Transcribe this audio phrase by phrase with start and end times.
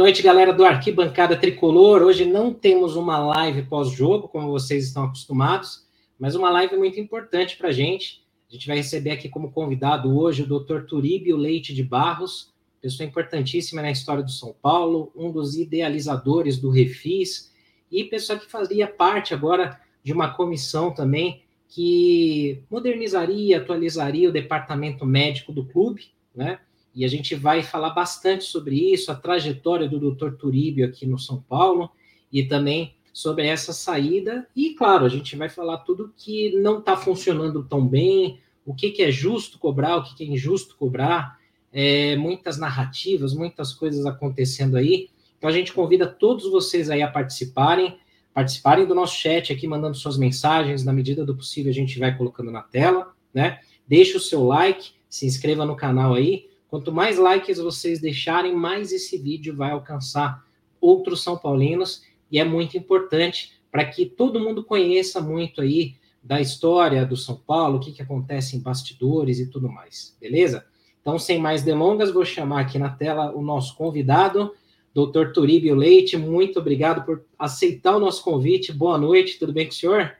[0.00, 2.00] noite, galera do Arquibancada Tricolor.
[2.00, 5.86] Hoje não temos uma live pós-jogo, como vocês estão acostumados,
[6.18, 8.24] mas uma live muito importante para a gente.
[8.48, 10.86] A gente vai receber aqui como convidado hoje o Dr.
[10.88, 12.50] Turíbio Leite de Barros,
[12.80, 17.52] pessoa importantíssima na história do São Paulo, um dos idealizadores do Refis
[17.92, 25.04] e pessoa que fazia parte agora de uma comissão também que modernizaria, atualizaria o departamento
[25.04, 26.58] médico do clube, né?
[27.00, 30.32] E a gente vai falar bastante sobre isso, a trajetória do Dr.
[30.32, 31.90] Turíbio aqui no São Paulo
[32.30, 34.46] e também sobre essa saída.
[34.54, 38.90] E, claro, a gente vai falar tudo que não está funcionando tão bem, o que,
[38.90, 41.38] que é justo cobrar, o que, que é injusto cobrar,
[41.72, 45.08] é, muitas narrativas, muitas coisas acontecendo aí.
[45.38, 47.96] Então a gente convida todos vocês aí a participarem,
[48.34, 52.14] participarem do nosso chat aqui, mandando suas mensagens, na medida do possível a gente vai
[52.14, 53.60] colocando na tela, né?
[53.88, 56.49] Deixe o seu like, se inscreva no canal aí.
[56.70, 60.46] Quanto mais likes vocês deixarem, mais esse vídeo vai alcançar
[60.80, 66.40] outros São Paulinos e é muito importante para que todo mundo conheça muito aí da
[66.40, 70.64] história do São Paulo, o que, que acontece em bastidores e tudo mais, beleza?
[71.00, 74.54] Então, sem mais delongas, vou chamar aqui na tela o nosso convidado,
[74.94, 75.32] Dr.
[75.32, 76.16] Turíbio Leite.
[76.16, 78.72] Muito obrigado por aceitar o nosso convite.
[78.72, 80.12] Boa noite, tudo bem com o senhor?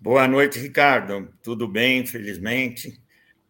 [0.00, 1.28] Boa noite, Ricardo.
[1.42, 3.01] Tudo bem, felizmente.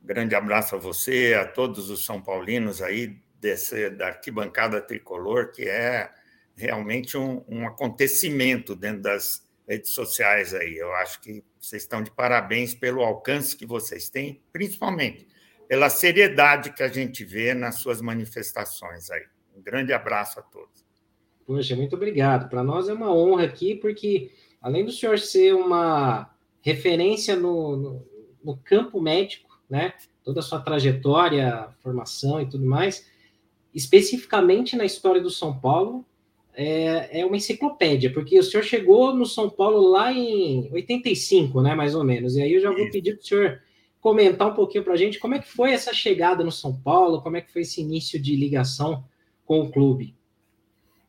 [0.02, 5.62] Grande abraço a você, a todos os São Paulinos aí desse, da arquibancada tricolor, que
[5.62, 6.10] é
[6.54, 10.76] realmente um, um acontecimento dentro das redes sociais aí.
[10.76, 15.26] Eu acho que vocês estão de parabéns pelo alcance que vocês têm, principalmente
[15.68, 19.24] pela seriedade que a gente vê nas suas manifestações aí.
[19.56, 20.84] Um grande abraço a todos.
[21.46, 22.48] Poxa, muito obrigado.
[22.48, 28.08] Para nós é uma honra aqui, porque além do senhor ser uma referência no, no,
[28.44, 29.94] no campo médico, né?
[30.22, 33.08] Toda a sua trajetória, formação e tudo mais,
[33.74, 36.04] especificamente na história do São Paulo,
[36.54, 41.74] é, é, uma enciclopédia, porque o senhor chegou no São Paulo lá em 85, né,
[41.74, 43.62] mais ou menos, e aí eu já vou pedir para o senhor
[43.98, 47.22] comentar um pouquinho para a gente como é que foi essa chegada no São Paulo,
[47.22, 49.02] como é que foi esse início de ligação
[49.46, 50.14] com o clube.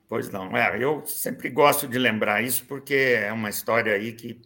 [0.07, 4.39] Pois não, é, eu sempre gosto de lembrar isso porque é uma história aí que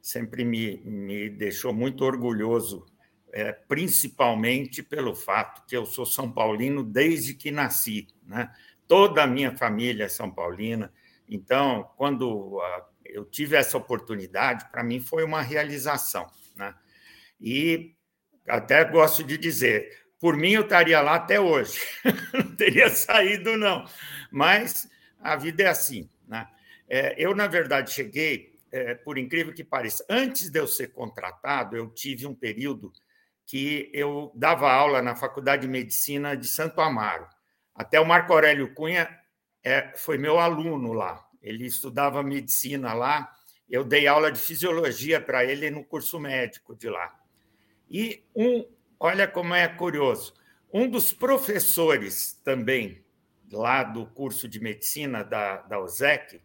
[0.00, 2.84] sempre me, me deixou muito orgulhoso,
[3.34, 8.48] é, principalmente pelo fato que eu sou São Paulino desde que nasci, né?
[8.86, 10.92] Toda a minha família é São Paulina,
[11.28, 16.76] então quando uh, eu tive essa oportunidade, para mim foi uma realização, né?
[17.40, 17.96] E
[18.46, 21.80] até gosto de dizer, por mim eu estaria lá até hoje,
[22.32, 23.84] não teria saído, não.
[24.30, 26.08] Mas a vida é assim.
[26.28, 26.46] Né?
[26.88, 31.76] É, eu, na verdade, cheguei, é, por incrível que pareça, antes de eu ser contratado,
[31.76, 32.92] eu tive um período
[33.46, 37.26] que eu dava aula na Faculdade de Medicina de Santo Amaro.
[37.74, 39.08] Até o Marco Aurélio Cunha
[39.62, 41.24] é, foi meu aluno lá.
[41.42, 43.30] Ele estudava medicina lá.
[43.68, 47.14] Eu dei aula de fisiologia para ele no curso médico de lá.
[47.90, 48.66] E um,
[48.98, 50.34] olha como é curioso,
[50.72, 53.04] um dos professores também
[53.52, 56.40] lá do curso de medicina da, da USEC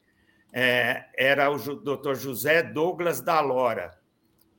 [0.52, 2.16] é, era o Dr.
[2.16, 3.99] José Douglas Dalora,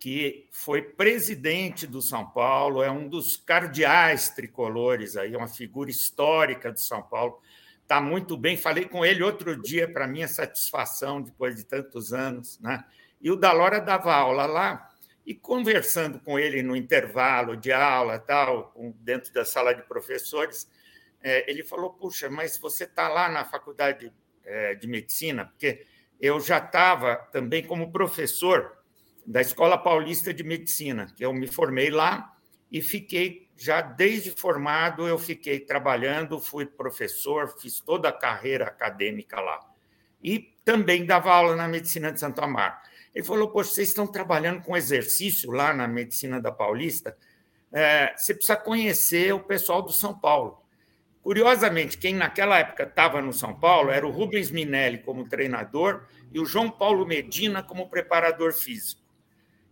[0.01, 5.91] que foi presidente do São Paulo, é um dos cardeais tricolores aí, é uma figura
[5.91, 7.39] histórica do São Paulo.
[7.83, 8.57] Está muito bem.
[8.57, 12.83] Falei com ele outro dia para minha satisfação depois de tantos anos, né?
[13.21, 14.91] E o Dalora dava aula lá
[15.27, 20.67] e conversando com ele no intervalo de aula, tal, dentro da sala de professores,
[21.23, 24.11] é, ele falou: Puxa, mas você está lá na faculdade
[24.45, 25.45] é, de medicina?
[25.45, 25.85] Porque
[26.19, 28.80] eu já estava também como professor
[29.31, 32.37] da Escola Paulista de Medicina, que eu me formei lá
[32.71, 39.39] e fiquei já desde formado eu fiquei trabalhando, fui professor, fiz toda a carreira acadêmica
[39.39, 39.61] lá.
[40.21, 42.75] E também dava aula na medicina de Santo Amaro.
[43.15, 47.17] Ele falou: Poxa, vocês estão trabalhando com exercício lá na medicina da Paulista,
[47.73, 50.61] é, você precisa conhecer o pessoal do São Paulo.
[51.23, 56.41] Curiosamente, quem naquela época estava no São Paulo era o Rubens Minelli como treinador e
[56.41, 59.00] o João Paulo Medina como preparador físico.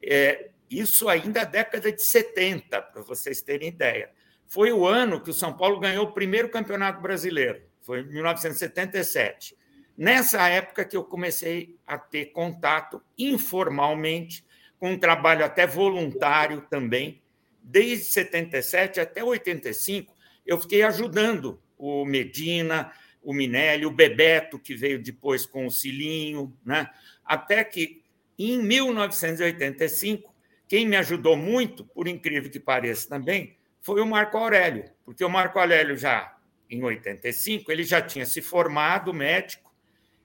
[0.03, 4.11] É, isso ainda é década de 70, para vocês terem ideia.
[4.47, 9.57] Foi o ano que o São Paulo ganhou o primeiro campeonato brasileiro, foi em 1977.
[9.97, 14.45] Nessa época que eu comecei a ter contato informalmente
[14.79, 17.21] com um trabalho até voluntário também,
[17.61, 20.15] desde 77 até 85,
[20.47, 22.93] eu fiquei ajudando o Medina,
[23.23, 26.89] o Minelli, o Bebeto, que veio depois com o Cilinho, né?
[27.25, 27.98] Até que,
[28.39, 30.35] em 1985,
[30.69, 35.31] quem me ajudou muito, por incrível que pareça também, foi o Marco Aurélio, porque o
[35.31, 36.37] Marco Aurélio já
[36.71, 39.73] em 85, ele já tinha se formado médico,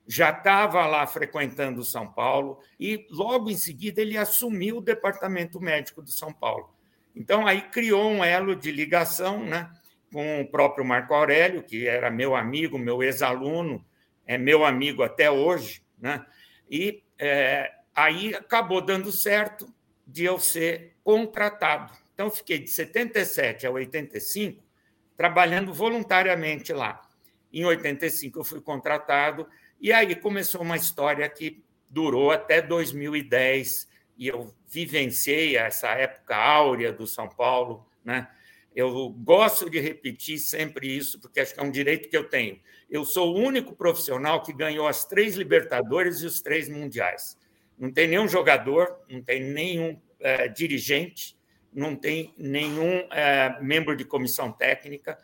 [0.05, 6.01] já estava lá frequentando São Paulo e logo em seguida ele assumiu o departamento médico
[6.01, 6.69] do São Paulo.
[7.15, 9.71] Então aí criou um elo de ligação, né,
[10.11, 13.83] com o próprio Marco Aurélio, que era meu amigo, meu ex-aluno,
[14.25, 16.25] é meu amigo até hoje, né?
[16.69, 19.73] E é, aí acabou dando certo
[20.05, 21.93] de eu ser contratado.
[22.13, 24.63] Então fiquei de 77 a 85
[25.15, 27.01] trabalhando voluntariamente lá.
[27.51, 29.47] Em 85 eu fui contratado
[29.79, 33.87] e aí começou uma história que durou até 2010
[34.17, 38.27] e eu vivenciei essa época áurea do São Paulo, né?
[38.75, 42.59] Eu gosto de repetir sempre isso, porque acho que é um direito que eu tenho.
[42.89, 47.37] Eu sou o único profissional que ganhou as três Libertadores e os três Mundiais.
[47.83, 51.37] Não tem nenhum jogador, não tem nenhum é, dirigente,
[51.73, 55.19] não tem nenhum é, membro de comissão técnica.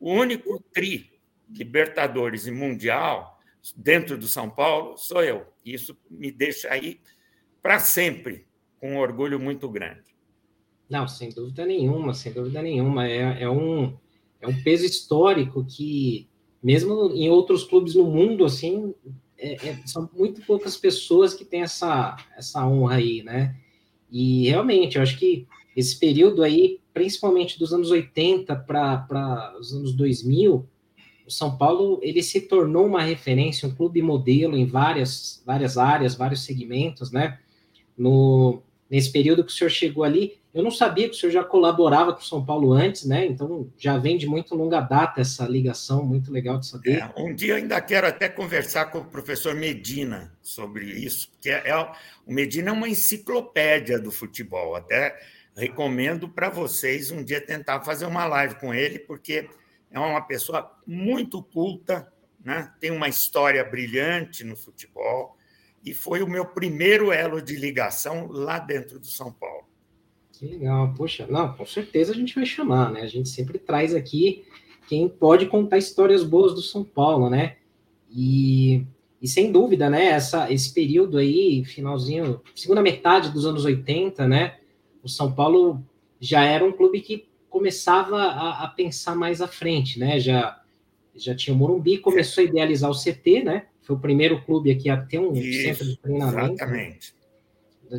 [0.00, 1.12] O único tri
[1.50, 3.38] Libertadores e Mundial
[3.76, 5.48] dentro do São Paulo sou eu.
[5.62, 6.98] Isso me deixa aí
[7.60, 8.46] para sempre
[8.80, 10.16] com um orgulho muito grande.
[10.88, 13.06] Não, sem dúvida nenhuma, sem dúvida nenhuma.
[13.06, 13.94] É, é, um,
[14.40, 16.26] é um peso histórico que,
[16.62, 18.94] mesmo em outros clubes no mundo, assim,
[19.38, 23.54] é, é, são muito poucas pessoas que têm essa, essa honra aí, né?
[24.10, 25.46] E realmente, eu acho que
[25.76, 30.66] esse período aí, principalmente dos anos 80 para os anos 2000,
[31.26, 36.14] o São Paulo ele se tornou uma referência, um clube modelo em várias, várias áreas,
[36.14, 37.38] vários segmentos, né?
[37.96, 41.44] No, nesse período que o senhor chegou ali, eu não sabia que o senhor já
[41.44, 43.26] colaborava com o São Paulo antes, né?
[43.26, 46.98] Então já vem de muito longa data essa ligação, muito legal de saber.
[46.98, 51.50] É, um dia eu ainda quero até conversar com o professor Medina sobre isso, porque
[51.50, 51.76] é, é,
[52.26, 55.16] o Medina é uma enciclopédia do futebol, até
[55.54, 59.48] recomendo para vocês um dia tentar fazer uma live com ele, porque
[59.90, 62.10] é uma pessoa muito culta,
[62.44, 62.72] né?
[62.80, 65.37] tem uma história brilhante no futebol
[65.84, 69.64] e foi o meu primeiro elo de ligação lá dentro do São Paulo.
[70.32, 73.02] Que legal, poxa, não, com certeza a gente vai chamar, né?
[73.02, 74.44] A gente sempre traz aqui
[74.88, 77.56] quem pode contar histórias boas do São Paulo, né?
[78.10, 78.84] E,
[79.20, 80.06] e sem dúvida, né?
[80.06, 84.58] Essa, esse período aí, finalzinho, segunda metade dos anos 80, né?
[85.02, 85.84] o São Paulo
[86.20, 90.20] já era um clube que começava a, a pensar mais à frente, né?
[90.20, 90.60] Já,
[91.14, 93.66] já tinha o Morumbi, começou a idealizar o CT, né?
[93.88, 96.52] Foi o primeiro clube aqui a ter um Isso, centro de treinamento.
[96.52, 97.14] Exatamente.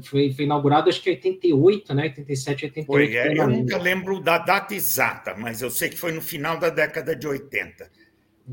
[0.03, 2.03] Foi, foi, inaugurado, acho que em 88, né?
[2.03, 2.86] 87, 88.
[2.86, 6.59] Foi, é, eu nunca lembro da data exata, mas eu sei que foi no final
[6.59, 7.89] da década de 80.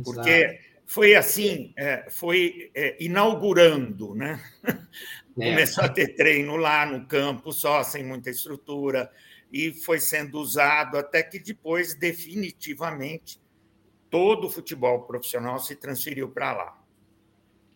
[0.03, 0.59] Porque Exato.
[0.87, 4.41] foi assim, é, foi é, inaugurando, né?
[5.39, 5.51] É.
[5.51, 9.11] Começou a ter treino lá no campo, só sem muita estrutura,
[9.53, 13.39] e foi sendo usado até que depois, definitivamente,
[14.09, 16.86] todo o futebol profissional se transferiu para lá.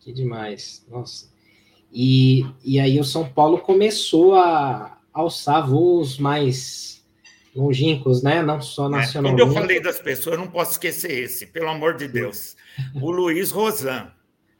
[0.01, 1.31] Que demais, nossa.
[1.91, 7.05] E, e aí o São Paulo começou a alçar voos mais
[7.55, 8.41] longínquos, né?
[8.41, 9.41] Não só nacionalmente.
[9.41, 12.55] É, quando eu falei das pessoas, eu não posso esquecer esse, pelo amor de Deus.
[12.95, 14.11] O Luiz Rosan,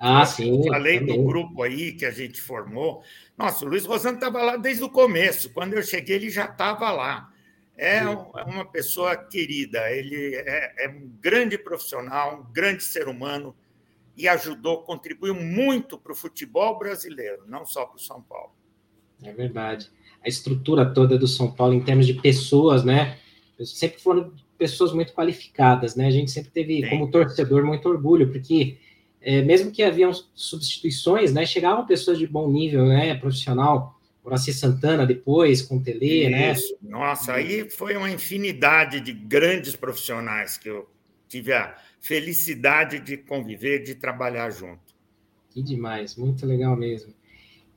[0.04, 0.64] ah, sim.
[0.68, 1.16] Falei também.
[1.16, 3.04] do grupo aí que a gente formou.
[3.38, 5.52] Nossa, o Luiz Rosano estava lá desde o começo.
[5.52, 7.32] Quando eu cheguei, ele já estava lá.
[7.78, 13.56] É, é uma pessoa querida, ele é, é, um grande profissional, um grande ser humano
[14.16, 18.52] e ajudou, contribuiu muito para o futebol brasileiro, não só para o São Paulo.
[19.24, 19.90] É verdade.
[20.24, 23.18] A estrutura toda do São Paulo, em termos de pessoas, né?
[23.64, 26.08] Sempre foram pessoas muito qualificadas, né?
[26.08, 26.90] A gente sempre teve, Sim.
[26.90, 28.78] como torcedor, muito orgulho, porque
[29.22, 35.06] é, mesmo que haviam substituições, né, chegavam pessoas de bom nível, né, profissional, Horaci Santana
[35.06, 36.54] depois, com Tele, né?
[36.82, 40.88] Nossa, aí foi uma infinidade de grandes profissionais que eu
[41.32, 44.94] tive a felicidade de conviver, de trabalhar junto.
[45.50, 47.14] Que demais, muito legal mesmo.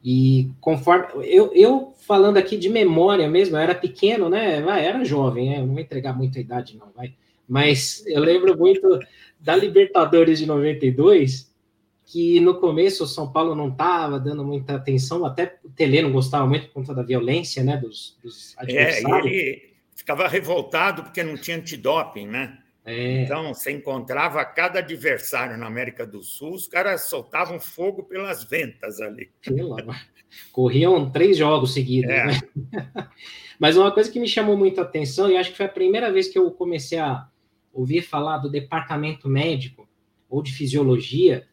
[0.03, 4.61] E conforme eu, eu falando aqui de memória mesmo, eu era pequeno, né?
[4.61, 5.59] Vai, era jovem, né?
[5.61, 7.15] Não vou entregar muita idade, não, vai.
[7.49, 8.99] Mas eu lembro muito
[9.39, 11.55] da Libertadores de 92,
[12.07, 16.13] que no começo o São Paulo não estava dando muita atenção, até o Tele não
[16.13, 19.33] gostava muito por conta da violência, né, dos, dos adversários.
[19.33, 22.59] É, e ele ficava revoltado porque não tinha antidoping, né?
[22.85, 23.23] É.
[23.23, 29.01] Então, você encontrava cada adversário na América do Sul, os caras soltavam fogo pelas ventas
[29.01, 29.31] ali.
[30.53, 32.27] Corriam três jogos seguidos, é.
[32.27, 32.41] né?
[33.59, 36.13] Mas uma coisa que me chamou muito a atenção, e acho que foi a primeira
[36.13, 37.27] vez que eu comecei a
[37.73, 39.89] ouvir falar do departamento médico
[40.29, 41.47] ou de fisiologia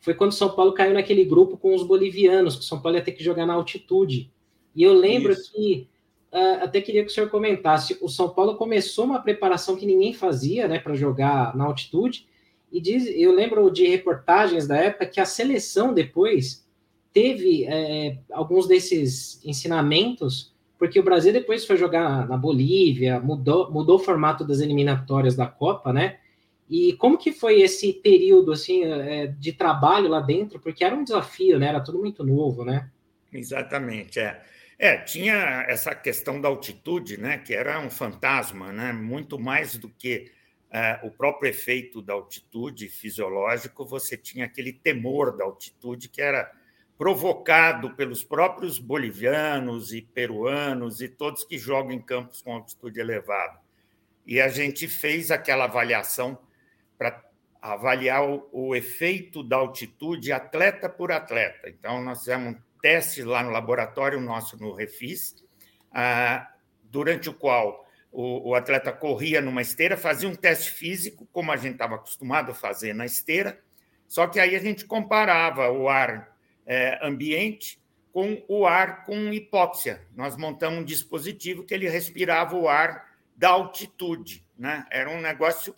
[0.00, 3.12] foi quando São Paulo caiu naquele grupo com os bolivianos, que São Paulo ia ter
[3.12, 4.30] que jogar na altitude.
[4.76, 5.50] E eu lembro Isso.
[5.50, 5.88] que
[6.62, 7.96] até queria que o senhor comentasse.
[8.00, 12.26] O São Paulo começou uma preparação que ninguém fazia, né, para jogar na altitude.
[12.72, 16.66] E diz, eu lembro de reportagens da época que a seleção depois
[17.12, 23.96] teve é, alguns desses ensinamentos, porque o Brasil depois foi jogar na Bolívia, mudou, mudou
[23.96, 26.18] o formato das eliminatórias da Copa, né?
[26.68, 30.58] E como que foi esse período assim é, de trabalho lá dentro?
[30.58, 31.68] Porque era um desafio, né?
[31.68, 32.90] Era tudo muito novo, né?
[33.32, 34.42] Exatamente, é.
[34.78, 37.38] É, tinha essa questão da altitude, né?
[37.38, 38.92] Que era um fantasma, né?
[38.92, 40.32] Muito mais do que
[40.70, 46.50] é, o próprio efeito da altitude fisiológico, você tinha aquele temor da altitude que era
[46.98, 53.60] provocado pelos próprios bolivianos e peruanos e todos que jogam em campos com altitude elevada.
[54.26, 56.38] E a gente fez aquela avaliação
[56.96, 57.22] para
[57.60, 61.68] avaliar o, o, efeito da altitude atleta por atleta.
[61.68, 65.42] Então, nós fizemos teste lá no laboratório nosso no Refis,
[65.90, 66.46] ah,
[66.82, 71.72] durante o qual o, atleta corria numa esteira, fazia um teste físico, como a gente
[71.72, 73.58] estava acostumado a fazer na esteira,
[74.06, 76.36] só que aí a gente comparava o ar
[76.66, 77.80] é, ambiente
[78.12, 80.02] com o ar com hipóxia.
[80.14, 84.46] Nós montamos um dispositivo que ele respirava o ar da altitude.
[84.58, 84.84] Né?
[84.90, 85.74] Era um negócio,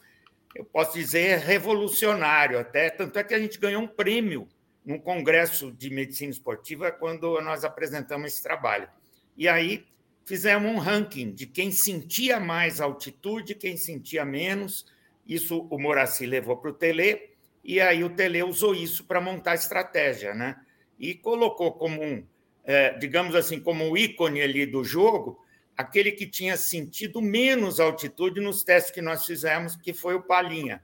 [0.56, 2.90] eu posso dizer, revolucionário até.
[2.90, 4.48] Tanto é que a gente ganhou um prêmio
[4.86, 8.88] no Congresso de Medicina Esportiva quando nós apresentamos esse trabalho.
[9.36, 9.84] E aí
[10.24, 14.86] fizemos um ranking de quem sentia mais altitude, quem sentia menos.
[15.26, 17.30] Isso o Moraci levou para o Tele,
[17.64, 20.56] e aí o Tele usou isso para montar a estratégia, né?
[21.00, 22.24] E colocou como um,
[22.64, 25.44] é, digamos assim, como um ícone ali do jogo,
[25.76, 30.80] aquele que tinha sentido menos altitude nos testes que nós fizemos, que foi o Palinha.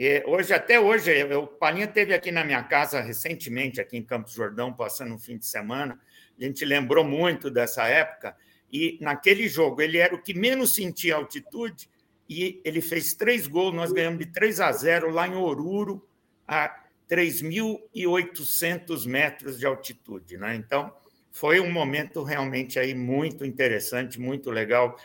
[0.00, 4.32] E hoje, até hoje, o Palinha teve aqui na minha casa recentemente, aqui em Campos
[4.32, 5.98] Jordão, passando um fim de semana.
[6.40, 8.36] A gente lembrou muito dessa época.
[8.72, 11.90] E naquele jogo, ele era o que menos sentia altitude
[12.28, 13.74] e ele fez três gols.
[13.74, 16.08] Nós ganhamos de 3 a 0 lá em Oruro,
[16.46, 20.38] a 3.800 metros de altitude.
[20.38, 20.54] Né?
[20.54, 20.94] Então,
[21.32, 24.96] foi um momento realmente aí muito interessante, muito legal.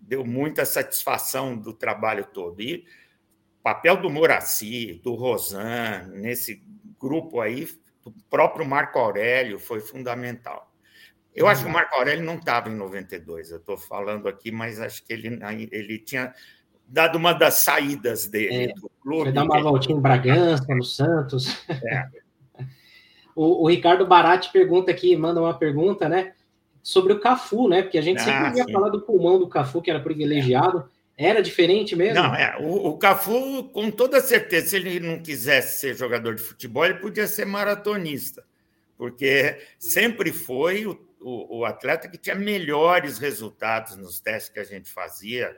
[0.00, 2.62] Deu muita satisfação do trabalho todo.
[2.62, 2.86] E
[3.62, 6.62] papel do Moraci, do Rosan, nesse
[6.98, 7.68] grupo aí,
[8.02, 10.68] do próprio Marco Aurélio, foi fundamental.
[11.34, 14.80] Eu acho que o Marco Aurélio não estava em 92, eu estou falando aqui, mas
[14.80, 15.38] acho que ele,
[15.70, 16.34] ele tinha
[16.88, 19.24] dado uma das saídas dele é, do clube.
[19.24, 21.64] Foi dar uma voltinha em Bragança, no Santos.
[21.68, 22.08] É.
[23.36, 26.32] o, o, Ricardo Barati pergunta aqui, manda uma pergunta, né?
[26.82, 27.82] Sobre o Cafu, né?
[27.82, 30.88] Porque a gente sempre ah, ia falar do pulmão do Cafu, que era privilegiado.
[31.18, 32.22] Era diferente mesmo?
[32.22, 32.56] Não, é.
[32.60, 36.94] O, o Cafu, com toda certeza, se ele não quisesse ser jogador de futebol, ele
[36.94, 38.44] podia ser maratonista,
[38.96, 44.64] porque sempre foi o o, o atleta que tinha melhores resultados nos testes que a
[44.64, 45.56] gente fazia.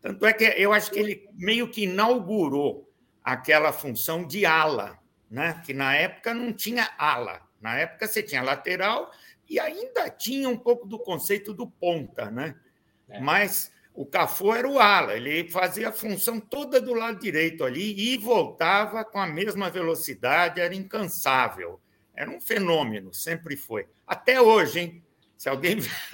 [0.00, 2.90] Tanto é que eu acho que ele meio que inaugurou
[3.22, 4.98] aquela função de ala,
[5.30, 5.60] né?
[5.64, 7.40] que na época não tinha ala.
[7.60, 9.10] Na época você tinha lateral
[9.48, 12.54] e ainda tinha um pouco do conceito do ponta, né?
[13.08, 13.20] É.
[13.20, 18.12] Mas o Cafu era o ala, ele fazia a função toda do lado direito ali
[18.12, 21.80] e voltava com a mesma velocidade, era incansável.
[22.12, 23.86] Era um fenômeno, sempre foi.
[24.04, 25.02] Até hoje, hein?
[25.38, 25.78] Se alguém,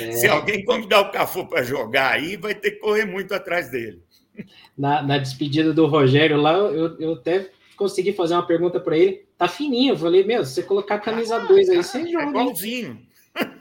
[0.00, 0.12] é.
[0.12, 4.02] Se alguém convidar o Cafu para jogar aí, vai ter que correr muito atrás dele.
[4.76, 9.26] Na, na despedida do Rogério lá, eu, eu até consegui fazer uma pergunta para ele.
[9.38, 9.94] Tá fininho.
[9.94, 12.24] Eu falei, meu, se você colocar a camisa 2 aí, você é joga.
[12.24, 13.06] É igualzinho.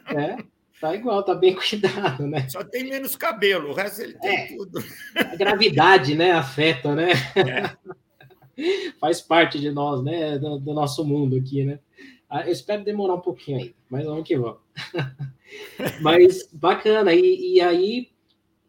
[0.07, 0.37] É,
[0.79, 2.47] tá igual, tá bem cuidado, né?
[2.49, 4.83] Só tem menos cabelo, o resto ele tem é, tudo.
[5.15, 6.31] A gravidade, né?
[6.31, 7.11] Afeta, né?
[7.35, 8.89] É.
[8.99, 10.37] faz parte de nós, né?
[10.37, 11.79] Do, do, nosso mundo aqui, né?
[12.29, 14.59] Ah, eu espero demorar um pouquinho aí, mas vamos que vamos.
[16.01, 18.09] mas bacana, e, e aí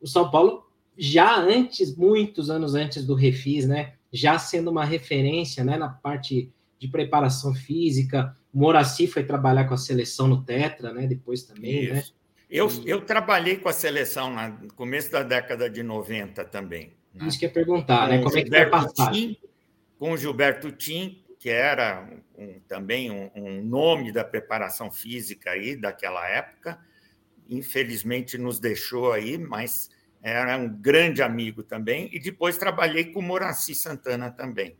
[0.00, 3.94] o São Paulo já antes, muitos anos antes do Refis, né?
[4.12, 5.76] Já sendo uma referência, né?
[5.76, 11.06] Na parte de preparação física, o Moraci foi trabalhar com a seleção no Tetra, né?
[11.06, 11.98] Depois também, né?
[11.98, 12.12] Isso.
[12.12, 12.20] né?
[12.50, 16.92] Eu, eu trabalhei com a seleção no começo da década de 90 também.
[17.14, 17.28] Né?
[17.28, 18.20] Isso que ia perguntar, né?
[18.20, 19.12] Como é que foi passar?
[19.96, 25.76] com o Gilberto Tim, que era um, também um, um, nome da preparação física aí
[25.76, 26.80] daquela época.
[27.48, 29.90] Infelizmente nos deixou aí, mas
[30.22, 32.08] era um grande amigo também.
[32.12, 34.76] E depois trabalhei com o Moraci Santana também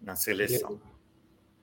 [0.00, 0.80] na seleção.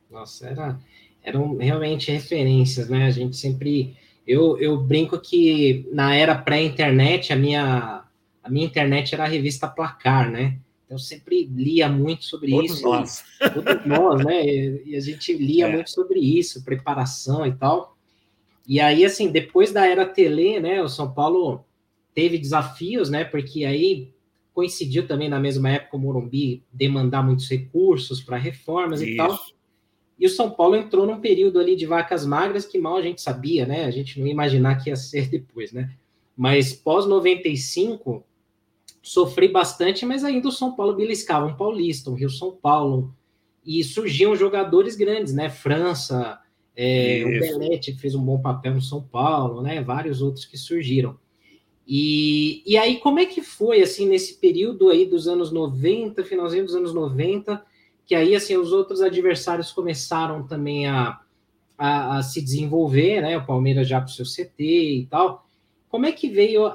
[0.09, 0.79] Nossa, era,
[1.23, 3.05] eram realmente referências, né?
[3.05, 3.95] A gente sempre.
[4.25, 8.03] Eu, eu brinco que na era pré-internet, a minha,
[8.43, 10.57] a minha internet era a revista Placar, né?
[10.85, 12.83] Então, eu sempre lia muito sobre todos isso.
[12.83, 13.23] Nós.
[13.53, 14.45] Todos nós, né?
[14.85, 15.71] E a gente lia é.
[15.71, 17.97] muito sobre isso, preparação e tal.
[18.67, 21.65] E aí, assim, depois da era Tele, né, o São Paulo
[22.13, 24.13] teve desafios, né, porque aí
[24.53, 29.11] coincidiu também na mesma época o Morumbi demandar muitos recursos para reformas Isso.
[29.11, 29.39] e tal.
[30.21, 33.19] E o São Paulo entrou num período ali de vacas magras que mal a gente
[33.19, 33.85] sabia, né?
[33.85, 35.89] A gente não ia imaginar que ia ser depois, né?
[36.37, 38.23] Mas pós 95
[39.01, 43.11] sofri bastante, mas ainda o São Paulo beliscava um paulista, um Rio São Paulo,
[43.65, 45.49] e surgiam jogadores grandes, né?
[45.49, 46.39] França,
[46.75, 49.81] é, o Belete fez um bom papel no São Paulo, né?
[49.81, 51.17] Vários outros que surgiram.
[51.87, 56.63] E, e aí, como é que foi, assim, nesse período aí dos anos 90, finalzinho
[56.63, 57.70] dos anos 90,
[58.05, 61.19] que aí, assim, os outros adversários começaram também a,
[61.77, 63.37] a, a se desenvolver, né?
[63.37, 65.47] O Palmeiras já para o seu CT e tal.
[65.89, 66.71] Como é que veio a,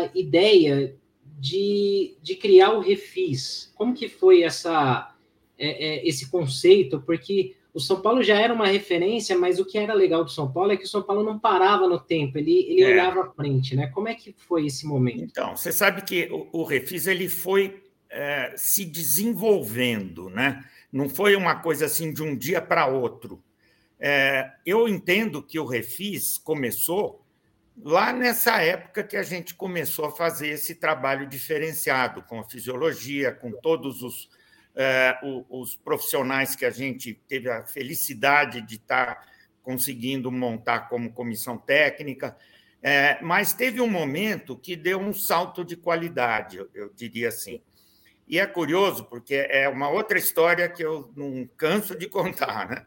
[0.00, 0.94] a ideia
[1.38, 3.72] de, de criar o Refis?
[3.74, 5.14] Como que foi essa,
[5.58, 7.00] é, é, esse conceito?
[7.00, 10.50] Porque o São Paulo já era uma referência, mas o que era legal do São
[10.50, 12.92] Paulo é que o São Paulo não parava no tempo, ele, ele é.
[12.92, 13.86] olhava à frente, né?
[13.88, 15.22] Como é que foi esse momento?
[15.22, 20.64] Então, você sabe que o, o Refis ele foi é, se desenvolvendo, né?
[20.92, 23.42] Não foi uma coisa assim de um dia para outro.
[23.98, 27.24] É, eu entendo que o Refis começou
[27.82, 33.32] lá nessa época que a gente começou a fazer esse trabalho diferenciado com a fisiologia,
[33.32, 34.28] com todos os
[34.74, 39.26] é, os profissionais que a gente teve a felicidade de estar
[39.62, 42.36] conseguindo montar como comissão técnica,
[42.82, 47.60] é, mas teve um momento que deu um salto de qualidade, eu, eu diria assim.
[48.30, 52.68] E é curioso, porque é uma outra história que eu não canso de contar.
[52.68, 52.86] Né?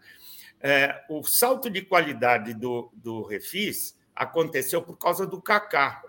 [0.62, 6.01] É, o salto de qualidade do, do Refis aconteceu por causa do Kaká.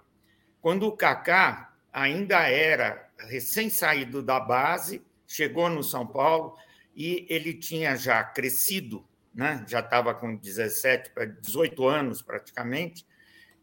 [0.63, 6.57] Quando o Kaká ainda era recém-saído da base, chegou no São Paulo
[6.95, 9.65] e ele tinha já crescido, né?
[9.67, 13.05] já estava com 17 para 18 anos praticamente,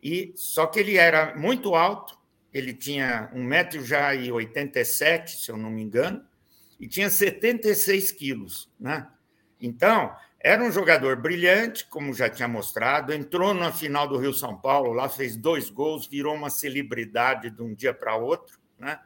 [0.04, 2.20] e só que ele era muito alto,
[2.54, 6.24] ele tinha 1,87m já e 87, se eu não me engano,
[6.80, 8.70] e tinha 76 quilos.
[8.80, 9.08] Né?
[9.60, 14.58] Então, era um jogador brilhante, como já tinha mostrado, entrou na final do Rio São
[14.58, 18.60] Paulo, lá fez dois gols, virou uma celebridade de um dia para outro.
[18.80, 19.00] Né?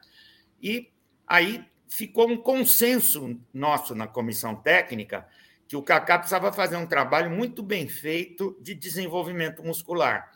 [0.62, 0.90] E
[1.28, 5.28] aí ficou um consenso nosso na comissão técnica
[5.68, 10.32] que o Kaká precisava fazer um trabalho muito bem feito de desenvolvimento muscular.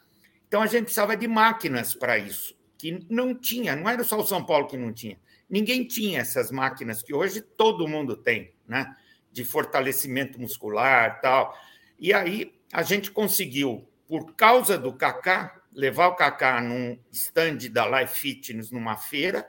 [0.47, 4.25] Então a gente precisava de máquinas para isso, que não tinha, não era só o
[4.25, 5.19] São Paulo que não tinha.
[5.49, 8.95] Ninguém tinha essas máquinas que hoje todo mundo tem, né?
[9.31, 11.53] De fortalecimento muscular, tal.
[11.99, 17.99] E aí a gente conseguiu, por causa do Kaká, levar o Kaká num stand da
[17.99, 19.47] Life Fitness numa feira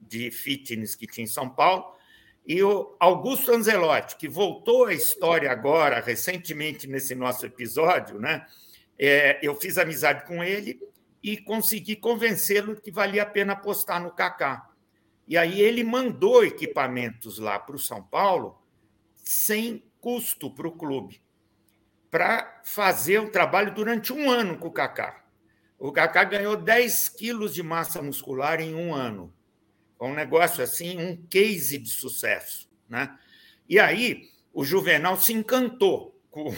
[0.00, 1.94] de fitness que tinha em São Paulo,
[2.46, 8.44] e o Augusto Anzelotti, que voltou à história agora, recentemente, nesse nosso episódio, né?
[8.98, 10.78] É, eu fiz amizade com ele
[11.24, 14.70] e consegui convencê-lo que valia a pena apostar no Kaká.
[15.26, 18.62] E aí ele mandou equipamentos lá para o São Paulo
[19.16, 21.22] sem custo para o clube,
[22.10, 25.24] para fazer o trabalho durante um ano com o Kaká.
[25.78, 29.34] O Kaká ganhou 10 quilos de massa muscular em um ano
[30.04, 32.68] um negócio assim, um case de sucesso.
[32.88, 33.16] Né?
[33.68, 36.54] E aí o Juvenal se encantou com,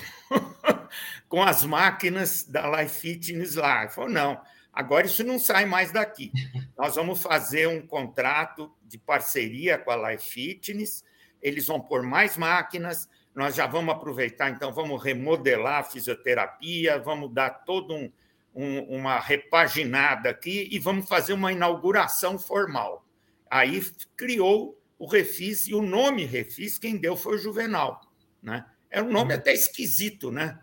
[1.29, 3.83] com as máquinas da Life Fitness lá.
[3.83, 4.41] Ele falou: não,
[4.77, 6.31] agora isso não sai mais daqui.
[6.77, 11.03] Nós vamos fazer um contrato de parceria com a Life Fitness,
[11.41, 17.33] eles vão pôr mais máquinas, nós já vamos aproveitar, então vamos remodelar a fisioterapia, vamos
[17.33, 18.13] dar todo um,
[18.55, 23.07] um, uma repaginada aqui e vamos fazer uma inauguração formal.
[23.51, 23.81] Aí
[24.17, 28.01] criou o Refis, e o nome Refis, quem deu foi o Juvenal.
[28.43, 28.65] Né?
[28.91, 29.39] É um nome uhum.
[29.39, 30.59] até esquisito, né?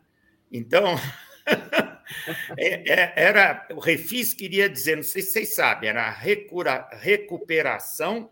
[0.51, 0.95] Então,
[2.57, 8.29] é, é, era o Refis queria dizer, não sei se vocês sabem, era recura, recuperação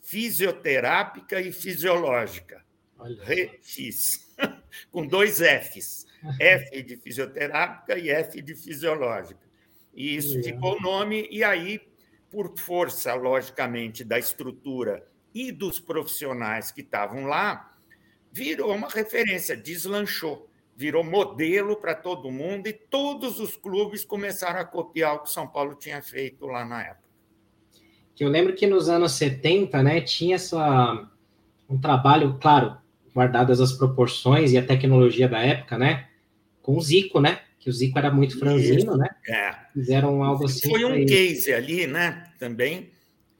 [0.00, 2.64] fisioterápica e fisiológica.
[2.98, 3.22] Olha.
[3.24, 4.34] Refis,
[4.90, 6.06] com dois Fs.
[6.40, 9.40] F de fisioterápica e F de fisiológica.
[9.94, 11.80] E isso ficou o nome, e aí
[12.34, 17.72] por força, logicamente, da estrutura e dos profissionais que estavam lá,
[18.32, 24.64] virou uma referência, deslanchou, virou modelo para todo mundo e todos os clubes começaram a
[24.64, 27.04] copiar o que São Paulo tinha feito lá na época.
[28.18, 31.08] Eu lembro que nos anos 70, né, tinha essa,
[31.68, 32.76] um trabalho, claro,
[33.12, 36.08] guardadas as proporções e a tecnologia da época, né,
[36.62, 39.08] com o Zico, né, que o Zico era muito franzino, Isso, né?
[39.26, 39.54] É.
[39.72, 40.68] Fizeram algo assim.
[40.68, 42.30] Foi um case ali, né?
[42.38, 42.90] Também.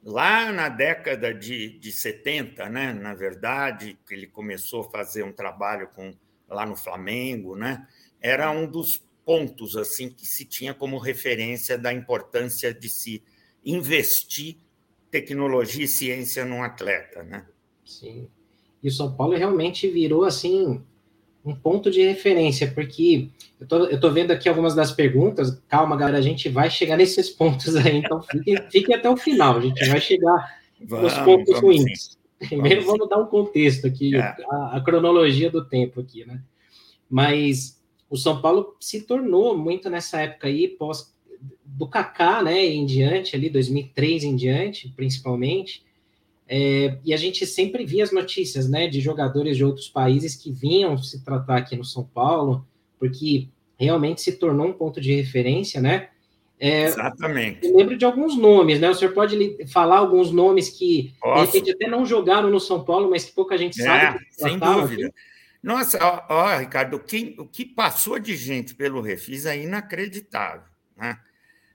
[0.03, 5.31] lá na década de, de 70, né, na verdade, que ele começou a fazer um
[5.31, 6.13] trabalho com,
[6.49, 7.87] lá no Flamengo, né,
[8.21, 13.23] era um dos pontos assim que se tinha como referência da importância de se
[13.63, 14.57] investir
[15.09, 17.45] tecnologia e ciência num atleta, né?
[17.83, 18.27] Sim.
[18.83, 20.81] E o São Paulo realmente virou assim
[21.43, 23.29] um ponto de referência, porque
[23.59, 25.61] eu tô, eu tô vendo aqui algumas das perguntas.
[25.67, 29.57] Calma, galera, a gente vai chegar nesses pontos aí, então fiquem fique até o final,
[29.57, 32.14] a gente vai chegar vamos, nos pontos ruins.
[32.47, 34.19] Primeiro vamos, vamos dar um contexto aqui, é.
[34.19, 36.41] a, a, cronologia do tempo aqui, né?
[37.09, 41.13] Mas o São Paulo se tornou muito nessa época aí, pós
[41.63, 45.83] do Kaká, né, em diante, ali 2003 em diante, principalmente,
[46.47, 50.51] é, e a gente sempre via as notícias, né, de jogadores de outros países que
[50.51, 52.65] vinham se tratar aqui no São Paulo,
[52.99, 56.09] porque realmente se tornou um ponto de referência, né?
[56.59, 57.67] É, Exatamente.
[57.67, 58.89] Eu lembro de alguns nomes, né?
[58.89, 63.09] O senhor pode falar alguns nomes que de repente até não jogaram no São Paulo,
[63.09, 64.25] mas que pouca gente é, sabe.
[64.31, 65.07] Sem dúvida.
[65.07, 65.15] Aqui.
[65.61, 71.19] Nossa, ó, ó, Ricardo, o o que passou de gente pelo Refis é inacreditável, né?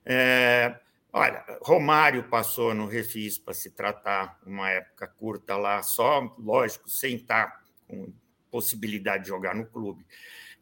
[0.06, 0.76] É,
[1.12, 7.16] olha, Romário passou no Refis para se tratar uma época curta lá, só, lógico, sem
[7.16, 8.12] estar com
[8.50, 10.04] possibilidade de jogar no clube.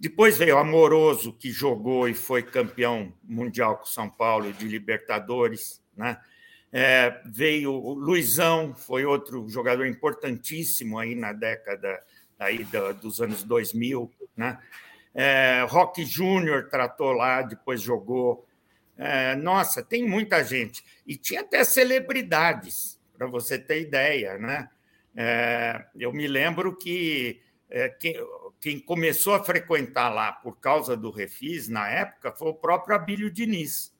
[0.01, 5.83] Depois veio Amoroso, que jogou e foi campeão mundial com São Paulo de Libertadores.
[5.97, 6.17] Né?
[6.73, 12.01] É, veio o Luizão, foi outro jogador importantíssimo aí na década
[12.39, 12.65] aí
[13.01, 14.09] dos anos 2000.
[14.37, 14.59] Né?
[15.13, 18.47] É, Rock Júnior tratou lá, depois jogou.
[18.97, 20.85] É, nossa, tem muita gente.
[21.05, 24.39] E tinha até celebridades, para você ter ideia.
[24.39, 24.69] Né?
[25.17, 27.89] É, eu me lembro que é,
[28.61, 33.31] quem, começou a frequentar lá por causa do Refis, na época, foi o próprio Abílio
[33.31, 33.95] Diniz,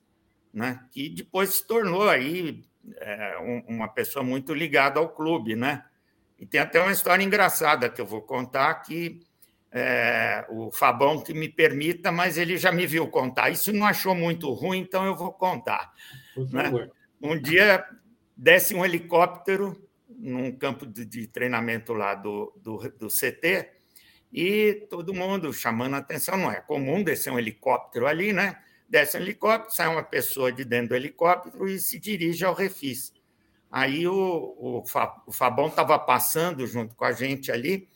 [0.53, 0.83] né?
[0.91, 2.63] que depois se tornou aí
[2.97, 5.55] é, um, uma pessoa muito ligada ao clube.
[5.55, 5.83] Né?
[6.37, 9.21] E tem até uma história engraçada que eu vou contar que
[9.71, 13.49] é, o Fabão que me permita, mas ele já me viu contar.
[13.49, 15.93] Isso não achou muito ruim, então eu vou contar.
[16.51, 16.89] Né?
[17.21, 17.85] Um dia
[18.35, 23.78] desce um helicóptero num campo de, de treinamento lá do, do, do, CT
[24.31, 26.37] e todo mundo chamando a atenção.
[26.37, 28.61] Não é comum descer um helicóptero ali, né?
[28.87, 33.13] Desce um helicóptero, sai uma pessoa de dentro do helicóptero e se dirige ao refis.
[33.71, 37.87] Aí o, o, Fabão estava passando junto com a gente ali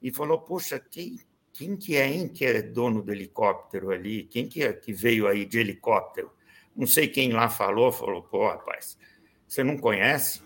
[0.00, 1.18] e falou: Poxa, quem,
[1.52, 4.24] quem que é, hein, que é dono do helicóptero ali?
[4.24, 6.32] Quem que é que veio aí de helicóptero?
[6.74, 8.96] Não sei quem lá falou, falou: Pô, rapaz,
[9.46, 10.42] você não conhece?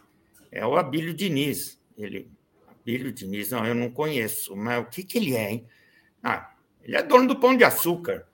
[0.51, 1.81] É o Abílio Diniz.
[1.97, 2.29] Ele,
[2.85, 5.67] Abílio Diniz, não, eu não conheço, mas o que, que ele é, hein?
[6.23, 6.51] Ah,
[6.83, 8.27] ele é dono do Pão de Açúcar.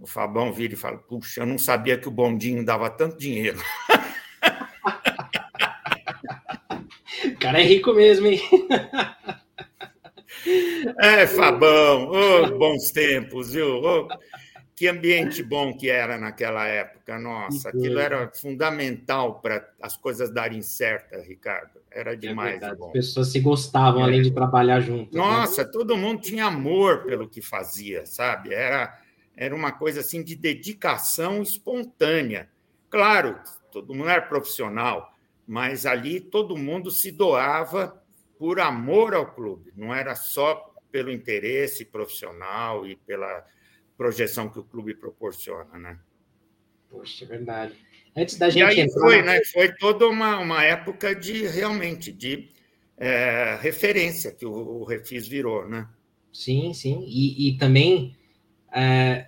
[0.00, 3.60] O Fabão vira e fala: Puxa, eu não sabia que o bondinho dava tanto dinheiro.
[7.24, 8.40] O cara é rico mesmo, hein?
[11.00, 13.82] É, Fabão, oh, bons tempos, viu?
[13.82, 14.08] Oh,
[14.78, 20.62] que ambiente bom que era naquela época, nossa, aquilo era fundamental para as coisas darem
[20.62, 21.80] certo, Ricardo.
[21.90, 22.62] Era é demais.
[22.62, 22.66] É.
[22.66, 24.04] As pessoas se gostavam, é.
[24.04, 25.12] além de trabalhar junto.
[25.12, 25.20] Né?
[25.20, 25.70] Nossa, né?
[25.72, 28.54] todo mundo tinha amor pelo que fazia, sabe?
[28.54, 28.96] Era,
[29.36, 32.48] era uma coisa assim de dedicação espontânea.
[32.88, 33.36] Claro,
[33.72, 35.12] todo mundo era profissional,
[35.44, 38.00] mas ali todo mundo se doava
[38.38, 43.44] por amor ao clube, não era só pelo interesse profissional e pela
[43.98, 45.98] projeção que o clube proporciona, né?
[46.88, 47.74] Poxa, é verdade.
[48.16, 49.00] Antes da gente e aí entrar...
[49.00, 49.44] foi, né?
[49.52, 52.48] Foi toda uma, uma época de realmente de
[52.96, 55.86] é, referência que o, o, Refis virou, né?
[56.32, 57.04] Sim, sim.
[57.06, 58.16] E, e também
[58.72, 59.26] é,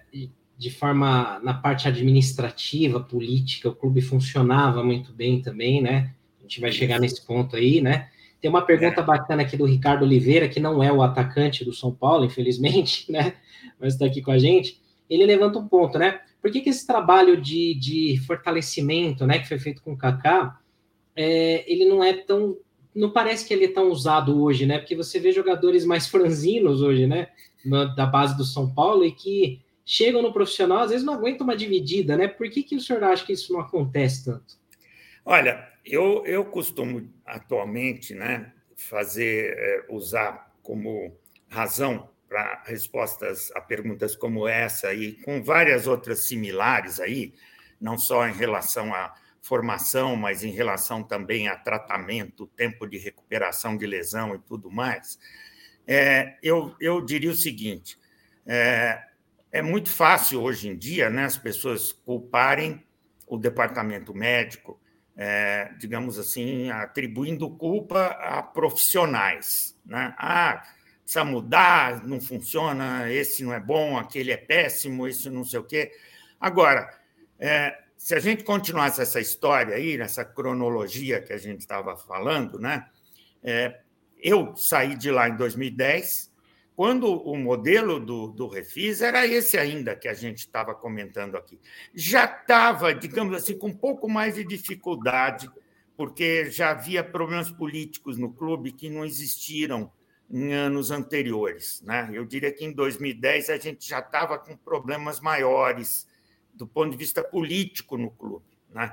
[0.56, 6.14] de forma na parte administrativa, política, o clube funcionava muito bem também, né?
[6.38, 8.08] A gente vai chegar nesse ponto aí, né?
[8.40, 9.04] Tem uma pergunta é.
[9.04, 13.34] bacana aqui do Ricardo Oliveira, que não é o atacante do São Paulo, infelizmente, né?
[13.78, 14.80] Mas está aqui com a gente.
[15.08, 16.20] Ele levanta um ponto, né?
[16.40, 20.58] Por que, que esse trabalho de, de fortalecimento, né, que foi feito com o Kaká,
[21.14, 22.56] é, ele não é tão.
[22.94, 24.78] Não parece que ele é tão usado hoje, né?
[24.78, 27.28] Porque você vê jogadores mais franzinos hoje, né?
[27.94, 31.56] Da base do São Paulo e que chegam no profissional, às vezes não aguentam uma
[31.56, 32.26] dividida, né?
[32.26, 34.58] Por que, que o senhor acha que isso não acontece tanto?
[35.24, 41.16] Olha, eu, eu costumo atualmente né, fazer, é, usar como
[41.48, 47.34] razão para respostas a perguntas como essa e com várias outras similares aí,
[47.80, 53.76] não só em relação à formação, mas em relação também a tratamento, tempo de recuperação
[53.76, 55.18] de lesão e tudo mais,
[55.86, 57.98] é, eu, eu diria o seguinte:
[58.46, 59.02] é,
[59.50, 62.84] é muito fácil hoje em dia né, as pessoas culparem
[63.26, 64.80] o departamento médico,
[65.22, 69.76] é, digamos assim, atribuindo culpa a profissionais.
[69.84, 70.14] Né?
[70.16, 70.62] Ah,
[71.02, 75.64] precisa mudar, não funciona, esse não é bom, aquele é péssimo, isso não sei o
[75.64, 75.92] quê.
[76.40, 76.90] Agora,
[77.38, 82.58] é, se a gente continuasse essa história aí, nessa cronologia que a gente estava falando,
[82.58, 82.86] né?
[83.44, 83.78] É,
[84.22, 86.29] eu saí de lá em 2010,
[86.80, 91.60] quando o modelo do, do Refis era esse ainda que a gente estava comentando aqui.
[91.94, 95.50] Já estava, digamos assim, com um pouco mais de dificuldade,
[95.94, 99.92] porque já havia problemas políticos no clube que não existiram
[100.30, 101.82] em anos anteriores.
[101.82, 102.08] Né?
[102.14, 106.08] Eu diria que em 2010 a gente já estava com problemas maiores
[106.54, 108.56] do ponto de vista político no clube.
[108.70, 108.90] Né?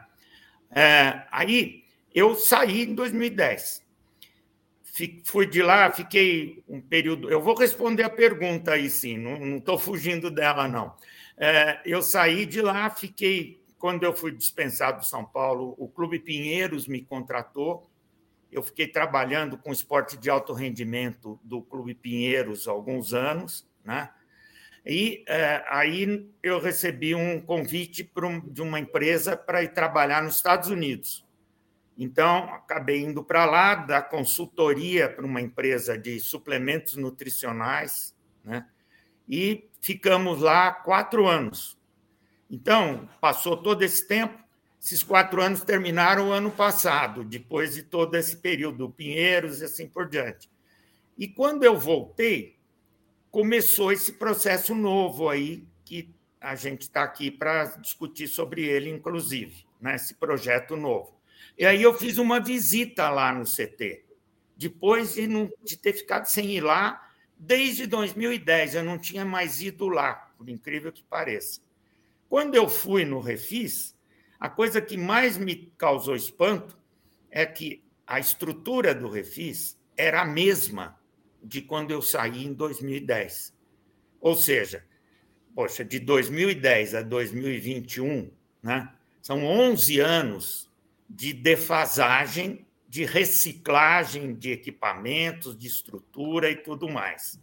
[0.72, 3.87] É, aí eu saí em 2010.
[5.24, 7.30] Fui de lá, fiquei um período.
[7.30, 10.96] Eu vou responder a pergunta aí, sim, não estou fugindo dela, não.
[11.38, 13.62] É, eu saí de lá, fiquei.
[13.78, 17.88] Quando eu fui dispensado de São Paulo, o Clube Pinheiros me contratou.
[18.52, 24.10] Eu fiquei trabalhando com esporte de alto rendimento do Clube Pinheiros há alguns anos, né?
[24.84, 30.38] E é, aí eu recebi um convite um, de uma empresa para ir trabalhar nos
[30.38, 31.27] Estados Unidos.
[31.98, 38.68] Então, acabei indo para lá, dar consultoria para uma empresa de suplementos nutricionais, né?
[39.28, 41.76] e ficamos lá quatro anos.
[42.50, 44.38] Então, passou todo esse tempo,
[44.80, 49.88] esses quatro anos terminaram o ano passado, depois de todo esse período, Pinheiros e assim
[49.88, 50.50] por diante.
[51.18, 52.58] E quando eu voltei,
[53.32, 59.66] começou esse processo novo aí, que a gente está aqui para discutir sobre ele, inclusive,
[59.82, 59.96] né?
[59.96, 61.17] esse projeto novo.
[61.58, 64.06] E aí eu fiz uma visita lá no CT,
[64.56, 67.04] depois de, não, de ter ficado sem ir lá
[67.38, 71.62] desde 2010, eu não tinha mais ido lá, por incrível que pareça.
[72.28, 73.96] Quando eu fui no Refis,
[74.40, 76.78] a coisa que mais me causou espanto
[77.30, 81.00] é que a estrutura do Refis era a mesma
[81.44, 83.54] de quando eu saí em 2010.
[84.20, 84.86] Ou seja,
[85.56, 90.67] poxa, de 2010 a 2021, né, são 11 anos
[91.10, 97.40] de defasagem, de reciclagem de equipamentos, de estrutura e tudo mais.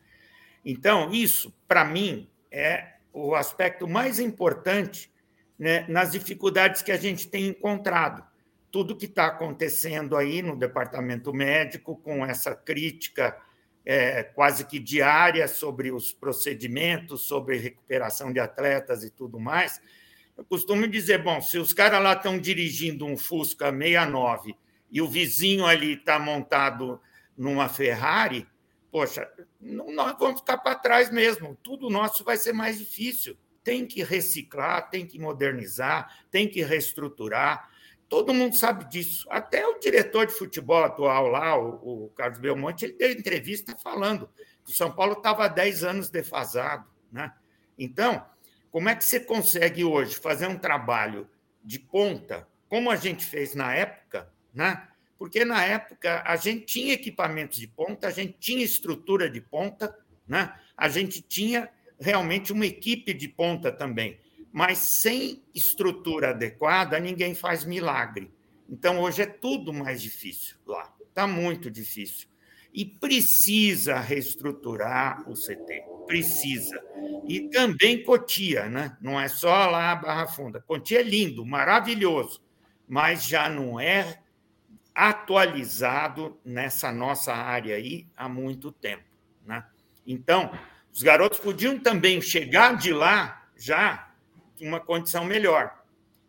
[0.65, 5.11] Então, isso, para mim, é o aspecto mais importante
[5.59, 8.25] né, nas dificuldades que a gente tem encontrado.
[8.71, 13.37] Tudo que está acontecendo aí no departamento médico, com essa crítica
[13.85, 19.81] é, quase que diária sobre os procedimentos, sobre recuperação de atletas e tudo mais.
[20.37, 24.57] Eu costumo dizer, bom, se os caras lá estão dirigindo um Fusca 69
[24.91, 27.01] e o vizinho ali está montado
[27.37, 28.47] numa Ferrari,
[28.91, 29.29] poxa,
[29.61, 31.57] nós vamos ficar para trás mesmo.
[31.63, 33.37] Tudo nosso vai ser mais difícil.
[33.63, 37.71] Tem que reciclar, tem que modernizar, tem que reestruturar.
[38.09, 39.27] Todo mundo sabe disso.
[39.31, 44.29] Até o diretor de futebol atual lá, o, o Carlos Belmonte, ele deu entrevista falando
[44.65, 46.87] que o São Paulo estava há 10 anos defasado.
[47.11, 47.33] Né?
[47.79, 48.25] Então,
[48.75, 51.29] como é que você consegue hoje fazer um trabalho
[51.63, 54.89] de ponta, como a gente fez na época, né?
[55.17, 59.97] Porque na época a gente tinha equipamentos de ponta, a gente tinha estrutura de ponta,
[60.27, 60.53] né?
[60.77, 64.19] A gente tinha realmente uma equipe de ponta também
[64.55, 68.33] mas sem estrutura adequada, ninguém faz milagre.
[68.71, 72.29] Então, hoje é tudo mais difícil lá, está muito difícil.
[72.75, 76.83] E precisa reestruturar o CT, precisa.
[77.25, 78.97] E também Cotia, né?
[79.01, 80.61] não é só lá a Barra Funda.
[80.61, 82.43] Cotia é lindo, maravilhoso,
[82.89, 84.19] mas já não é
[84.93, 89.05] atualizado nessa nossa área aí há muito tempo.
[89.47, 89.65] Né?
[90.05, 90.51] Então,
[90.93, 94.13] os garotos podiam também chegar de lá já
[94.61, 95.85] uma condição melhor.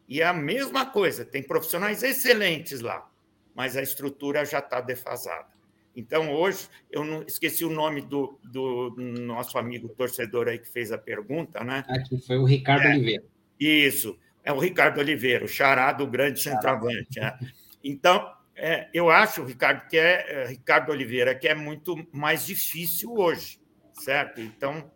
[0.07, 3.09] E é a mesma coisa, tem profissionais excelentes lá,
[3.55, 5.54] mas a estrutura já está defasada.
[5.95, 10.91] Então, hoje, eu não esqueci o nome do, do nosso amigo torcedor aí que fez
[10.91, 11.85] a pergunta, né?
[11.87, 13.23] Aqui foi o Ricardo é, Oliveira.
[13.59, 17.19] Isso, é o Ricardo Oliveira, o xará do grande centroavante.
[17.19, 17.37] Né?
[17.83, 23.13] Então, é, eu acho, Ricardo, que é, é Ricardo Oliveira, que é muito mais difícil
[23.13, 23.59] hoje,
[23.93, 24.41] certo?
[24.41, 24.91] Então,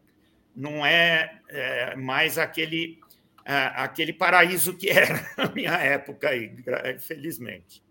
[0.55, 2.99] não é, é mais aquele
[3.45, 6.55] aquele paraíso que era na minha época aí,
[6.99, 7.81] felizmente.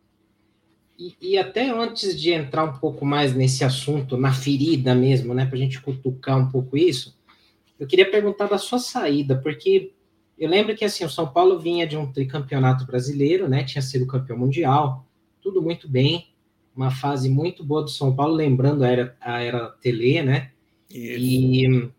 [0.99, 5.47] E, e, até antes de entrar um pouco mais nesse assunto, na ferida mesmo, né,
[5.47, 7.17] para a gente cutucar um pouco isso,
[7.79, 9.93] eu queria perguntar da sua saída, porque
[10.37, 14.09] eu lembro que assim o São Paulo vinha de um tricampeonato brasileiro, né, tinha sido
[14.09, 15.07] campeão mundial,
[15.41, 16.29] tudo muito bem,
[16.75, 20.53] uma fase muito boa do São Paulo, lembrando a era, a era Tele, né?
[20.89, 21.19] Isso.
[21.19, 21.91] E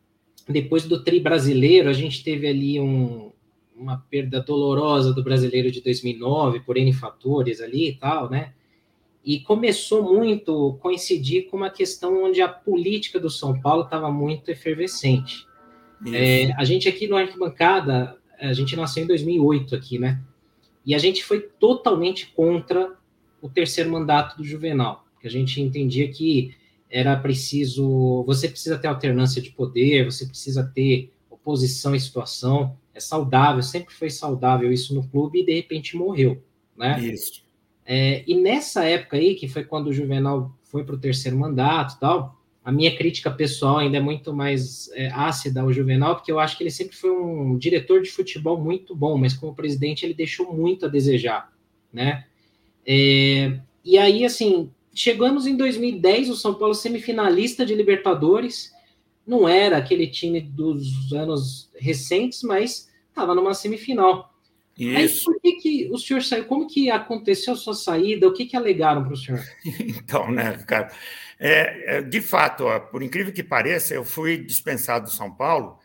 [0.47, 3.31] depois do tri brasileiro, a gente teve ali um,
[3.75, 8.53] uma perda dolorosa do brasileiro de 2009, por N fatores ali e tal, né?
[9.29, 14.49] E começou muito coincidir com uma questão onde a política do São Paulo estava muito
[14.49, 15.45] efervescente.
[16.11, 20.19] É, a gente aqui no Arquibancada, a gente nasceu em 2008 aqui, né?
[20.83, 22.97] E a gente foi totalmente contra
[23.39, 26.55] o terceiro mandato do Juvenal, a gente entendia que
[26.89, 32.99] era preciso, você precisa ter alternância de poder, você precisa ter oposição e situação, é
[32.99, 36.43] saudável, sempre foi saudável isso no clube e de repente morreu,
[36.75, 36.99] né?
[36.99, 37.47] Isso.
[37.91, 41.95] É, e nessa época aí, que foi quando o Juvenal foi para o terceiro mandato
[41.95, 46.31] e tal, a minha crítica pessoal ainda é muito mais é, ácida ao Juvenal, porque
[46.31, 50.05] eu acho que ele sempre foi um diretor de futebol muito bom, mas como presidente
[50.05, 51.51] ele deixou muito a desejar,
[51.91, 52.25] né?
[52.85, 58.71] É, e aí, assim, chegamos em 2010, o São Paulo semifinalista de Libertadores,
[59.25, 64.31] não era aquele time dos anos recentes, mas estava numa semifinal.
[64.79, 65.29] Isso.
[65.29, 66.45] Aí, por que, que o senhor saiu?
[66.45, 68.25] Como que aconteceu a sua saída?
[68.25, 69.43] O que, que alegaram para o senhor?
[69.79, 70.89] Então, né, cara,
[71.37, 75.77] é, é, de fato, ó, por incrível que pareça, eu fui dispensado do São Paulo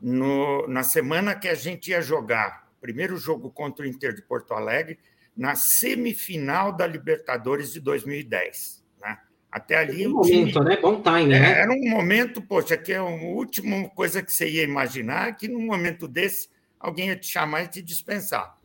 [0.00, 4.22] no, na semana que a gente ia jogar o primeiro jogo contra o Inter de
[4.22, 4.98] Porto Alegre,
[5.36, 8.82] na semifinal da Libertadores de 2010.
[9.00, 9.18] Né?
[9.52, 10.06] Até ali.
[10.06, 10.64] Um momento, time...
[10.64, 10.76] né?
[10.80, 11.60] Bom time, né?
[11.60, 15.66] Era um momento, poxa, que é a última coisa que você ia imaginar, que num
[15.66, 18.58] momento desse alguém ia te chamar e te dispensar.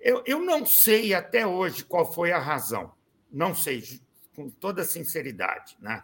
[0.00, 2.92] Eu, eu não sei até hoje qual foi a razão.
[3.30, 3.82] Não sei,
[4.34, 5.76] com toda sinceridade.
[5.80, 6.02] Né?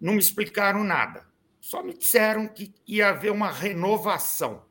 [0.00, 1.26] Não me explicaram nada.
[1.60, 4.64] Só me disseram que ia haver uma renovação.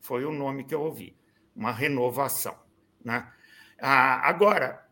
[0.00, 1.16] Foi o nome que eu ouvi.
[1.54, 2.58] Uma renovação.
[3.04, 3.30] Né?
[3.80, 4.88] Ah, agora,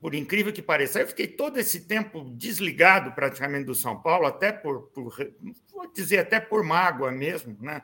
[0.00, 4.52] por incrível que pareça, eu fiquei todo esse tempo desligado praticamente do São Paulo, até
[4.52, 5.12] por, por
[5.72, 7.82] vou dizer, até por mágoa mesmo, né?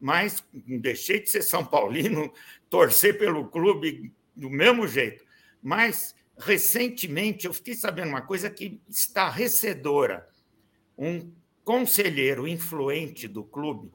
[0.00, 2.32] Mas deixei de ser São Paulino,
[2.68, 5.24] torcer pelo clube do mesmo jeito.
[5.62, 10.28] Mas, recentemente, eu fiquei sabendo uma coisa que estarrecedora.
[10.96, 11.32] Um
[11.64, 13.90] conselheiro influente do clube,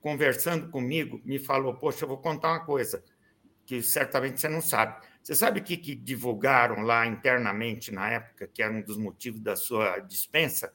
[0.00, 3.02] conversando comigo, me falou: Poxa, eu vou contar uma coisa
[3.64, 5.02] que certamente você não sabe.
[5.22, 9.40] Você sabe o que, que divulgaram lá internamente na época, que era um dos motivos
[9.40, 10.70] da sua dispensa?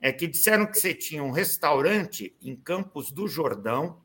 [0.00, 4.00] É que disseram que você tinha um restaurante em Campos do Jordão,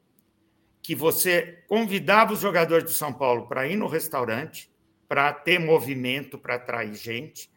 [0.82, 4.70] que você convidava os jogadores do São Paulo para ir no restaurante,
[5.08, 7.50] para ter movimento, para atrair gente.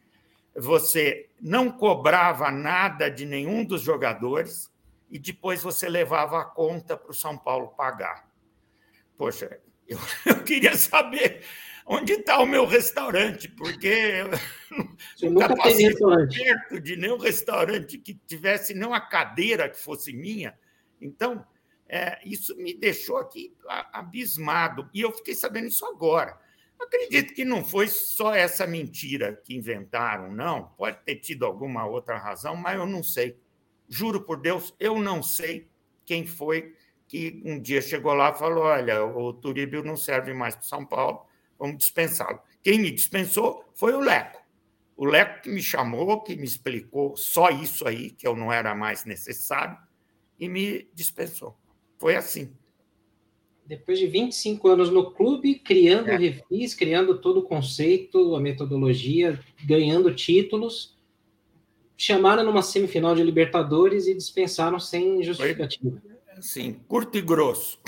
[0.55, 4.71] Você não cobrava nada de nenhum dos jogadores
[5.09, 8.29] e depois você levava a conta para o São Paulo pagar.
[9.17, 11.43] Poxa, eu, eu queria saber
[11.89, 14.23] onde está o meu restaurante, porque
[15.19, 20.55] eu nunca passei perto de nenhum restaurante que tivesse nem uma cadeira que fosse minha.
[21.01, 21.43] Então,
[21.87, 23.55] é, isso me deixou aqui
[23.91, 24.87] abismado.
[24.93, 26.39] E eu fiquei sabendo isso agora.
[26.79, 30.65] Acredito que não foi só essa mentira que inventaram, não.
[30.77, 33.35] Pode ter tido alguma outra razão, mas eu não sei.
[33.87, 35.67] Juro por Deus, eu não sei
[36.05, 36.75] quem foi
[37.07, 40.85] que um dia chegou lá e falou: olha, o Turíbio não serve mais para São
[40.85, 41.25] Paulo,
[41.59, 42.39] vamos dispensá-lo.
[42.63, 44.39] Quem me dispensou foi o Leco.
[44.95, 48.73] O Leco que me chamou, que me explicou só isso aí, que eu não era
[48.73, 49.77] mais necessário,
[50.39, 51.55] e me dispensou.
[51.97, 52.51] Foi assim.
[53.65, 56.17] Depois de 25 anos no clube, criando é.
[56.17, 60.97] refis, criando todo o conceito, a metodologia, ganhando títulos,
[61.95, 66.01] chamaram numa semifinal de Libertadores e dispensaram sem justificativa.
[66.01, 67.79] Foi Sim, curto e grosso.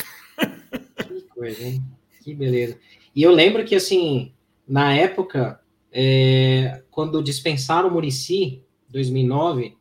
[1.08, 1.82] Que coisa, hein?
[2.22, 2.78] Que beleza.
[3.16, 4.34] E eu lembro que, assim,
[4.68, 5.60] na época,
[5.92, 9.76] é, quando dispensaram o Murici, 2009,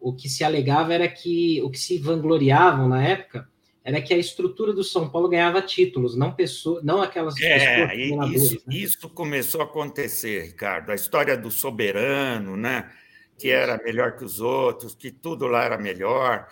[0.00, 3.48] o que se alegava era que, o que se vangloriavam na época,
[3.84, 8.30] era que a estrutura do São Paulo ganhava títulos, não pessoas, não aquelas é, pessoas
[8.30, 8.76] isso, né?
[8.76, 10.90] isso começou a acontecer, Ricardo.
[10.90, 12.90] A história do soberano, né?
[13.36, 16.46] Que era melhor que os outros, que tudo lá era melhor.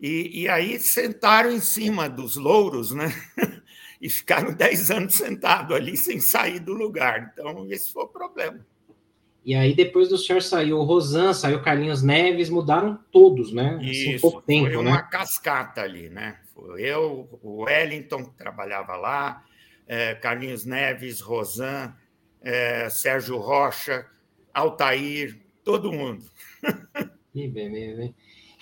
[0.00, 3.06] E, e aí sentaram em cima dos louros, né?
[4.04, 7.32] e ficaram 10 anos sentados ali sem sair do lugar.
[7.32, 8.64] Então, esse foi o problema.
[9.42, 13.76] E aí, depois do senhor saiu o Rosan, saiu Carlinhos Neves, mudaram todos, né?
[13.76, 15.08] Assim, Isso, pouco tempo, foi uma né?
[15.10, 16.38] cascata ali, né?
[16.54, 19.42] Foi eu, o Wellington, que trabalhava lá,
[19.86, 21.94] é, Carlinhos Neves, Rosan,
[22.40, 24.06] é, Sérgio Rocha,
[24.52, 26.24] Altair, todo mundo.
[27.34, 28.14] Que beleza, hein?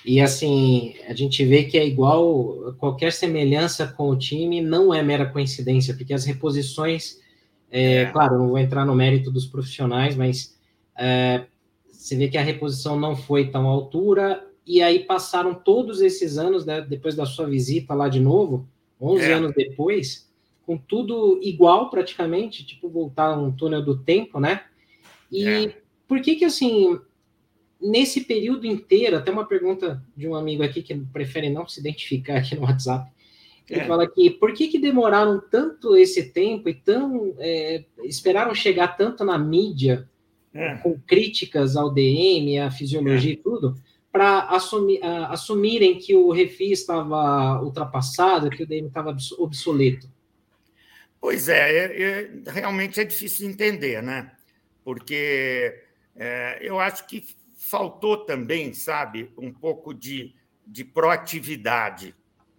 [0.04, 5.02] E assim, a gente vê que é igual, qualquer semelhança com o time não é
[5.02, 7.20] mera coincidência, porque as reposições,
[7.70, 8.06] é, é.
[8.06, 10.58] claro, não vou entrar no mérito dos profissionais, mas
[10.98, 11.44] é,
[11.90, 16.36] você vê que a reposição não foi tão à altura, e aí passaram todos esses
[16.36, 18.68] anos, né, depois da sua visita lá de novo,
[19.00, 19.32] 11 é.
[19.32, 20.28] anos depois,
[20.66, 24.62] com tudo igual praticamente, tipo voltar um túnel do tempo, né?
[25.30, 25.76] E é.
[26.06, 27.00] por que que assim,
[27.82, 32.38] nesse período inteiro, até uma pergunta de um amigo aqui que prefere não se identificar
[32.38, 33.10] aqui no WhatsApp,
[33.68, 33.86] ele é.
[33.86, 39.24] fala aqui, por que que demoraram tanto esse tempo e tão é, esperaram chegar tanto
[39.24, 40.08] na mídia
[40.52, 40.76] é.
[40.76, 43.76] com críticas ao DM, à fisiologia e tudo,
[44.10, 50.06] para assumir, assumirem que o refis estava ultrapassado, que o DM estava obsoleto?
[51.18, 54.32] Pois é, é, é, realmente é difícil de entender, né?
[54.84, 55.80] Porque
[56.16, 57.24] é, eu acho que
[57.72, 60.34] faltou também, sabe, um pouco de,
[60.66, 62.14] de proatividade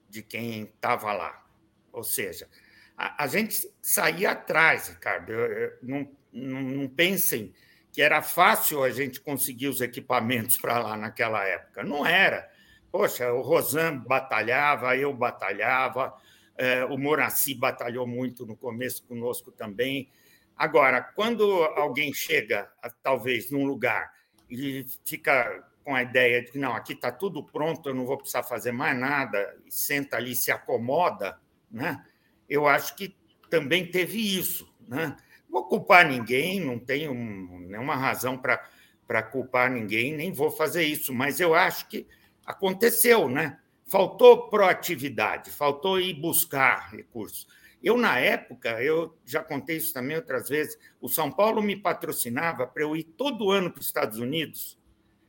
[0.09, 1.45] de quem estava lá.
[1.91, 2.49] Ou seja,
[2.97, 5.31] a, a, gente saía atrás, Ricardo.
[5.31, 7.53] Eu, eu, não, não, não pensem
[7.91, 11.83] que era fácil a gente conseguir os equipamentos para lá naquela época.
[11.83, 12.49] Não era.
[12.91, 16.11] Poxa, o Rosan batalhava, eu batalhava,
[16.57, 20.09] é, o Moraci batalhou muito no começo conosco também.
[20.57, 21.43] Agora, quando
[21.75, 22.67] alguém chega,
[23.03, 24.11] talvez, num lugar
[24.53, 28.17] e fica com a ideia de que não, aqui está tudo pronto, eu não vou
[28.17, 31.37] precisar fazer mais nada, e senta ali, se acomoda,
[31.69, 32.05] né?
[32.47, 33.15] eu acho que
[33.49, 34.71] também teve isso.
[34.87, 35.15] Né?
[35.49, 41.39] Vou culpar ninguém, não tenho nenhuma razão para culpar ninguém, nem vou fazer isso, mas
[41.39, 42.07] eu acho que
[42.45, 43.59] aconteceu, né?
[43.85, 47.47] faltou proatividade, faltou ir buscar recursos.
[47.83, 52.65] Eu, na época, eu já contei isso também outras vezes, o São Paulo me patrocinava
[52.65, 54.79] para eu ir todo ano para os Estados Unidos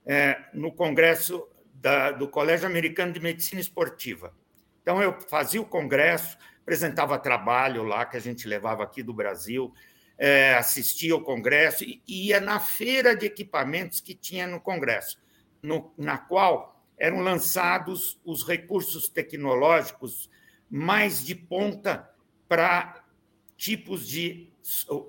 [0.07, 4.33] é, no congresso da, do Colégio Americano de Medicina Esportiva.
[4.81, 9.75] Então, eu fazia o congresso, apresentava trabalho lá que a gente levava aqui do Brasil,
[10.17, 15.19] é, assistia ao congresso e ia na feira de equipamentos que tinha no congresso,
[15.61, 20.31] no, na qual eram lançados os recursos tecnológicos
[20.71, 22.09] mais de ponta
[22.55, 23.03] para
[23.57, 24.49] tipos de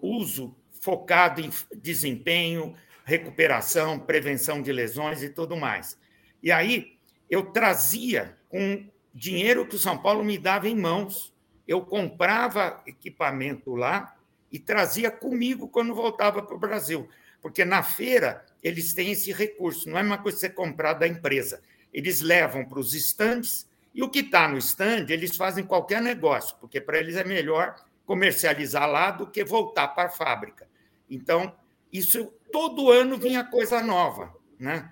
[0.02, 5.96] uso focado em desempenho, recuperação, prevenção de lesões e tudo mais.
[6.42, 6.98] E aí
[7.30, 8.84] eu trazia com
[9.14, 11.32] dinheiro que o São Paulo me dava em mãos,
[11.68, 14.16] eu comprava equipamento lá
[14.52, 17.08] e trazia comigo quando voltava para o Brasil,
[17.44, 21.08] porque na feira eles têm esse recurso, não é uma coisa que você comprar da
[21.08, 21.62] empresa.
[21.94, 26.58] Eles levam para os estandes e o que está no estande eles fazem qualquer negócio,
[26.60, 27.76] porque para eles é melhor
[28.06, 30.68] comercializar lá do que voltar para a fábrica.
[31.10, 31.56] Então,
[31.92, 34.36] isso todo ano vinha coisa nova.
[34.60, 34.92] Né?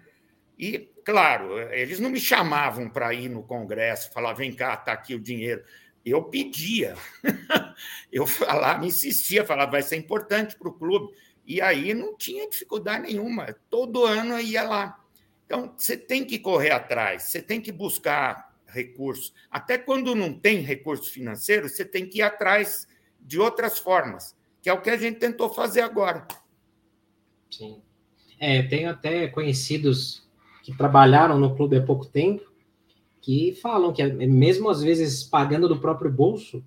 [0.57, 5.15] E, claro, eles não me chamavam para ir no Congresso, falar, vem cá, está aqui
[5.15, 5.63] o dinheiro.
[6.05, 6.95] Eu pedia,
[8.11, 11.13] eu falava, insistia, falava, vai ser importante para o clube.
[11.45, 13.53] E aí não tinha dificuldade nenhuma.
[13.69, 14.97] Todo ano eu ia lá.
[15.45, 19.33] Então, você tem que correr atrás, você tem que buscar recursos.
[19.49, 22.87] Até quando não tem recurso financeiro, você tem que ir atrás
[23.21, 26.27] de outras formas, que é o que a gente tentou fazer agora.
[27.49, 27.81] Sim.
[28.39, 30.27] É, tenho até conhecidos
[30.63, 32.51] que trabalharam no clube há pouco tempo
[33.21, 36.63] que falam que, mesmo às vezes pagando do próprio bolso,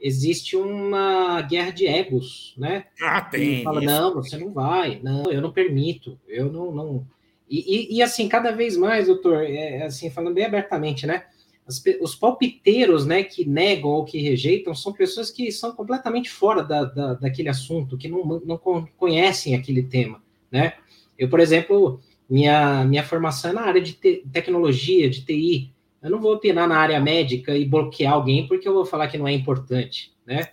[0.00, 2.86] existe uma guerra de egos, né?
[3.00, 3.60] Ah, tem.
[3.60, 3.92] E fala, isso.
[3.92, 7.06] não, você não vai, não, eu não permito, eu não, não
[7.52, 11.26] e, e, e, assim, cada vez mais, doutor, é, assim, falando bem abertamente, né?
[11.66, 16.62] As, os palpiteiros, né, que negam ou que rejeitam, são pessoas que são completamente fora
[16.62, 18.58] da, da, daquele assunto, que não, não
[18.96, 20.74] conhecem aquele tema, né?
[21.18, 25.70] Eu, por exemplo, minha, minha formação é na área de te, tecnologia, de TI.
[26.02, 29.18] Eu não vou opinar na área médica e bloquear alguém porque eu vou falar que
[29.18, 30.48] não é importante, né?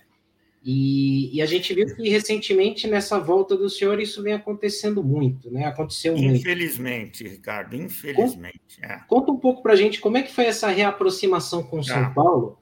[0.62, 5.50] E, e, a gente viu que recentemente, nessa volta do senhor, isso vem acontecendo muito,
[5.50, 5.64] né?
[5.64, 7.36] Aconteceu Infelizmente, muito.
[7.36, 8.60] Ricardo, infelizmente.
[8.78, 9.00] Conta, é.
[9.08, 12.10] conta um pouco para a gente como é que foi essa reaproximação com São ah.
[12.10, 12.58] Paulo,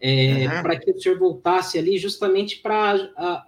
[0.00, 0.62] é, uhum.
[0.62, 3.44] para que o senhor voltasse ali justamente para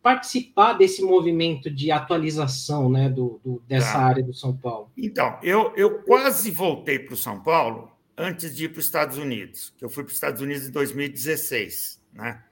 [0.00, 3.98] participar desse movimento de atualização né, do, do dessa tá.
[3.98, 4.90] área do São Paulo.
[4.96, 9.18] Então, eu, eu quase voltei para o São Paulo antes de ir para os Estados
[9.18, 12.42] Unidos, que eu fui para os Estados Unidos em 2016, né?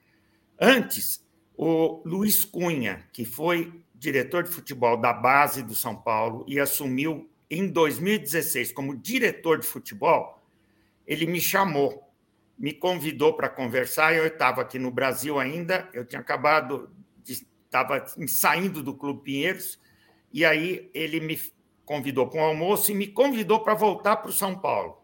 [0.58, 1.24] Antes,
[1.56, 7.30] o Luiz Cunha, que foi diretor de futebol da base do São Paulo e assumiu
[7.50, 10.42] em 2016 como diretor de futebol,
[11.06, 12.10] ele me chamou,
[12.58, 14.14] me convidou para conversar.
[14.14, 16.90] Eu estava aqui no Brasil ainda, eu tinha acabado,
[17.24, 19.78] estava saindo do Clube Pinheiros,
[20.32, 21.40] e aí ele me
[21.84, 25.00] convidou para um almoço e me convidou para voltar para o São Paulo.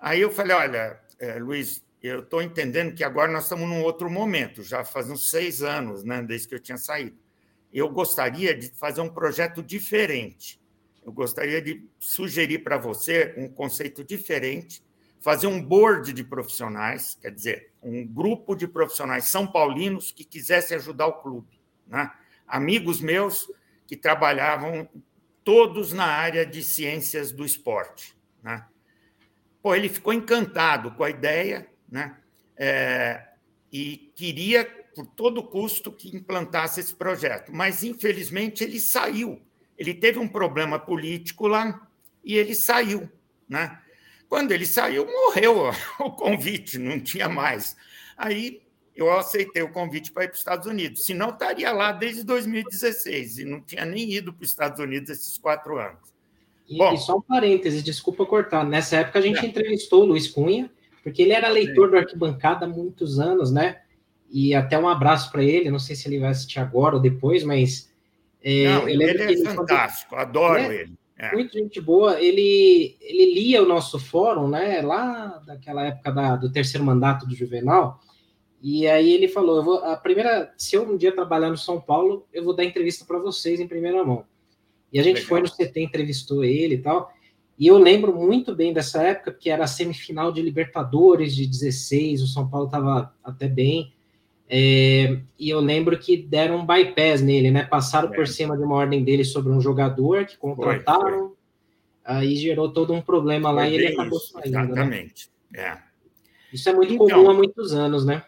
[0.00, 4.10] Aí eu falei: olha, é, Luiz, eu estou entendendo que agora nós estamos num outro
[4.10, 7.16] momento, já faz uns seis anos, né, desde que eu tinha saído.
[7.72, 10.60] Eu gostaria de fazer um projeto diferente.
[11.02, 14.84] Eu gostaria de sugerir para você um conceito diferente,
[15.18, 20.74] fazer um board de profissionais, quer dizer, um grupo de profissionais são paulinos que quisesse
[20.74, 21.58] ajudar o clube.
[21.86, 22.12] Né?
[22.46, 23.50] Amigos meus
[23.86, 24.86] que trabalhavam
[25.42, 28.14] todos na área de ciências do esporte.
[28.42, 28.62] Né?
[29.62, 32.16] Pô, ele ficou encantado com a ideia né?
[32.56, 33.22] É,
[33.72, 34.64] e queria,
[34.96, 37.52] por todo custo, que implantasse esse projeto.
[37.52, 39.40] Mas, infelizmente, ele saiu.
[39.78, 41.86] Ele teve um problema político lá
[42.24, 43.08] e ele saiu.
[43.48, 43.78] Né?
[44.28, 45.70] Quando ele saiu, morreu
[46.00, 47.76] o convite, não tinha mais.
[48.16, 48.60] Aí
[48.96, 51.06] eu aceitei o convite para ir para os Estados Unidos.
[51.06, 55.38] Senão, estaria lá desde 2016 e não tinha nem ido para os Estados Unidos esses
[55.38, 56.12] quatro anos.
[56.68, 58.64] E, Bom, e só um parêntese, desculpa cortar.
[58.64, 59.46] Nessa época a gente é.
[59.46, 60.68] entrevistou o Luiz Cunha,
[61.04, 61.90] porque ele era leitor Sim.
[61.92, 63.82] do Arquibancada há muitos anos, né?
[64.30, 67.44] E até um abraço para ele, não sei se ele vai assistir agora ou depois,
[67.44, 67.92] mas.
[68.42, 70.74] É, não, ele é fantástico, adoro né?
[70.74, 70.92] ele.
[71.16, 71.32] É.
[71.32, 72.20] Muito gente boa.
[72.20, 74.80] Ele, ele lia o nosso fórum, né?
[74.82, 78.00] Lá daquela época da, do terceiro mandato do Juvenal.
[78.60, 81.80] E aí ele falou: eu vou, a primeira, se eu um dia trabalhar no São
[81.80, 84.24] Paulo, eu vou dar entrevista para vocês em primeira mão.
[84.92, 85.28] E a gente Legal.
[85.28, 87.12] foi no CT, entrevistou ele e tal.
[87.58, 92.22] E eu lembro muito bem dessa época, porque era a semifinal de Libertadores de 16,
[92.22, 93.92] o São Paulo estava até bem.
[94.48, 97.64] É, e eu lembro que deram um bypass nele, né?
[97.64, 98.14] Passaram é.
[98.14, 101.36] por cima de uma ordem dele sobre um jogador que contrataram, foi, foi.
[102.04, 104.50] aí gerou todo um problema foi lá e ele acabou isso, saindo.
[104.50, 104.64] Né?
[104.64, 105.30] Exatamente.
[105.50, 105.60] Né?
[105.60, 105.78] É.
[106.52, 108.22] Isso é muito então, comum há muitos anos, né?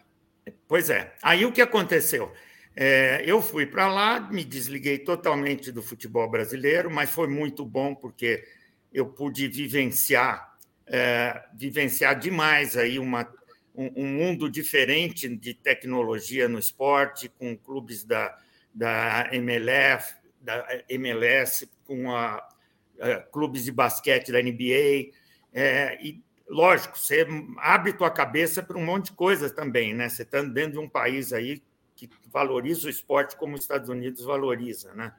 [0.66, 1.12] Pois é.
[1.22, 2.33] Aí o que aconteceu?
[2.74, 7.95] É, eu fui para lá, me desliguei totalmente do futebol brasileiro, mas foi muito bom
[7.95, 8.45] porque
[8.93, 10.57] eu pude vivenciar,
[10.87, 13.28] é, vivenciar demais aí uma,
[13.74, 18.39] um, um, mundo diferente de tecnologia no esporte, com clubes da,
[18.72, 22.47] da MLF, da MLS, com a,
[23.01, 25.12] a clubes de basquete da NBA,
[25.53, 27.26] é, e lógico, você
[27.59, 30.09] abre tua cabeça para um monte de coisas também, né?
[30.09, 31.62] Você está dentro de um país aí
[31.95, 35.14] que valoriza o esporte como os Estados Unidos valoriza, né?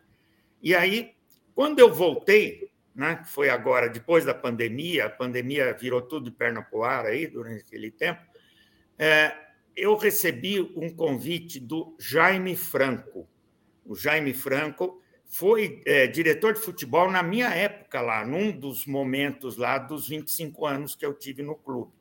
[0.62, 1.16] E aí,
[1.54, 6.36] quando eu voltei, né, que foi agora, depois da pandemia, a pandemia virou tudo de
[6.36, 8.20] perna para o ar aí durante aquele tempo,
[8.98, 9.36] é,
[9.76, 13.30] eu recebi um convite do Jaime Franco.
[13.86, 19.58] O Jaime Franco foi é, diretor de futebol na minha época lá, num dos momentos
[19.58, 21.92] lá dos 25 anos que eu tive no clube.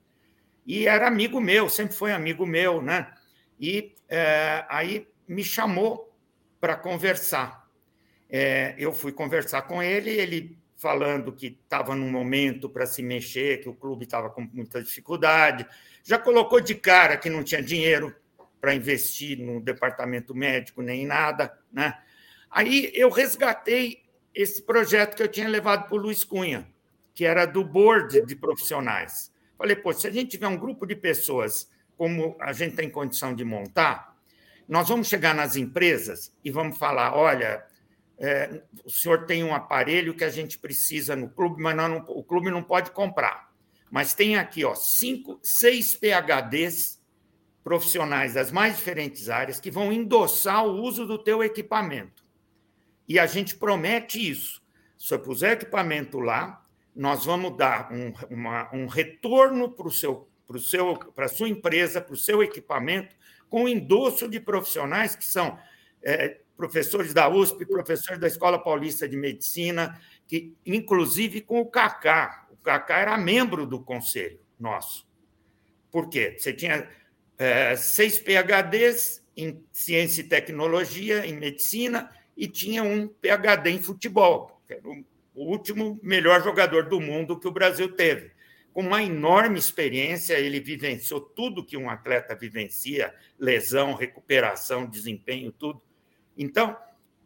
[0.64, 3.12] E era amigo meu, sempre foi amigo meu, né?
[3.60, 6.16] E é, aí me chamou
[6.58, 7.68] para conversar.
[8.30, 13.60] É, eu fui conversar com ele, ele falando que estava num momento para se mexer,
[13.60, 15.66] que o clube estava com muita dificuldade,
[16.04, 18.14] já colocou de cara que não tinha dinheiro
[18.60, 21.98] para investir no departamento médico nem nada, né?
[22.48, 26.64] Aí eu resgatei esse projeto que eu tinha levado para o Luiz Cunha,
[27.12, 29.32] que era do board de profissionais.
[29.58, 33.34] Falei, pô, se a gente tiver um grupo de pessoas como a gente tem condição
[33.34, 34.16] de montar,
[34.68, 37.66] nós vamos chegar nas empresas e vamos falar: olha,
[38.18, 42.22] é, o senhor tem um aparelho que a gente precisa no clube, mas não, o
[42.22, 43.52] clube não pode comprar.
[43.90, 47.00] Mas tem aqui ó, cinco, seis PHDs
[47.62, 52.24] profissionais das mais diferentes áreas que vão endossar o uso do teu equipamento.
[53.08, 54.62] E a gente promete isso.
[54.98, 56.62] Se eu puser equipamento lá,
[56.94, 60.28] nós vamos dar um, uma, um retorno para seu
[60.60, 63.16] seu, a sua empresa, para o seu equipamento,
[63.50, 65.58] com endosso de profissionais que são
[66.02, 72.46] é, professores da USP, professores da Escola Paulista de Medicina, que inclusive com o Cacá.
[72.50, 75.06] O Cacá era membro do conselho nosso.
[75.90, 76.36] Por quê?
[76.38, 76.88] Você tinha
[77.38, 84.60] é, seis PHDs em ciência e tecnologia, em medicina, e tinha um PHD em futebol,
[84.66, 85.04] que era o
[85.34, 88.36] último melhor jogador do mundo que o Brasil teve
[88.76, 95.80] com uma enorme experiência, ele vivenciou tudo que um atleta vivencia: lesão, recuperação, desempenho, tudo.
[96.36, 96.76] Então,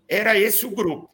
[0.09, 1.11] era esse o grupo.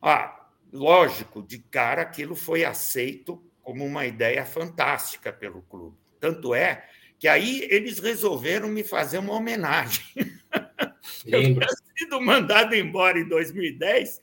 [0.00, 5.96] Ah, lógico, de cara, aquilo foi aceito como uma ideia fantástica pelo clube.
[6.20, 10.04] Tanto é que aí eles resolveram me fazer uma homenagem.
[11.24, 14.20] Eu tinha sido mandado embora em 2010,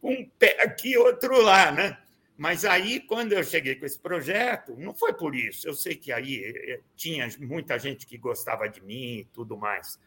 [0.00, 1.98] com um pé aqui e outro lá, né?
[2.36, 5.68] Mas aí, quando eu cheguei com esse projeto, não foi por isso.
[5.68, 10.00] Eu sei que aí eh, tinha muita gente que gostava de mim e tudo mais.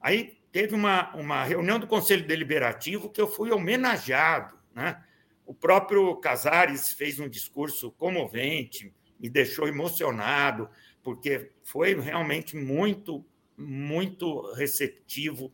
[0.00, 4.58] Aí teve uma, uma reunião do Conselho Deliberativo que eu fui homenageado.
[4.74, 5.02] Né?
[5.44, 10.68] O próprio Casares fez um discurso comovente, me deixou emocionado,
[11.02, 13.24] porque foi realmente muito,
[13.56, 15.52] muito receptivo,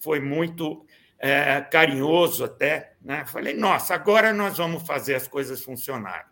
[0.00, 0.86] foi muito
[1.18, 2.94] é, carinhoso até.
[3.00, 3.24] Né?
[3.26, 6.26] Falei, nossa, agora nós vamos fazer as coisas funcionarem.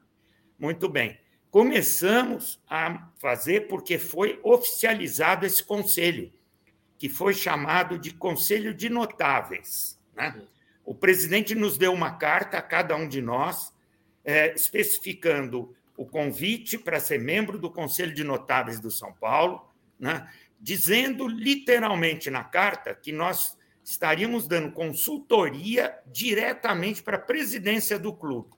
[0.59, 1.19] Muito bem.
[1.51, 6.33] começamos a fazer porque foi oficializado esse conselho,
[7.05, 10.01] que foi chamado de Conselho de Notáveis.
[10.17, 10.41] Né?
[10.83, 13.75] O presidente nos deu uma carta a cada um de nós,
[14.25, 19.69] é, especificando o convite para ser membro do Conselho de Notáveis do São Paulo,
[20.01, 20.27] né?
[20.59, 28.49] dizendo literalmente na carta que nós estaríamos dando consultoria diretamente para a presidência do clube.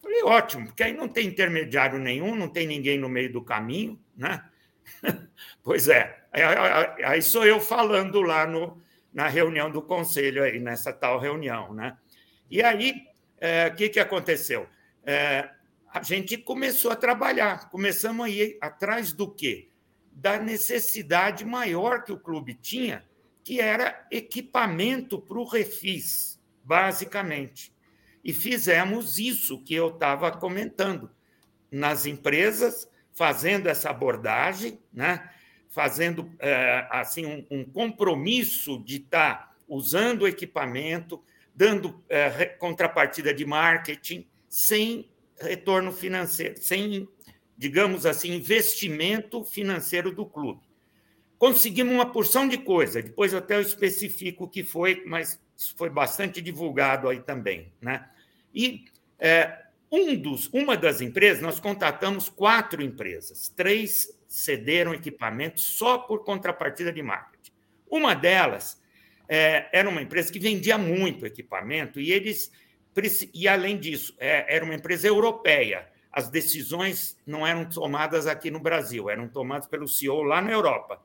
[0.00, 4.00] Falei, ótimo, porque aí não tem intermediário nenhum, não tem ninguém no meio do caminho,
[4.16, 4.40] né?
[5.64, 6.21] pois é,
[7.04, 8.80] aí sou eu falando lá no,
[9.12, 11.96] na reunião do conselho, aí, nessa tal reunião, né?
[12.50, 13.02] E aí,
[13.38, 14.66] é, o que, que aconteceu?
[15.04, 15.50] É,
[15.92, 19.68] a gente começou a trabalhar, começamos a ir atrás do quê?
[20.10, 23.04] Da necessidade maior que o clube tinha,
[23.44, 27.74] que era equipamento para o refis, basicamente.
[28.24, 31.10] E fizemos isso que eu estava comentando
[31.70, 35.28] nas empresas, fazendo essa abordagem, né?
[35.72, 41.20] Fazendo é, assim um, um, compromisso de estar tá usando o equipamento,
[41.54, 45.10] dando é, contrapartida de marketing, sem
[45.40, 47.08] retorno financeiro, sem,
[47.56, 50.60] digamos assim, investimento financeiro do clube.
[51.38, 55.88] Conseguimos uma porção de coisa, depois até eu especifico o que foi, mas isso foi
[55.88, 57.72] bastante divulgado aí também.
[57.80, 58.06] Né?
[58.54, 58.84] E
[59.18, 66.24] é, um dos, uma das empresas, nós contatamos quatro empresas, três cederam equipamentos só por
[66.24, 67.52] contrapartida de marketing.
[67.86, 68.82] Uma delas
[69.28, 72.50] é, era uma empresa que vendia muito equipamento e eles
[73.34, 75.86] e além disso é, era uma empresa europeia.
[76.10, 81.02] As decisões não eram tomadas aqui no Brasil, eram tomadas pelo CEO lá na Europa.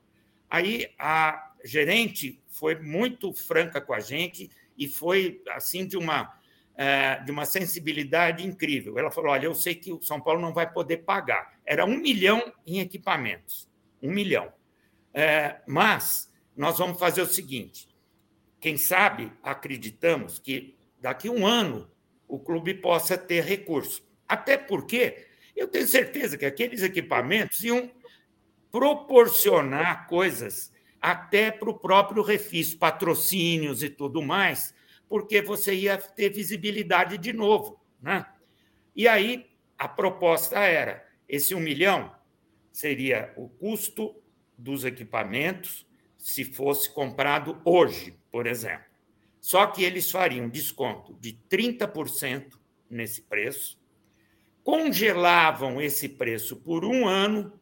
[0.50, 6.34] Aí a gerente foi muito franca com a gente e foi assim de uma
[7.26, 9.00] de uma sensibilidade incrível.
[9.00, 11.60] Ela falou: Olha, eu sei que o São Paulo não vai poder pagar.
[11.66, 13.68] Era um milhão em equipamentos.
[14.02, 14.54] Um milhão.
[15.14, 17.88] É, mas nós vamos fazer o seguinte:
[18.60, 21.90] quem sabe acreditamos que daqui a um ano
[22.28, 24.06] o clube possa ter recurso.
[24.28, 25.26] Até porque
[25.56, 27.90] eu tenho certeza que aqueles equipamentos iam
[28.72, 30.72] proporcionar coisas
[31.02, 34.74] até para o próprio refis, patrocínios e tudo mais,
[35.10, 37.80] porque você ia ter visibilidade de novo.
[38.02, 38.26] Né?
[38.96, 39.48] E aí
[39.78, 42.14] a proposta era: esse um milhão
[42.72, 44.16] seria o custo
[44.58, 45.86] dos equipamentos
[46.18, 48.86] se fosse comprado hoje, por exemplo.
[49.40, 52.58] Só que eles fariam desconto de 30%
[52.90, 53.80] nesse preço,
[54.64, 57.54] congelavam esse preço por um ano,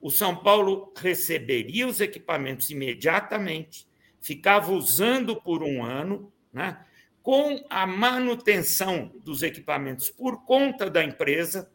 [0.00, 3.86] o São Paulo receberia os equipamentos imediatamente,
[4.20, 6.84] ficava usando por um ano né?
[7.22, 11.70] com a manutenção dos equipamentos por conta da empresa.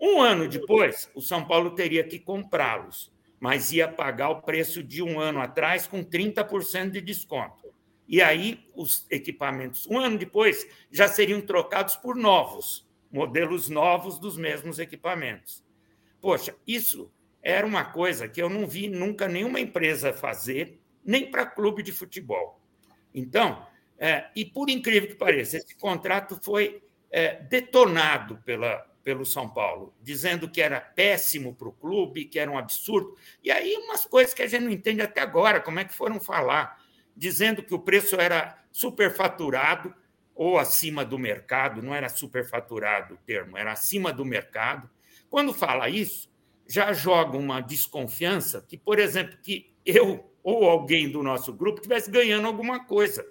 [0.00, 5.02] Um ano depois, o São Paulo teria que comprá-los, mas ia pagar o preço de
[5.02, 7.72] um ano atrás com 30% de desconto.
[8.06, 14.36] E aí, os equipamentos, um ano depois, já seriam trocados por novos, modelos novos dos
[14.36, 15.64] mesmos equipamentos.
[16.20, 17.10] Poxa, isso
[17.42, 21.90] era uma coisa que eu não vi nunca nenhuma empresa fazer, nem para clube de
[21.90, 22.60] futebol.
[23.14, 23.66] Então,
[24.04, 29.94] é, e, por incrível que pareça, esse contrato foi é, detonado pela, pelo São Paulo,
[30.02, 33.16] dizendo que era péssimo para o clube, que era um absurdo.
[33.44, 36.18] E aí, umas coisas que a gente não entende até agora, como é que foram
[36.18, 36.82] falar,
[37.16, 39.94] dizendo que o preço era superfaturado
[40.34, 44.90] ou acima do mercado, não era superfaturado o termo, era acima do mercado.
[45.30, 46.28] Quando fala isso,
[46.66, 52.10] já joga uma desconfiança que, por exemplo, que eu ou alguém do nosso grupo estivesse
[52.10, 53.24] ganhando alguma coisa.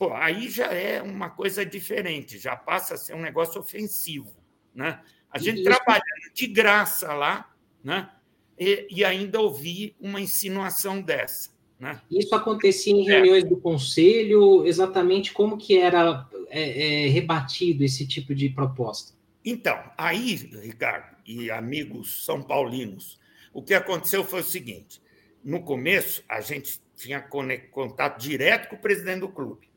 [0.00, 4.34] Pô, aí já é uma coisa diferente, já passa a ser um negócio ofensivo.
[4.74, 4.98] Né?
[5.30, 7.52] A gente trabalhando de graça lá,
[7.84, 8.10] né?
[8.58, 11.50] E, e, ainda ouvir uma insinuação dessa.
[11.78, 12.00] Né?
[12.10, 13.12] Isso acontecia em é.
[13.12, 13.46] reuniões é.
[13.46, 19.12] do conselho, exatamente como que era é, é, rebatido esse tipo de proposta?
[19.44, 23.20] Então, aí, Ricardo e amigos são paulinos,
[23.52, 24.98] o que aconteceu foi o seguinte:
[25.44, 29.69] no começo, a gente tinha contato direto com o presidente do clube.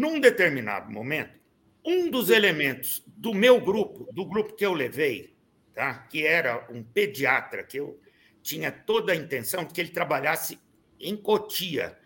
[0.00, 1.38] Num determinado momento,
[1.84, 5.36] um dos elementos do meu grupo, do grupo que eu levei,
[5.74, 5.92] tá?
[5.92, 8.00] que era um pediatra, que eu
[8.42, 10.58] tinha toda a intenção de que ele trabalhasse
[10.98, 11.98] em Cotia,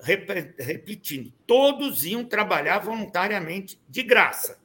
[0.00, 4.62] repetindo, todos iam trabalhar voluntariamente de graça.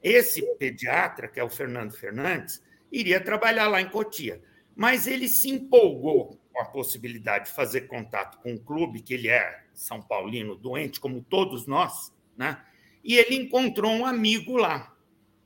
[0.00, 2.62] Esse pediatra, que é o Fernando Fernandes,
[2.92, 4.40] iria trabalhar lá em Cotia,
[4.76, 9.26] mas ele se empolgou com a possibilidade de fazer contato com o clube, que ele
[9.26, 12.58] é São Paulino doente, como todos nós, né?
[13.04, 14.96] E ele encontrou um amigo lá,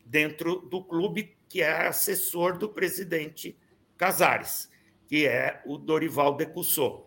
[0.06, 3.58] dentro do clube, que é assessor do presidente
[3.96, 4.70] Casares,
[5.08, 7.06] que é o Dorival Decussot.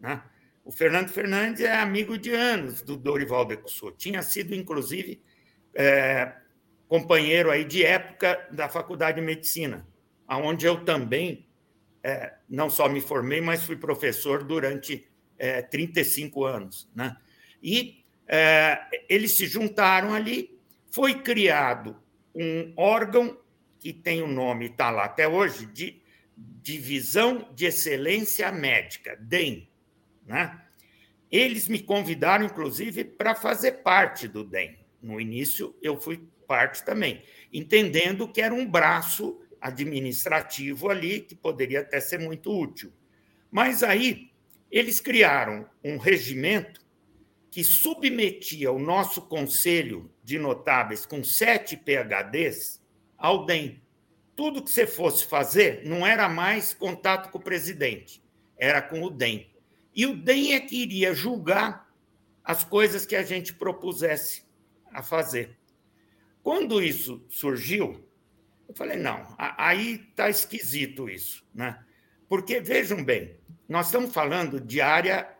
[0.00, 0.22] Né?
[0.64, 3.94] O Fernando Fernandes é amigo de anos do Dorival Decussot.
[3.98, 5.22] Tinha sido, inclusive,
[5.74, 6.34] é,
[6.88, 9.86] companheiro aí de época da Faculdade de Medicina,
[10.26, 11.46] onde eu também
[12.02, 15.06] é, não só me formei, mas fui professor durante
[15.38, 16.90] é, 35 anos.
[16.94, 17.14] Né?
[17.62, 18.05] E
[19.08, 20.58] eles se juntaram ali,
[20.90, 21.96] foi criado
[22.34, 23.38] um órgão
[23.78, 26.02] que tem o nome, está lá até hoje, de
[26.36, 29.68] Divisão de Excelência Médica, DEM.
[30.26, 30.60] Né?
[31.30, 34.76] Eles me convidaram, inclusive, para fazer parte do DEM.
[35.00, 37.22] No início, eu fui parte também,
[37.52, 42.92] entendendo que era um braço administrativo ali que poderia até ser muito útil.
[43.50, 44.30] Mas aí
[44.70, 46.85] eles criaram um regimento
[47.56, 52.82] que submetia o nosso conselho de notáveis com sete PHDs
[53.16, 53.82] ao DEM.
[54.36, 58.22] Tudo que você fosse fazer não era mais contato com o presidente,
[58.58, 59.50] era com o DEM.
[59.94, 61.90] E o DEM é que iria julgar
[62.44, 64.42] as coisas que a gente propusesse
[64.92, 65.56] a fazer.
[66.42, 68.06] Quando isso surgiu,
[68.68, 71.82] eu falei, não, aí está esquisito isso, né?
[72.28, 73.34] Porque, vejam bem,
[73.66, 75.34] nós estamos falando de área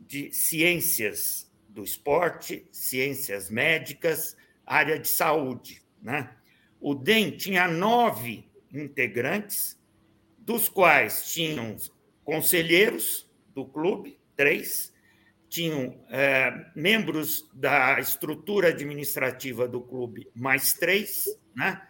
[0.00, 1.46] de ciências
[1.78, 5.80] do esporte, ciências médicas, área de saúde.
[6.02, 6.28] Né?
[6.80, 9.78] O DEM tinha nove integrantes,
[10.36, 11.76] dos quais tinham
[12.24, 14.92] conselheiros do clube, três,
[15.48, 21.80] tinham é, membros da estrutura administrativa do clube, mais três, né?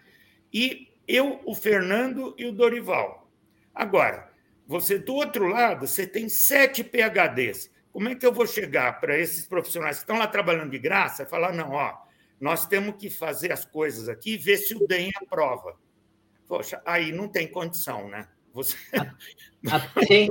[0.52, 3.32] e eu, o Fernando e o Dorival.
[3.74, 4.30] Agora,
[4.66, 7.70] você do outro lado, você tem sete PHDs.
[7.98, 11.24] Como é que eu vou chegar para esses profissionais que estão lá trabalhando de graça
[11.24, 11.96] e falar, não, ó,
[12.40, 15.76] nós temos que fazer as coisas aqui e ver se o DEM aprova.
[16.46, 18.28] Poxa, aí não tem condição, né?
[18.54, 18.76] Você...
[19.68, 20.28] Até,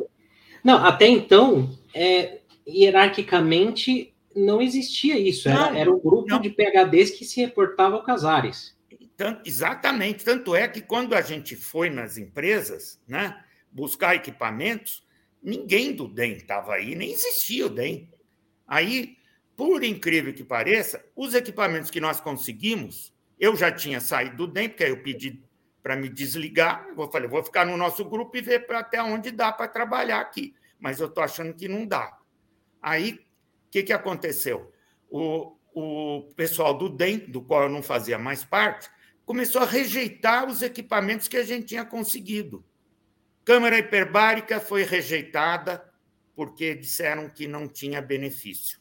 [0.63, 5.49] não, até então, é, hierarquicamente, não existia isso.
[5.49, 6.39] Era, era um grupo não.
[6.39, 8.77] de PHDs que se reportava ao Casares.
[9.17, 10.23] Tanto, exatamente.
[10.23, 15.05] Tanto é que quando a gente foi nas empresas né, buscar equipamentos,
[15.47, 18.11] ninguém do DEM estava aí, nem existia o DEM.
[18.67, 19.17] Aí,
[19.55, 24.67] por incrível que pareça, os equipamentos que nós conseguimos, eu já tinha saído do DEM,
[24.67, 25.41] porque aí eu pedi
[25.81, 26.85] para me desligar.
[26.97, 30.53] Eu falei, vou ficar no nosso grupo e ver até onde dá para trabalhar aqui.
[30.77, 32.19] Mas eu estou achando que não dá.
[32.81, 34.69] Aí, o que, que aconteceu?
[35.09, 38.89] O, o pessoal do DEM, do qual eu não fazia mais parte,
[39.25, 42.65] começou a rejeitar os equipamentos que a gente tinha conseguido.
[43.47, 45.81] Câmara hiperbárica foi rejeitada
[46.35, 48.77] porque disseram que não tinha benefício.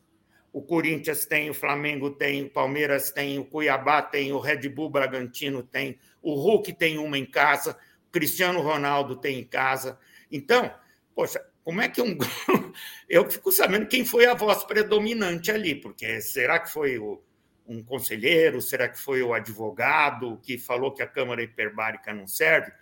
[0.52, 4.90] O Corinthians tem, o Flamengo tem, o Palmeiras tem, o Cuiabá tem, o Red Bull
[4.90, 10.00] Bragantino tem, o Hulk tem uma em casa, o Cristiano Ronaldo tem em casa.
[10.32, 10.74] Então,
[11.14, 12.18] poxa, como é que um.
[13.08, 17.22] Eu fico sabendo quem foi a voz predominante ali, porque será que foi o,
[17.68, 18.60] um conselheiro?
[18.60, 22.72] Será que foi o advogado que falou que a Câmara Hiperbárica não serve?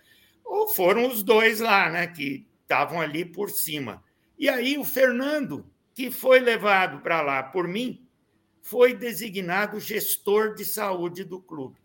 [0.45, 4.05] Ou foram os dois lá, né, que estavam ali por cima?
[4.39, 8.07] E aí o Fernando, que foi levado para lá por mim,
[8.61, 11.79] foi designado gestor de saúde do clube.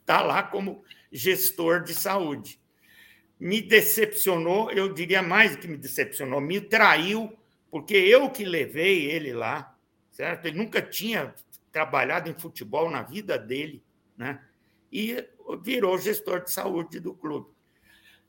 [0.00, 2.60] Está lá como gestor de saúde.
[3.38, 7.32] Me decepcionou, eu diria mais que me decepcionou, me traiu,
[7.70, 9.74] porque eu que levei ele lá,
[10.10, 10.46] certo?
[10.46, 11.34] Ele nunca tinha
[11.72, 13.82] trabalhado em futebol na vida dele,
[14.16, 14.44] né?
[14.92, 15.24] E
[15.62, 17.48] virou gestor de saúde do clube.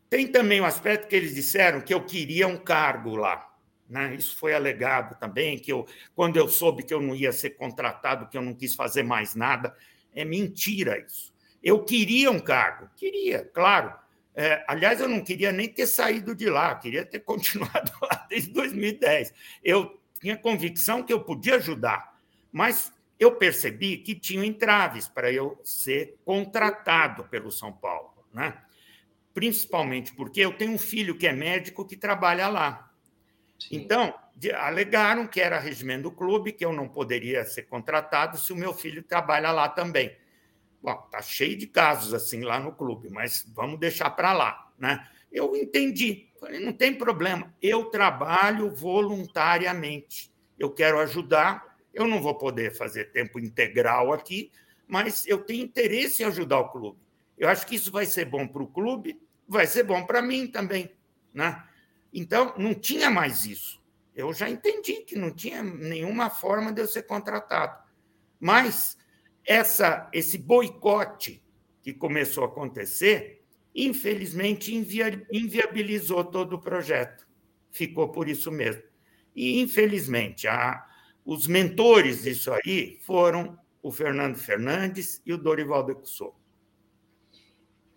[0.09, 3.49] Tem também o um aspecto que eles disseram que eu queria um cargo lá,
[3.89, 4.13] né?
[4.15, 8.27] Isso foi alegado também que eu, quando eu soube que eu não ia ser contratado,
[8.27, 9.75] que eu não quis fazer mais nada,
[10.13, 11.33] é mentira isso.
[11.63, 13.93] Eu queria um cargo, queria, claro.
[14.33, 18.51] É, aliás, eu não queria nem ter saído de lá, queria ter continuado lá desde
[18.51, 19.33] 2010.
[19.63, 22.17] Eu tinha convicção que eu podia ajudar,
[22.51, 28.59] mas eu percebi que tinham entraves para eu ser contratado pelo São Paulo, né?
[29.31, 32.91] principalmente porque eu tenho um filho que é médico que trabalha lá.
[33.59, 33.75] Sim.
[33.75, 34.11] Então,
[34.57, 38.73] alegaram que era regimento do clube, que eu não poderia ser contratado se o meu
[38.73, 40.17] filho trabalha lá também.
[40.81, 45.07] Bom, tá cheio de casos assim lá no clube, mas vamos deixar para lá, né?
[45.31, 52.35] Eu entendi, falei, não tem problema, eu trabalho voluntariamente, eu quero ajudar, eu não vou
[52.35, 54.51] poder fazer tempo integral aqui,
[54.87, 56.99] mas eu tenho interesse em ajudar o clube.
[57.37, 60.47] Eu acho que isso vai ser bom para o clube, vai ser bom para mim
[60.47, 60.91] também,
[61.33, 61.63] né?
[62.13, 63.81] Então, não tinha mais isso.
[64.13, 67.81] Eu já entendi que não tinha nenhuma forma de eu ser contratado.
[68.39, 68.97] Mas
[69.45, 71.41] essa, esse boicote
[71.81, 73.41] que começou a acontecer,
[73.73, 74.75] infelizmente
[75.31, 77.27] inviabilizou todo o projeto.
[77.71, 78.83] Ficou por isso mesmo.
[79.35, 80.85] E, infelizmente, a,
[81.33, 86.33] os mentores disso aí foram o Fernando Fernandes e o Dorival de Cussot.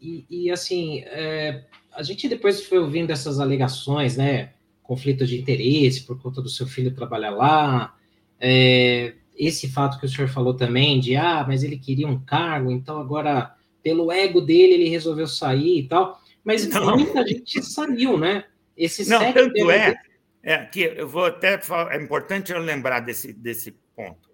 [0.01, 4.53] E, e, assim, é, a gente depois foi ouvindo essas alegações, né?
[4.85, 7.97] Conflito de interesse por conta do seu filho trabalhar lá.
[8.39, 12.71] É, esse fato que o senhor falou também, de ah, mas ele queria um cargo,
[12.71, 16.21] então agora, pelo ego dele, ele resolveu sair e tal.
[16.45, 16.97] Mas não.
[16.97, 18.45] muita gente saiu, né?
[18.77, 19.97] Esse não, tanto é,
[20.45, 24.31] é que eu vou até falar, é importante eu lembrar desse, desse ponto.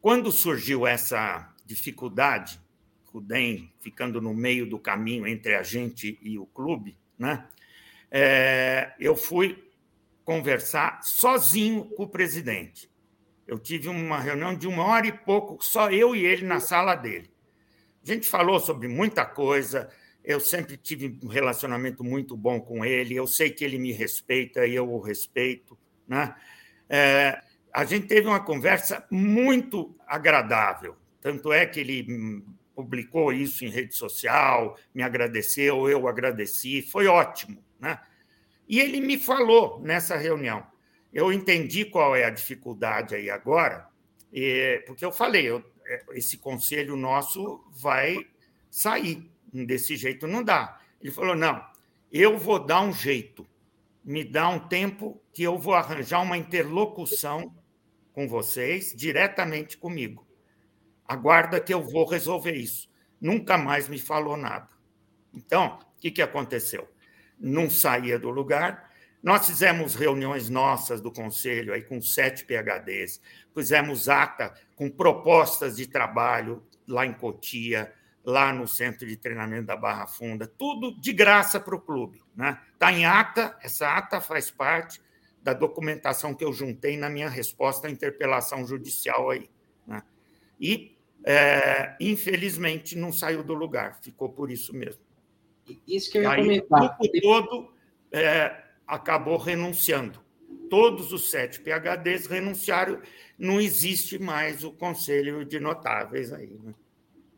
[0.00, 2.60] Quando surgiu essa dificuldade,
[3.14, 7.46] o DEM ficando no meio do caminho entre a gente e o clube, né?
[8.10, 9.64] É, eu fui
[10.24, 12.90] conversar sozinho com o presidente.
[13.46, 16.94] Eu tive uma reunião de uma hora e pouco, só eu e ele na sala
[16.94, 17.30] dele.
[18.02, 19.90] A gente falou sobre muita coisa.
[20.24, 23.14] Eu sempre tive um relacionamento muito bom com ele.
[23.14, 25.76] Eu sei que ele me respeita e eu o respeito.
[26.08, 26.34] Né?
[26.88, 30.96] É, a gente teve uma conversa muito agradável.
[31.20, 32.42] Tanto é que ele
[32.74, 37.62] publicou isso em rede social, me agradeceu, eu agradeci, foi ótimo.
[37.78, 37.98] Né?
[38.68, 40.66] E ele me falou nessa reunião:
[41.12, 43.88] eu entendi qual é a dificuldade aí agora,
[44.86, 48.26] porque eu falei, eu, é, esse conselho nosso vai
[48.70, 49.30] sair,
[49.64, 50.80] desse jeito não dá.
[51.00, 51.64] Ele falou: não,
[52.10, 53.46] eu vou dar um jeito,
[54.02, 57.54] me dá um tempo que eu vou arranjar uma interlocução
[58.12, 60.26] com vocês, diretamente comigo.
[61.06, 62.88] Aguarda que eu vou resolver isso.
[63.20, 64.68] Nunca mais me falou nada.
[65.32, 66.88] Então, o que, que aconteceu?
[67.38, 68.90] Não saía do lugar,
[69.24, 73.20] nós fizemos reuniões nossas do conselho aí com sete PHDs,
[73.54, 77.90] fizemos ata com propostas de trabalho lá em Cotia,
[78.24, 82.22] lá no centro de treinamento da Barra Funda, tudo de graça para o clube.
[82.30, 82.60] Está né?
[82.78, 85.00] Tá em ata, essa ata faz parte
[85.42, 89.50] da documentação que eu juntei na minha resposta à interpelação judicial aí.
[89.86, 90.02] Né?
[90.58, 95.02] E, é, infelizmente, não saiu do lugar, ficou por isso mesmo.
[95.86, 96.96] Isso que eu ia aí, comentar.
[96.98, 97.74] O todo
[98.10, 100.24] é, acabou renunciando.
[100.70, 103.00] Todos os sete PHDs renunciaram,
[103.38, 106.58] não existe mais o Conselho de Notáveis aí.
[106.62, 106.74] Né?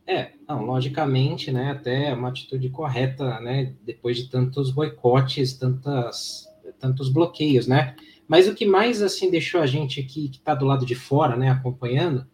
[0.07, 6.47] É, não, logicamente, né, até uma atitude correta, né, depois de tantos boicotes, tantas,
[6.79, 7.97] tantos bloqueios, né,
[8.29, 11.37] mas o que mais, assim, deixou a gente aqui, que está do lado de fora,
[11.37, 12.25] né, acompanhando,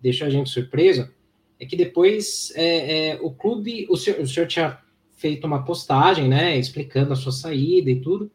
[0.00, 1.10] deixou a gente surpreso,
[1.58, 4.78] é que depois é, é, o clube, o senhor, o senhor tinha
[5.16, 8.30] feito uma postagem, né, explicando a sua saída e tudo,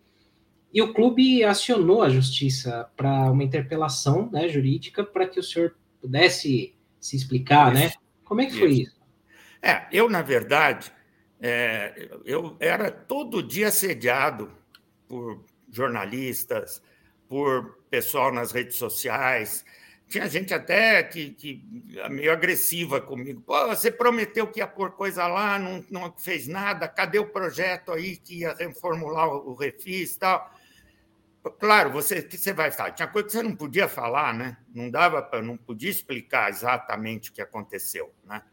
[0.74, 5.76] e o clube acionou a justiça para uma interpelação né, jurídica para que o senhor
[6.00, 7.84] pudesse se explicar, isso.
[7.84, 8.01] né?
[8.32, 8.60] Como é que isso.
[8.60, 9.02] foi isso?
[9.62, 10.90] É, eu, na verdade,
[11.42, 14.50] é, eu era todo dia assediado
[15.06, 16.82] por jornalistas,
[17.28, 19.66] por pessoal nas redes sociais.
[20.08, 21.62] Tinha gente até que, que
[22.10, 23.42] meio agressiva comigo.
[23.42, 26.88] Pô, você prometeu que ia pôr coisa lá, não, não fez nada.
[26.88, 30.56] Cadê o projeto aí que ia reformular o refis e tal?
[31.60, 34.58] Claro, você você vai falar, tinha coisa que você não podia falar, né?
[34.74, 38.44] Não dava para, não podia explicar exatamente o que aconteceu, né?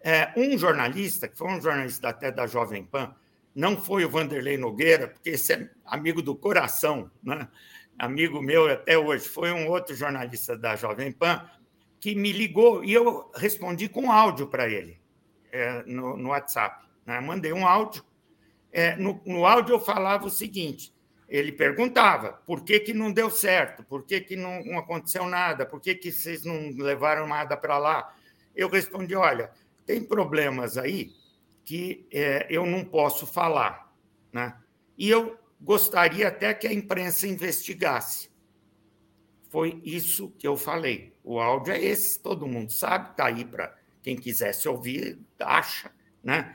[0.00, 3.14] É, um jornalista, que foi um jornalista até da Jovem Pan,
[3.54, 7.48] não foi o Vanderlei Nogueira, porque esse é amigo do coração, né?
[7.98, 11.48] amigo meu até hoje, foi um outro jornalista da Jovem Pan
[12.00, 15.00] que me ligou e eu respondi com áudio para ele
[15.52, 16.84] é, no, no, WhatsApp.
[17.06, 17.20] Né?
[17.20, 18.04] Mandei um áudio.
[18.72, 20.91] É, no, no áudio eu falava o seguinte:
[21.32, 25.64] ele perguntava por que, que não deu certo, por que, que não, não aconteceu nada,
[25.64, 28.14] por que, que vocês não levaram nada para lá.
[28.54, 29.50] Eu respondi: olha,
[29.86, 31.10] tem problemas aí
[31.64, 33.90] que é, eu não posso falar.
[34.30, 34.54] Né?
[34.98, 38.30] E eu gostaria até que a imprensa investigasse.
[39.48, 41.14] Foi isso que eu falei.
[41.24, 45.90] O áudio é esse, todo mundo sabe, está aí para quem quisesse ouvir, acha.
[46.22, 46.54] Né?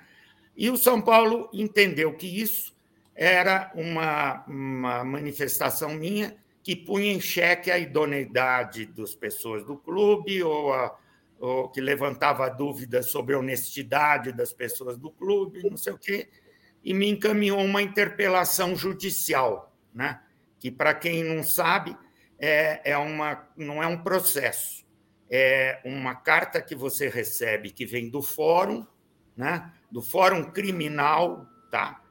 [0.55, 2.76] E o São Paulo entendeu que isso
[3.17, 10.43] era uma, uma manifestação minha que punha em xeque a idoneidade das pessoas do clube
[10.43, 10.95] ou, a,
[11.39, 16.29] ou que levantava dúvidas sobre a honestidade das pessoas do clube, não sei o quê,
[16.83, 20.21] e me encaminhou uma interpelação judicial, né?
[20.59, 21.97] que, para quem não sabe,
[22.37, 24.85] é, é uma, não é um processo,
[25.29, 28.85] é uma carta que você recebe que vem do fórum,
[29.35, 29.71] né?
[29.91, 32.03] do fórum criminal, tá?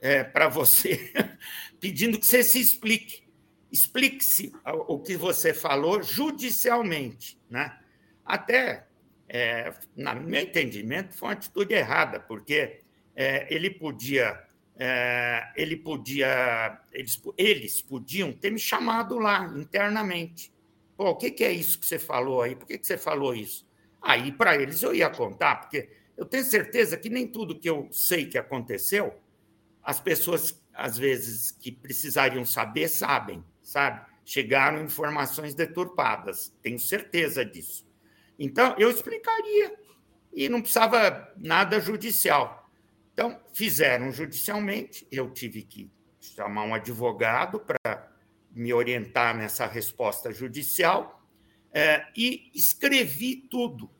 [0.00, 1.12] É, para você,
[1.80, 3.26] pedindo que você se explique.
[3.70, 7.38] Explique-se o que você falou judicialmente.
[7.50, 7.78] Né?
[8.24, 8.88] Até
[9.28, 12.80] é, na meu entendimento, foi uma atitude errada, porque
[13.14, 14.42] é, ele podia,
[14.78, 20.50] é, ele podia, eles, eles podiam ter me chamado lá internamente.
[20.96, 22.56] Pô, o que, que é isso que você falou aí?
[22.56, 23.68] Por que, que você falou isso?
[24.00, 27.88] Aí, para eles, eu ia contar, porque eu tenho certeza que nem tudo que eu
[27.92, 29.14] sei que aconteceu,
[29.82, 34.06] as pessoas, às vezes, que precisariam saber, sabem, sabe?
[34.24, 37.86] Chegaram informações deturpadas, tenho certeza disso.
[38.38, 39.74] Então, eu explicaria,
[40.32, 42.70] e não precisava nada judicial.
[43.12, 48.12] Então, fizeram judicialmente, eu tive que chamar um advogado para
[48.52, 51.20] me orientar nessa resposta judicial,
[51.72, 53.90] é, e escrevi tudo,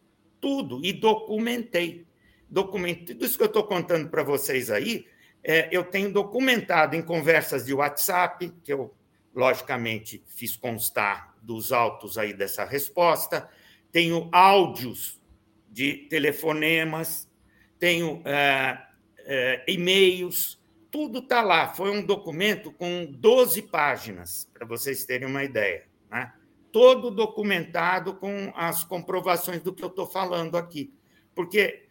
[0.41, 2.07] tudo, e documentei.
[2.49, 5.07] Documentei tudo isso que eu estou contando para vocês aí,
[5.43, 8.95] é, eu tenho documentado em conversas de WhatsApp, que eu,
[9.35, 13.49] logicamente, fiz constar dos autos aí dessa resposta,
[13.91, 15.21] tenho áudios
[15.71, 17.29] de telefonemas,
[17.79, 18.79] tenho é,
[19.25, 20.59] é, e-mails,
[20.91, 21.69] tudo está lá.
[21.69, 25.87] Foi um documento com 12 páginas, para vocês terem uma ideia.
[26.11, 26.33] Né?
[26.73, 30.93] Todo documentado com as comprovações do que eu estou falando aqui.
[31.35, 31.85] Porque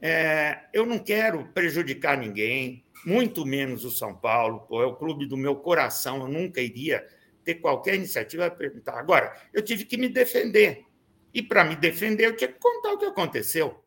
[0.00, 5.26] é, eu não quero prejudicar ninguém, muito menos o São Paulo, pô, é o clube
[5.26, 7.06] do meu coração, eu nunca iria
[7.44, 8.98] ter qualquer iniciativa a perguntar.
[8.98, 10.84] Agora, eu tive que me defender.
[11.32, 13.84] E para me defender, eu tinha que contar o que aconteceu.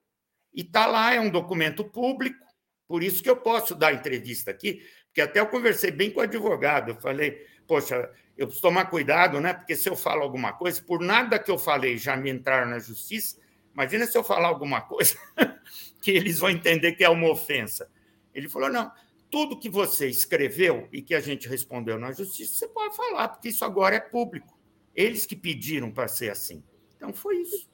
[0.54, 2.46] E está lá, é um documento público,
[2.88, 6.24] por isso que eu posso dar entrevista aqui, porque até eu conversei bem com o
[6.24, 6.92] advogado.
[6.92, 9.54] Eu falei, poxa, eu preciso tomar cuidado, né?
[9.54, 12.80] Porque se eu falo alguma coisa, por nada que eu falei já me entraram na
[12.80, 13.38] justiça,
[13.74, 15.18] imagina se eu falar alguma coisa
[16.02, 17.90] que eles vão entender que é uma ofensa.
[18.34, 18.92] Ele falou: não,
[19.30, 23.50] tudo que você escreveu e que a gente respondeu na justiça, você pode falar, porque
[23.50, 24.58] isso agora é público.
[24.96, 26.64] Eles que pediram para ser assim.
[26.96, 27.70] Então, foi isso.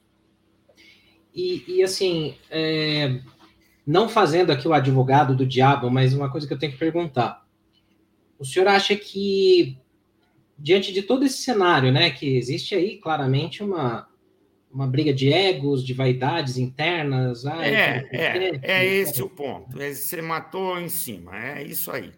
[1.34, 3.20] E, e assim, é,
[3.86, 7.44] não fazendo aqui o advogado do diabo, mas uma coisa que eu tenho que perguntar.
[8.38, 9.78] O senhor acha que,
[10.58, 14.08] diante de todo esse cenário, né, que existe aí claramente uma,
[14.74, 17.46] uma briga de egos, de vaidades internas.
[17.46, 19.78] Ai, é, é, é esse o ponto.
[19.78, 22.10] Você matou em cima, é isso aí.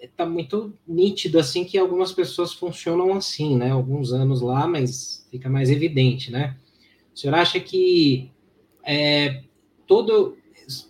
[0.00, 3.70] Está é, muito nítido assim que algumas pessoas funcionam assim, né?
[3.70, 6.56] Alguns anos lá, mas fica mais evidente, né?
[7.14, 8.30] O senhor acha que
[8.82, 9.42] é,
[9.86, 10.38] todo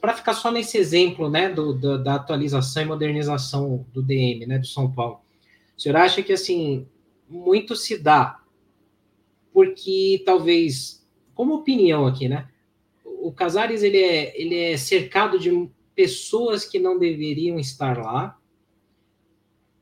[0.00, 4.58] para ficar só nesse exemplo, né, do, do, da atualização e modernização do DM, né,
[4.58, 5.20] do São Paulo,
[5.74, 6.86] o senhor acha que, assim,
[7.26, 8.38] muito se dá
[9.52, 12.48] porque, talvez, como opinião aqui, né,
[13.04, 18.38] o Casares, ele é, ele é cercado de pessoas que não deveriam estar lá,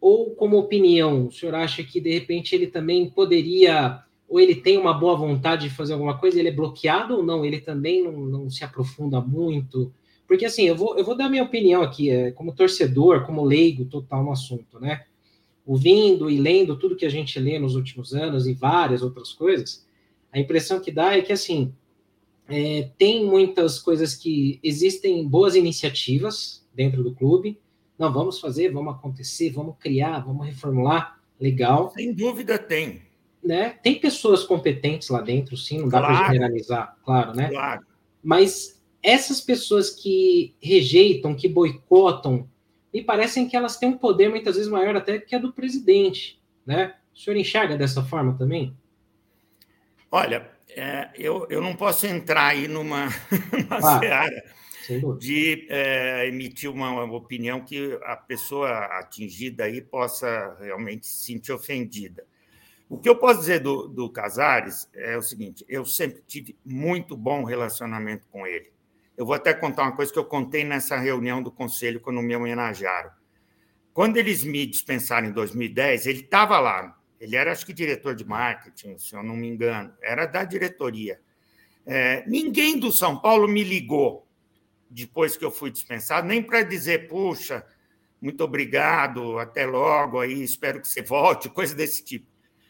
[0.00, 4.76] ou como opinião, o senhor acha que, de repente, ele também poderia ou ele tem
[4.76, 7.44] uma boa vontade de fazer alguma coisa, ele é bloqueado ou não?
[7.44, 9.90] Ele também não, não se aprofunda muito?
[10.26, 13.86] Porque, assim, eu vou, eu vou dar minha opinião aqui, é, como torcedor, como leigo
[13.86, 15.06] total no assunto, né?
[15.68, 19.86] Ouvindo e lendo tudo que a gente lê nos últimos anos e várias outras coisas,
[20.32, 21.74] a impressão que dá é que, assim,
[22.48, 27.60] é, tem muitas coisas que existem boas iniciativas dentro do clube.
[27.98, 31.20] Não, vamos fazer, vamos acontecer, vamos criar, vamos reformular.
[31.38, 31.92] Legal.
[31.94, 33.02] Sem dúvida tem
[33.42, 33.70] né?
[33.82, 36.16] Tem pessoas competentes lá dentro, sim, não dá claro.
[36.16, 37.48] para generalizar, claro, né?
[37.48, 37.86] Claro.
[38.22, 42.48] Mas essas pessoas que rejeitam, que boicotam,
[42.92, 46.40] me parecem que elas têm um poder muitas vezes maior até que a do presidente,
[46.66, 46.94] né?
[47.14, 48.76] O senhor enxerga dessa forma também?
[50.10, 53.06] Olha, é, eu, eu não posso entrar aí numa,
[53.52, 54.44] numa ah, seara
[55.18, 62.24] de é, emitir uma opinião que a pessoa atingida aí possa realmente se sentir ofendida.
[62.88, 67.16] O que eu posso dizer do, do Casares é o seguinte: eu sempre tive muito
[67.16, 68.72] bom relacionamento com ele.
[69.18, 72.36] Eu vou até contar uma coisa que eu contei nessa reunião do conselho quando me
[72.36, 73.10] homenagearam.
[73.92, 76.96] Quando eles me dispensaram em 2010, ele estava lá.
[77.20, 79.92] Ele era, acho que, diretor de marketing, se eu não me engano.
[80.00, 81.20] Era da diretoria.
[81.84, 84.24] É, ninguém do São Paulo me ligou
[84.88, 87.66] depois que eu fui dispensado, nem para dizer, puxa,
[88.20, 92.26] muito obrigado, até logo aí, espero que você volte, coisa desse tipo.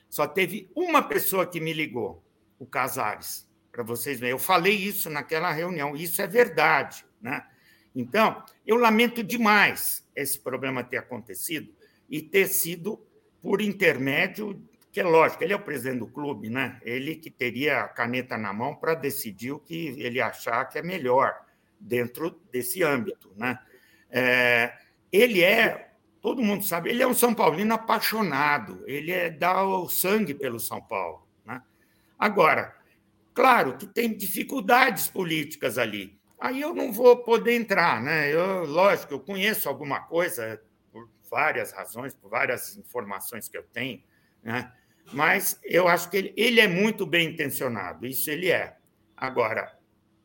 [0.08, 2.24] Só teve uma pessoa que me ligou,
[2.58, 3.47] o Casares,
[3.78, 4.32] para vocês verem.
[4.32, 7.04] Eu falei isso naquela reunião, isso é verdade.
[7.22, 7.46] Né?
[7.94, 11.72] Então, eu lamento demais esse problema ter acontecido
[12.10, 13.00] e ter sido
[13.40, 14.60] por intermédio,
[14.90, 16.80] que é lógico, ele é o presidente do clube, né?
[16.82, 20.82] ele que teria a caneta na mão para decidir o que ele achar que é
[20.82, 21.36] melhor
[21.78, 23.32] dentro desse âmbito.
[23.36, 23.56] Né?
[24.10, 24.76] É,
[25.12, 29.88] ele é todo mundo sabe, ele é um São Paulino apaixonado, ele é, dá o
[29.88, 31.24] sangue pelo São Paulo.
[31.46, 31.62] Né?
[32.18, 32.76] Agora,
[33.38, 36.18] Claro que tem dificuldades políticas ali.
[36.40, 38.34] Aí eu não vou poder entrar, né?
[38.34, 40.60] Eu, lógico, eu conheço alguma coisa
[40.90, 44.02] por várias razões, por várias informações que eu tenho,
[44.42, 44.72] né?
[45.12, 48.76] Mas eu acho que ele, ele é muito bem intencionado, isso ele é.
[49.16, 49.72] Agora,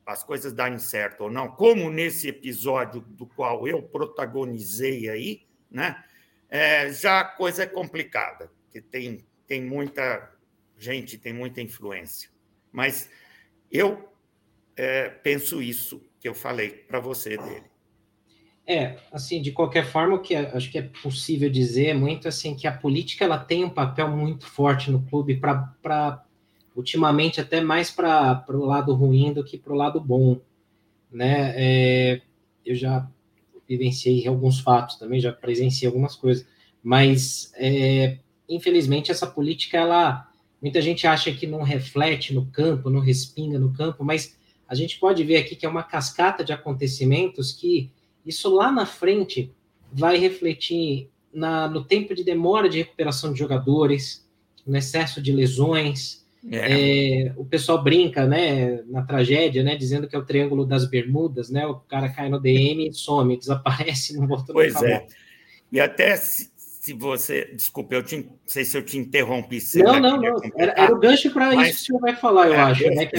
[0.07, 6.03] as coisas darem certo ou não, como nesse episódio do qual eu protagonizei aí, né?
[6.49, 10.31] É, já a coisa é complicada, que tem, tem muita
[10.79, 12.32] gente, tem muita influência.
[12.73, 13.09] Mas
[13.71, 14.09] eu
[14.75, 17.71] é, penso isso que eu falei para você dele.
[18.65, 22.27] É, assim, de qualquer forma, o que é, acho que é possível dizer é muito
[22.29, 26.25] assim que a política ela tem um papel muito forte no clube para
[26.73, 30.39] ultimamente até mais para o lado ruim do que para o lado bom,
[31.11, 31.53] né?
[31.55, 32.21] É,
[32.65, 33.07] eu já
[33.67, 36.47] vivenciei alguns fatos também, já presenciei algumas coisas,
[36.81, 38.17] mas é,
[38.47, 40.31] infelizmente essa política ela
[40.63, 44.97] muita gente acha que não reflete no campo, não respinga no campo, mas a gente
[44.97, 47.91] pode ver aqui que é uma cascata de acontecimentos que
[48.25, 49.51] isso lá na frente
[49.91, 54.25] vai refletir na, no tempo de demora de recuperação de jogadores,
[54.65, 56.25] no excesso de lesões.
[56.49, 57.25] É.
[57.27, 61.49] É, o pessoal brinca, né, na tragédia, né, dizendo que é o Triângulo das Bermudas,
[61.49, 65.05] né, o cara cai no DM, some, desaparece, não volta Pois é.
[65.73, 66.15] E até
[66.83, 69.57] se, você, desculpa, eu te, não sei se eu te interrompi.
[69.75, 70.35] Não, não, não.
[70.57, 72.89] Era, era, o gancho para isso que o senhor vai falar, eu é, acho.
[72.89, 73.09] Né,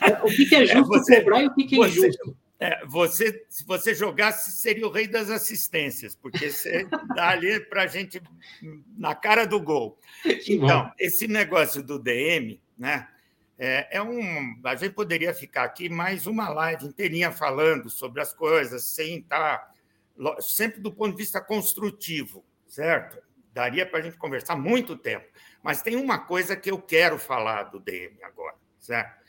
[0.00, 1.98] era, o que, que é, é justo você, cobrar e o que, que é você,
[2.00, 2.36] injusto.
[2.58, 6.84] É, você, se você jogasse, seria o rei das assistências, porque você
[7.14, 8.20] dá ali para a gente
[8.98, 9.96] na cara do gol.
[10.48, 13.06] Então, esse negócio do DM, né?
[13.56, 14.60] É, é, um.
[14.64, 19.58] A gente poderia ficar aqui mais uma live inteirinha falando sobre as coisas, sem estar.
[19.58, 23.18] Tá, sempre do ponto de vista construtivo, certo?
[23.52, 25.26] Daria para a gente conversar muito tempo.
[25.62, 29.20] Mas tem uma coisa que eu quero falar do DM agora, certo?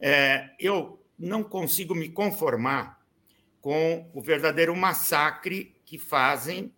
[0.00, 3.00] É, eu não consigo me conformar
[3.60, 6.74] com o verdadeiro massacre que fazem,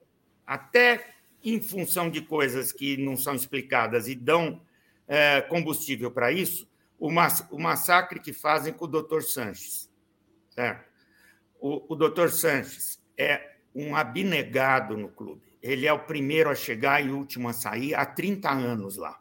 [0.47, 4.61] até em função de coisas que não são explicadas e dão
[5.07, 9.89] é, combustível para isso, o, o, massacre que fazem com o doutor Sanches.
[10.51, 10.89] Certo?
[11.61, 15.48] O, o doutor Sanches é um abnegado no clube.
[15.63, 19.21] Ele é o primeiro a chegar e o último a sair há 30 anos lá.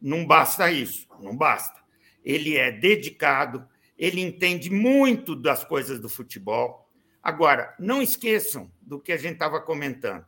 [0.00, 1.80] Não basta isso, não basta.
[2.24, 6.88] Ele é dedicado, ele entende muito das coisas do futebol.
[7.22, 10.24] Agora, não esqueçam do que a gente estava comentando.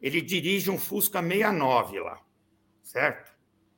[0.00, 2.20] Ele dirige um Fusca 69 lá,
[2.82, 3.32] certo?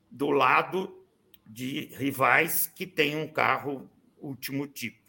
[0.09, 1.05] Do lado
[1.45, 3.87] de rivais que têm um carro
[4.17, 4.99] último tipo,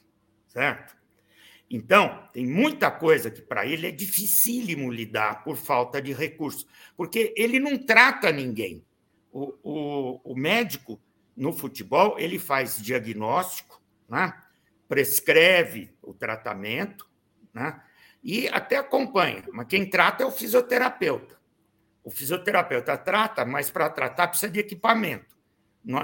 [0.46, 0.94] certo?
[1.70, 7.34] Então, tem muita coisa que para ele é dificílimo lidar por falta de recursos, porque
[7.36, 8.84] ele não trata ninguém.
[9.32, 11.00] O, o, o médico
[11.36, 14.32] no futebol ele faz diagnóstico, né?
[14.88, 17.10] prescreve o tratamento
[17.52, 17.82] né?
[18.22, 21.36] e até acompanha, mas quem trata é o fisioterapeuta.
[22.04, 25.36] O fisioterapeuta trata, mas para tratar precisa de equipamento.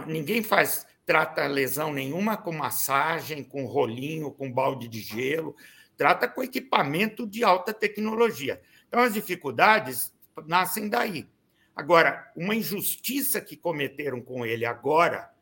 [0.09, 5.57] ninguém faz trata lesão nenhuma com massagem, com rolinho, com balde de gelo,
[5.97, 8.61] trata com equipamento de alta tecnologia.
[8.89, 10.13] Então, as dificuldades
[10.47, 11.29] nascem daí.
[11.75, 15.33] Agora, uma injustiça que cometeram com ele agora,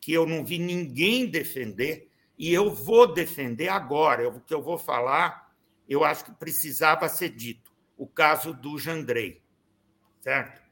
[0.00, 2.08] que eu não vi ninguém defender,
[2.38, 5.52] e eu vou defender agora, o que eu vou falar,
[5.88, 7.72] eu acho que precisava ser dito.
[7.96, 9.42] O caso do Jandrei,
[10.20, 10.62] certo?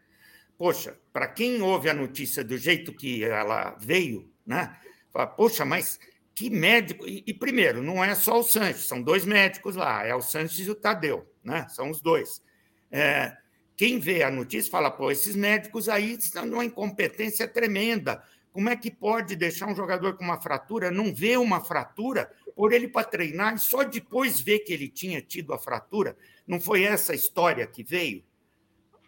[0.57, 4.77] Poxa, para quem ouve a notícia do jeito que ela veio, né?
[5.13, 5.99] Fala, poxa, mas
[6.35, 7.07] que médico.
[7.09, 10.67] E, e, primeiro, não é só o Sanches, são dois médicos lá, é o Sanches
[10.67, 11.67] e o Tadeu, né?
[11.71, 12.43] São os dois.
[12.91, 13.37] É,
[13.77, 18.23] quem vê a notícia fala, pô, esses médicos aí estão numa incompetência tremenda.
[18.53, 22.73] Como é que pode deixar um jogador com uma fratura, não ver uma fratura, por
[22.73, 26.17] ele para treinar e só depois ver que ele tinha tido a fratura?
[26.47, 28.25] Não foi essa história que veio?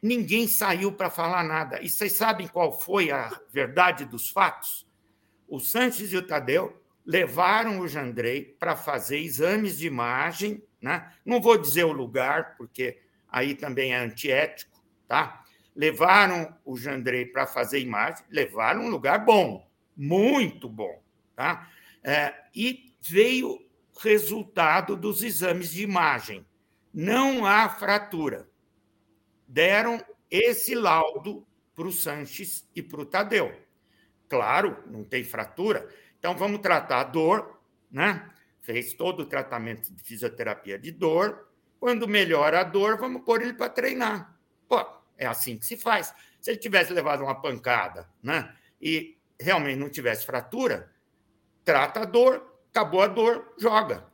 [0.03, 1.83] Ninguém saiu para falar nada.
[1.83, 4.88] E vocês sabem qual foi a verdade dos fatos?
[5.49, 11.11] O Sanches e o Tadeu levaram o Jandrei para fazer exames de imagem, né?
[11.25, 15.43] não vou dizer o lugar, porque aí também é antiético, tá?
[15.75, 19.67] Levaram o Jandrei para fazer imagem, levaram um lugar bom,
[19.97, 21.03] muito bom,
[21.35, 21.71] tá?
[22.05, 23.59] É, e veio
[24.01, 26.47] resultado dos exames de imagem.
[26.93, 28.49] Não há fratura.
[29.47, 33.68] Deram esse laudo para o Sanches e para o Tadeu.
[34.29, 35.89] Claro, não tem fratura,
[36.19, 37.59] então vamos tratar a dor,
[37.91, 38.31] né?
[38.61, 41.49] Fez todo o tratamento de fisioterapia de dor.
[41.81, 44.37] Quando melhora a dor, vamos pôr ele para treinar.
[44.69, 44.85] Pô,
[45.17, 46.15] é assim que se faz.
[46.41, 48.55] Se ele tivesse levado uma pancada, né?
[48.81, 50.93] E realmente não tivesse fratura,
[51.65, 54.07] trata a dor, acabou a dor, joga.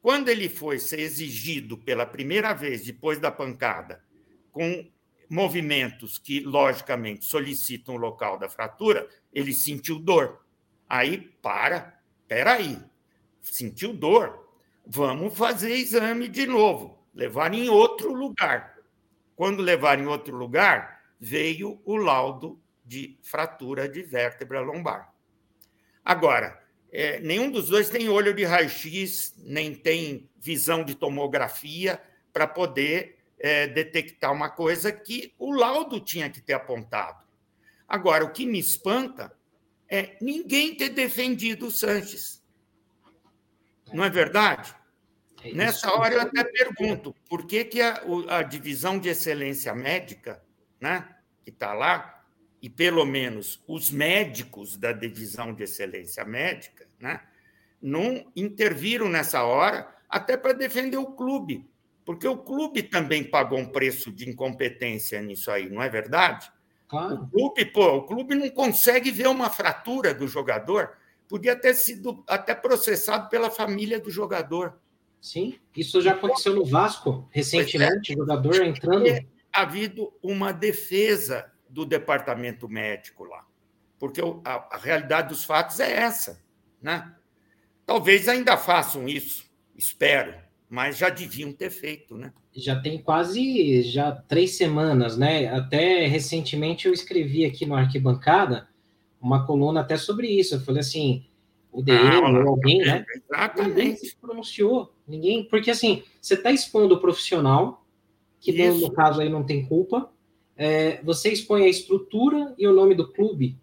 [0.00, 4.02] Quando ele foi ser exigido pela primeira vez depois da pancada,
[4.50, 4.90] com
[5.32, 10.44] movimentos que, logicamente, solicitam o local da fratura, ele sentiu dor.
[10.86, 11.98] Aí, para,
[12.28, 12.78] peraí,
[13.40, 14.46] sentiu dor,
[14.86, 18.76] vamos fazer exame de novo, levar em outro lugar.
[19.34, 25.14] Quando levar em outro lugar, veio o laudo de fratura de vértebra lombar.
[26.04, 31.98] Agora, é, nenhum dos dois tem olho de raio-x, nem tem visão de tomografia
[32.34, 37.26] para poder é, detectar uma coisa que o laudo tinha que ter apontado.
[37.88, 39.36] Agora, o que me espanta
[39.88, 42.40] é ninguém ter defendido o Sanches.
[43.92, 44.74] Não é verdade?
[45.42, 50.40] É Nessa hora eu até pergunto por que, que a, a divisão de excelência médica,
[50.80, 52.24] né, que está lá,
[52.62, 57.20] e pelo menos os médicos da divisão de excelência médica, né,
[57.82, 61.68] não interviram nessa hora até para defender o clube,
[62.04, 66.50] porque o clube também pagou um preço de incompetência nisso aí, não é verdade?
[66.88, 67.22] Claro.
[67.22, 70.96] O clube, pô, o clube não consegue ver uma fratura do jogador,
[71.28, 74.78] podia ter sido até processado pela família do jogador.
[75.20, 78.16] Sim, isso já aconteceu no Vasco recentemente, é.
[78.16, 79.06] jogador entrando.
[79.54, 83.46] Ha havido uma defesa do departamento médico lá,
[83.98, 86.42] porque a, a realidade dos fatos é essa,
[86.80, 87.14] né?
[87.86, 90.34] Talvez ainda façam isso, espero,
[90.72, 92.32] mas já deviam ter feito, né?
[92.56, 95.48] Já tem quase já três semanas, né?
[95.48, 98.66] Até recentemente eu escrevi aqui no Arquibancada
[99.20, 100.54] uma coluna até sobre isso.
[100.54, 101.26] Eu falei assim,
[101.70, 103.04] o DM ah, ou alguém, né?
[103.30, 103.68] Exatamente.
[103.68, 107.84] Ninguém se pronunciou, ninguém, porque assim, você está expondo o profissional,
[108.40, 110.10] que no, no, caso aí não tem culpa,
[110.56, 113.58] é, você expõe a estrutura e o nome do clube.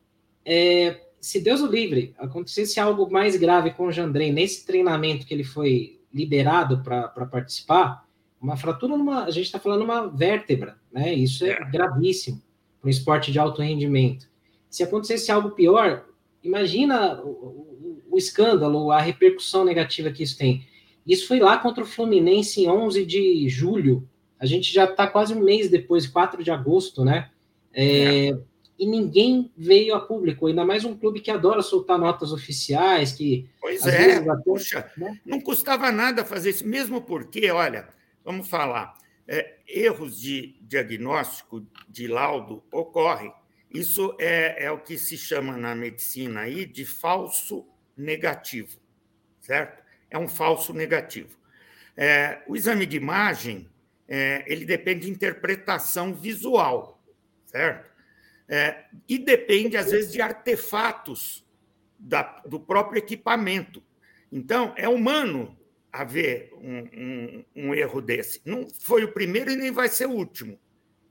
[0.45, 5.33] É, se Deus o livre, acontecesse algo mais grave com o Jandrei nesse treinamento que
[5.33, 8.05] ele foi liberado para participar,
[8.41, 9.25] uma fratura numa.
[9.25, 11.13] A gente está falando uma vértebra, né?
[11.13, 11.65] Isso é, é.
[11.65, 12.41] gravíssimo
[12.79, 14.27] para um esporte de alto rendimento.
[14.69, 16.05] Se acontecesse algo pior,
[16.43, 20.65] imagina o, o, o, escândalo, a repercussão negativa que isso tem.
[21.05, 24.07] Isso foi lá contra o Fluminense em 11 de julho
[24.39, 27.29] a gente já está quase um mês depois, 4 de agosto, né?
[27.73, 28.39] É, é.
[28.79, 33.49] E ninguém veio a público, ainda mais um clube que adora soltar notas oficiais, que.
[33.59, 35.19] Pois é, até, puxa, né?
[35.25, 37.89] não custava nada fazer isso, mesmo porque, olha,
[38.23, 38.97] vamos falar,
[39.27, 43.33] é, erros de diagnóstico, de laudo, ocorrem.
[43.69, 48.79] Isso é, é o que se chama na medicina aí de falso negativo,
[49.41, 49.83] certo?
[50.09, 51.37] É um falso negativo.
[51.97, 53.69] É, o exame de imagem
[54.07, 57.03] é, ele depende de interpretação visual,
[57.45, 57.88] certo?
[58.51, 61.45] É, e depende, às vezes, de artefatos
[61.97, 63.83] da, do próprio equipamento.
[64.31, 65.55] Então, é humano
[65.91, 68.41] haver um, um, um, erro desse.
[68.43, 70.59] Não foi o primeiro e nem vai ser o último.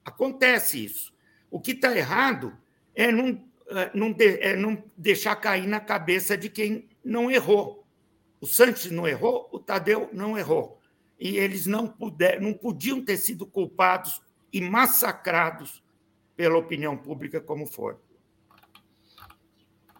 [0.04, 1.14] Acontece isso.
[1.50, 2.56] O que está errado
[2.94, 7.86] é não, é, não, de, é não deixar cair na cabeça de quem não errou.
[8.40, 10.78] O Santos não errou, o Tadeu não errou
[11.18, 15.82] e eles não, puder, não podiam ter sido culpados e massacrados
[16.38, 17.98] pela opinião pública como foram.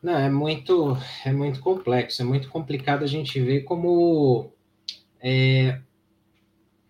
[0.01, 4.52] Não, é muito, é muito complexo, é muito complicado a gente ver como
[5.20, 5.81] é,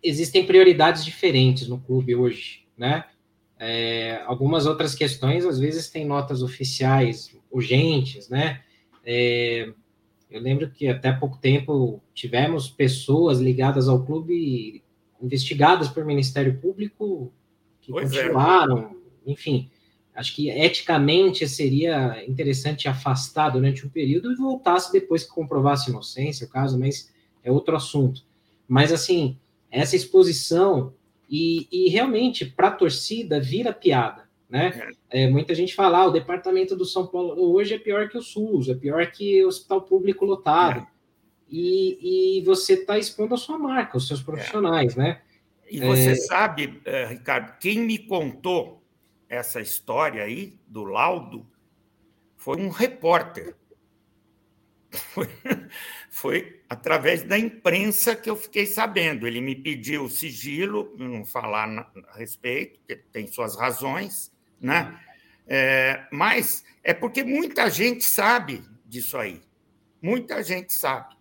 [0.03, 3.05] existem prioridades diferentes no clube hoje, né?
[3.57, 8.61] É, algumas outras questões, às vezes, têm notas oficiais urgentes, né?
[9.03, 9.73] É,
[10.29, 14.83] eu lembro que até pouco tempo tivemos pessoas ligadas ao clube
[15.19, 17.33] investigadas por Ministério Público
[17.81, 18.21] que pois é.
[18.21, 18.98] continuaram.
[19.31, 19.69] Enfim.
[20.15, 26.45] Acho que eticamente seria interessante afastar durante um período e voltasse depois que comprovasse inocência,
[26.45, 28.23] o caso, mas é outro assunto.
[28.67, 29.37] Mas, assim,
[29.71, 30.93] essa exposição,
[31.29, 34.93] e, e realmente, para a torcida, vira piada né?
[35.11, 35.23] É.
[35.23, 38.21] é, muita gente fala, ah, o departamento do São Paulo hoje é pior que o
[38.21, 40.79] SUS, é pior que o hospital público lotado.
[40.79, 40.87] É.
[41.47, 44.99] E, e você está expondo a sua marca, os seus profissionais, é.
[44.99, 45.21] né?
[45.69, 46.15] E você é.
[46.15, 48.78] sabe, eh, Ricardo, quem me contou
[49.29, 51.47] essa história aí do laudo
[52.35, 53.55] foi um repórter.
[55.13, 55.27] Foi,
[56.09, 59.27] foi através da imprensa que eu fiquei sabendo.
[59.27, 61.69] Ele me pediu sigilo, não falar
[62.09, 62.79] a respeito,
[63.11, 64.99] tem suas razões, né?
[65.45, 69.41] É, mas é porque muita gente sabe disso aí.
[70.01, 71.15] Muita gente sabe.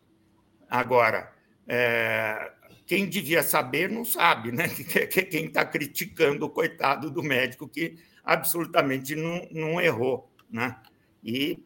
[0.69, 1.33] Agora,
[1.67, 2.53] é,
[2.89, 4.67] quem devia saber não sabe, né?
[5.31, 10.75] Quem está criticando o coitado do médico que absolutamente não, não errou, né?
[11.23, 11.63] E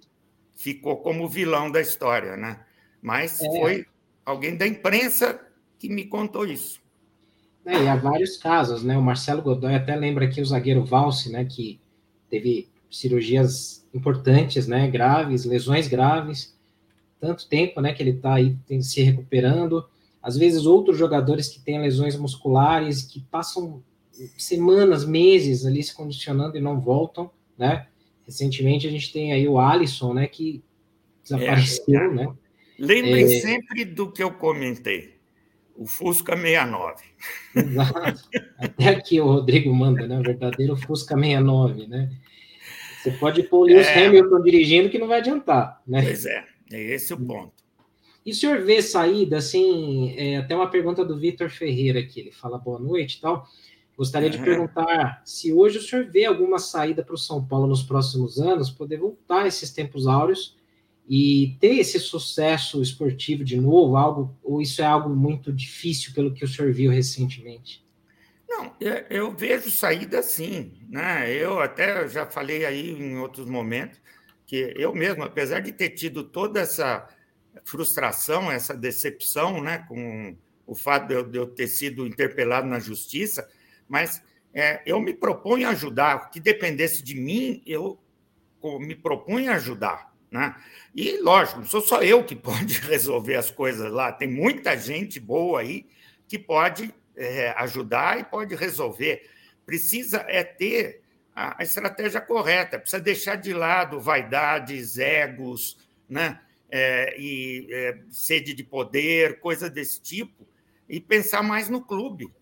[0.57, 2.65] ficou como vilão da história, né?
[3.01, 3.44] Mas é.
[3.44, 3.86] foi
[4.27, 5.40] alguém da imprensa
[5.78, 6.82] que me contou isso.
[7.65, 8.99] É, e há vários casos, né?
[8.99, 11.44] O Marcelo Godoy até lembra aqui o zagueiro Valse, né?
[11.44, 11.81] Que
[12.28, 14.90] teve cirurgias importantes, né?
[14.90, 16.59] Graves, lesões graves,
[17.20, 17.93] tanto tempo, né?
[17.93, 19.89] Que ele está aí se recuperando.
[20.23, 23.82] Às vezes outros jogadores que têm lesões musculares que passam
[24.36, 27.86] semanas, meses ali se condicionando e não voltam, né?
[28.24, 30.27] Recentemente a gente tem aí o Alisson, né?
[30.27, 30.62] Que
[31.23, 32.35] desapareceu, é, né?
[32.78, 33.40] Lembrem é...
[33.40, 35.16] sempre do que eu comentei.
[35.74, 37.05] O Fusca 69.
[37.57, 38.28] Exato.
[38.59, 40.20] Até aqui o Rodrigo manda, né?
[40.20, 42.11] O verdadeiro Fusca 69, né?
[43.03, 44.07] Você pode pôr o Lewis é...
[44.07, 46.03] Hamilton dirigindo que não vai adiantar, né?
[46.03, 47.62] Pois é, é esse o ponto.
[48.24, 52.31] E o senhor vê saída, assim, é, até uma pergunta do Vitor Ferreira aqui, ele
[52.31, 53.47] fala boa noite e tal.
[53.97, 57.82] Gostaria de perguntar se hoje o senhor vê alguma saída para o São Paulo nos
[57.82, 60.57] próximos anos, poder voltar a esses tempos áureos
[61.09, 66.32] e ter esse sucesso esportivo de novo, algo, ou isso é algo muito difícil pelo
[66.32, 67.85] que o senhor viu recentemente?
[68.49, 68.73] Não,
[69.11, 71.31] eu vejo saída sim, né?
[71.32, 73.99] Eu até já falei aí em outros momentos
[74.47, 77.09] que eu mesmo, apesar de ter tido toda essa
[77.65, 83.49] frustração, essa decepção, né, com o fato de eu, ter sido interpelado na justiça,
[83.89, 84.23] mas
[84.55, 86.31] é, eu me proponho ajudar.
[86.31, 87.99] Que dependesse de mim, eu
[88.81, 90.12] me propunha ajudar.
[90.31, 90.55] Né?
[90.95, 95.20] E, lógico, não sou só eu que pode resolver as coisas lá, tem muita gente
[95.20, 95.87] boa aí
[96.27, 99.29] que pode é, ajudar e pode resolver.
[99.66, 101.03] Precisa é ter
[101.35, 106.39] a estratégia correta, precisa deixar de lado vaidades, egos, né?
[106.74, 110.49] É, e é, sede de poder, coisa desse tipo,
[110.89, 112.32] e pensar mais no clube.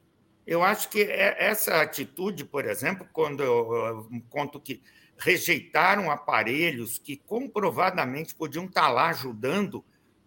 [0.46, 4.80] Eu acho que é, essa atitude, por exemplo, quando eu conto que
[5.18, 9.84] rejeitaram aparelhos que comprovadamente podiam estar lá ajudando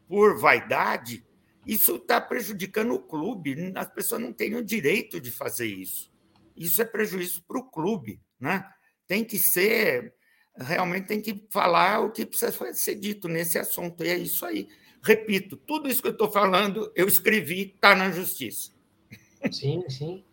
[0.08, 1.26] por vaidade,
[1.66, 3.74] isso está prejudicando o clube.
[3.76, 6.12] As pessoas não têm o direito de fazer isso.
[6.56, 8.20] Isso é prejuízo para o clube.
[8.40, 8.64] Né?
[9.08, 10.14] Tem que ser,
[10.58, 14.04] realmente tem que falar o que precisa ser dito nesse assunto.
[14.04, 14.68] E é isso aí.
[15.02, 18.72] Repito, tudo isso que eu estou falando, eu escrevi, está na justiça.
[19.52, 20.24] Sim, sim.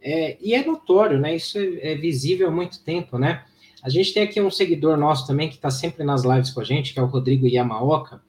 [0.00, 1.34] É, e é notório, né?
[1.34, 3.44] Isso é, é, visível há muito tempo, né?
[3.82, 6.64] A gente tem aqui um seguidor nosso também que está sempre nas lives com a
[6.64, 8.20] gente, que é o Rodrigo Yamaoka,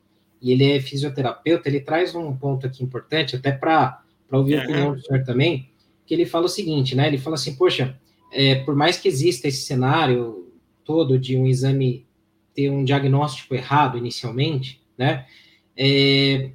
[0.42, 1.68] e ele é fisioterapeuta.
[1.68, 4.02] Ele traz um ponto aqui importante, até para
[4.32, 5.70] ouvir a opinião do senhor também,
[6.06, 7.08] que ele fala o seguinte, né?
[7.08, 8.00] Ele fala assim, poxa,
[8.32, 10.49] é, por mais que exista esse cenário
[10.90, 12.08] todo de um exame
[12.52, 15.28] ter um diagnóstico errado inicialmente, né?
[15.78, 16.50] É,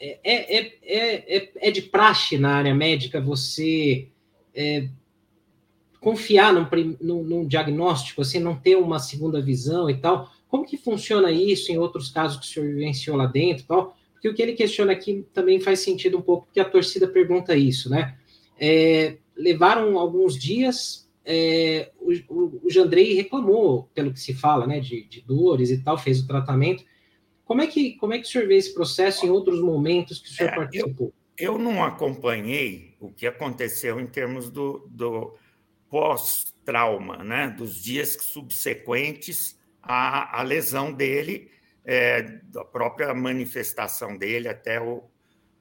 [0.00, 4.08] é, é, é, é, de praxe na área médica você
[6.00, 6.66] confiar num,
[7.02, 10.32] num, num, diagnóstico, assim, não ter uma segunda visão e tal.
[10.48, 13.94] Como que funciona isso em outros casos que o senhor vivenciou lá dentro e tal?
[14.14, 17.54] Porque o que ele questiona aqui também faz sentido um pouco, porque a torcida pergunta
[17.54, 18.16] isso, né?
[18.58, 21.90] É, levaram alguns dias, é,
[22.28, 26.20] o, o, Jandrei reclamou, pelo que se fala, né, de, de dores e tal, fez
[26.20, 26.84] o tratamento,
[27.44, 30.28] como é que como é que o senhor vê esse processo em outros momentos que
[30.28, 31.12] o senhor é, participou?
[31.36, 35.34] Eu, eu, não acompanhei o que aconteceu em termos do, do
[35.90, 37.48] pós-trauma, né?
[37.48, 41.50] dos dias subsequentes à, à lesão dele,
[41.84, 45.04] é, da própria manifestação dele, até o,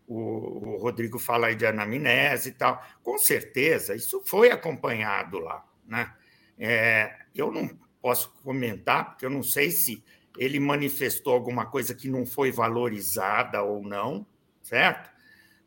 [0.07, 2.81] o, o, Rodrigo fala aí de anamnese e tal.
[3.03, 5.65] Com certeza, isso foi acompanhado lá.
[5.85, 6.11] Né?
[6.57, 7.69] É, eu não
[8.01, 10.03] posso comentar, porque eu não sei se
[10.37, 14.25] ele manifestou alguma coisa que não foi valorizada ou não,
[14.61, 15.09] certo?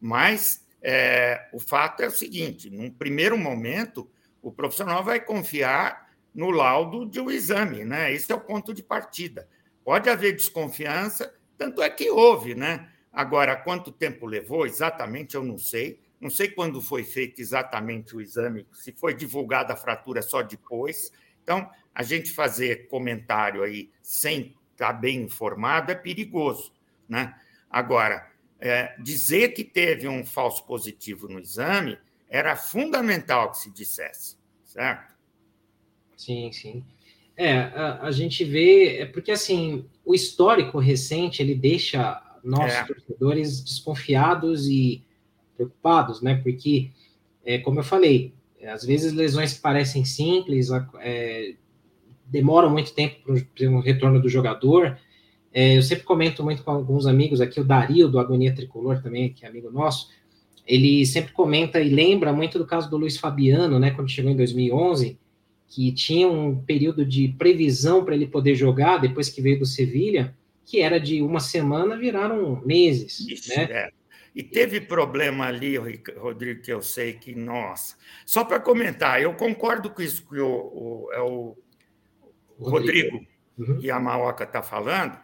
[0.01, 4.09] Mas é, o fato é o seguinte: num primeiro momento,
[4.43, 8.13] o profissional vai confiar no laudo de um exame, né?
[8.13, 9.49] Esse é o ponto de partida.
[9.83, 12.89] Pode haver desconfiança, tanto é que houve, né?
[13.13, 15.99] Agora, quanto tempo levou exatamente, eu não sei.
[16.21, 21.13] Não sei quando foi feito exatamente o exame, se foi divulgada a fratura só depois.
[21.43, 26.73] Então, a gente fazer comentário aí sem estar bem informado é perigoso.
[27.09, 27.35] Né?
[27.71, 31.99] Agora, é, dizer que teve um falso positivo no exame
[32.29, 35.15] era fundamental que se dissesse, certo?
[36.17, 36.85] Sim, sim.
[37.37, 42.85] É, a, a gente vê, é porque assim, o histórico recente ele deixa nós é.
[42.85, 45.05] torcedores desconfiados e
[45.57, 46.41] preocupados, né?
[46.43, 46.91] Porque,
[47.45, 48.33] é, como eu falei,
[48.65, 50.69] às vezes lesões que parecem simples
[51.01, 51.55] é,
[52.27, 54.99] demoram muito tempo para o retorno do jogador.
[55.53, 59.33] É, eu sempre comento muito com alguns amigos aqui, o Dario, do Agonia Tricolor também,
[59.33, 60.11] que é amigo nosso,
[60.67, 64.37] ele sempre comenta e lembra muito do caso do Luiz Fabiano, né, quando chegou em
[64.37, 65.17] 2011,
[65.69, 70.35] que tinha um período de previsão para ele poder jogar depois que veio do Sevilha,
[70.65, 73.21] que era de uma semana, viraram meses.
[73.21, 73.69] Isso, né?
[73.71, 73.91] É.
[74.37, 77.97] E teve problema ali, Rodrigo, que eu sei que, nossa.
[78.27, 81.57] Só para comentar, eu concordo com isso que o, o, é o,
[82.59, 83.27] Rodrigo, Rodrigo
[83.57, 83.81] uhum.
[83.81, 85.19] Yamaoka está falando,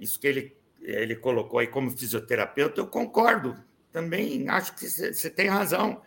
[0.00, 3.56] isso que ele, ele colocou aí como fisioterapeuta, eu concordo.
[3.92, 6.02] Também acho que você tem razão.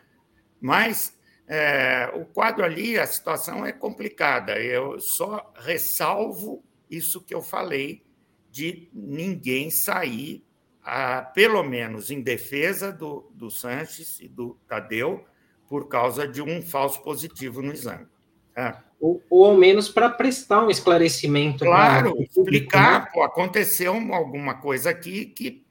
[0.60, 1.18] Mas
[1.48, 4.60] é, o quadro ali, a situação é complicada.
[4.60, 6.62] Eu só ressalvo
[6.92, 8.04] isso que eu falei
[8.52, 10.44] de ninguém sair
[10.84, 15.26] a, pelo menos em defesa do, do Sanches e do Tadeu,
[15.68, 18.08] por causa de um falso positivo no exame.
[18.56, 18.76] É.
[19.00, 21.64] Ou, ou, ao menos para prestar um esclarecimento.
[21.64, 23.10] Claro, público, explicar, né?
[23.14, 25.64] pô, aconteceu alguma coisa aqui que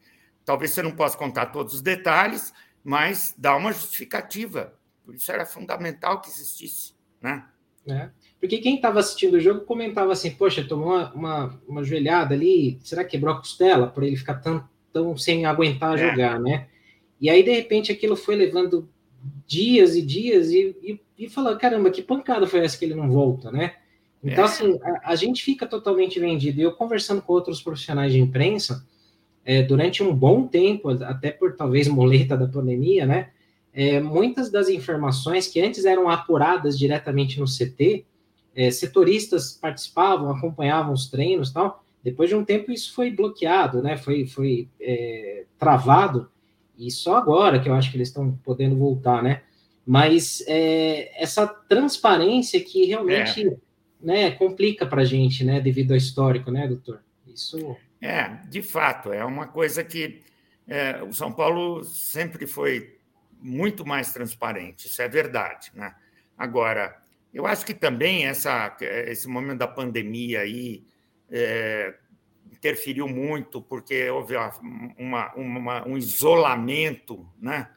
[0.45, 4.73] talvez você não possa contar todos os detalhes, mas dá uma justificativa.
[5.05, 7.45] Por isso era fundamental que existisse, né?
[7.87, 8.11] É.
[8.41, 12.79] Porque quem estava assistindo o jogo comentava assim, poxa, tomou uma, uma, uma joelhada ali,
[12.83, 13.89] será que quebrou a costela?
[13.89, 16.11] Por ele ficar tão, tão sem aguentar é.
[16.11, 16.67] jogar, né?
[17.21, 18.89] E aí, de repente, aquilo foi levando
[19.47, 23.11] dias e dias e, e, e falando, caramba, que pancada foi essa que ele não
[23.11, 23.75] volta, né?
[24.23, 24.47] Então, é.
[24.47, 26.61] assim, a, a, gente fica totalmente vendido.
[26.61, 28.85] E eu conversando com outros profissionais de imprensa,
[29.45, 33.31] é, durante um bom tempo, até por talvez moleta da pandemia, né?
[33.73, 38.05] É, muitas das informações que antes eram apuradas diretamente no CT,
[38.55, 43.97] é, setoristas participavam, acompanhavam os treinos tal, depois de um tempo, isso foi bloqueado, né?
[43.97, 46.31] Foi, foi é, travado,
[46.79, 49.43] e só agora que eu acho que eles estão podendo voltar, né?
[49.85, 53.57] Mas é, essa transparência que realmente é.
[54.01, 55.61] né, complica para a gente, né?
[55.61, 57.03] Devido ao histórico, né, doutor?
[57.27, 57.77] Isso.
[58.01, 60.23] É, de fato, é uma coisa que
[60.69, 62.97] é, o São Paulo sempre foi
[63.41, 65.95] muito mais transparente, isso é verdade, né?
[66.37, 66.97] Agora,
[67.33, 70.85] eu acho que também essa, esse momento da pandemia aí,
[71.31, 71.95] é,
[72.51, 74.35] interferiu muito, porque houve
[74.99, 77.69] uma, uma, um isolamento, né?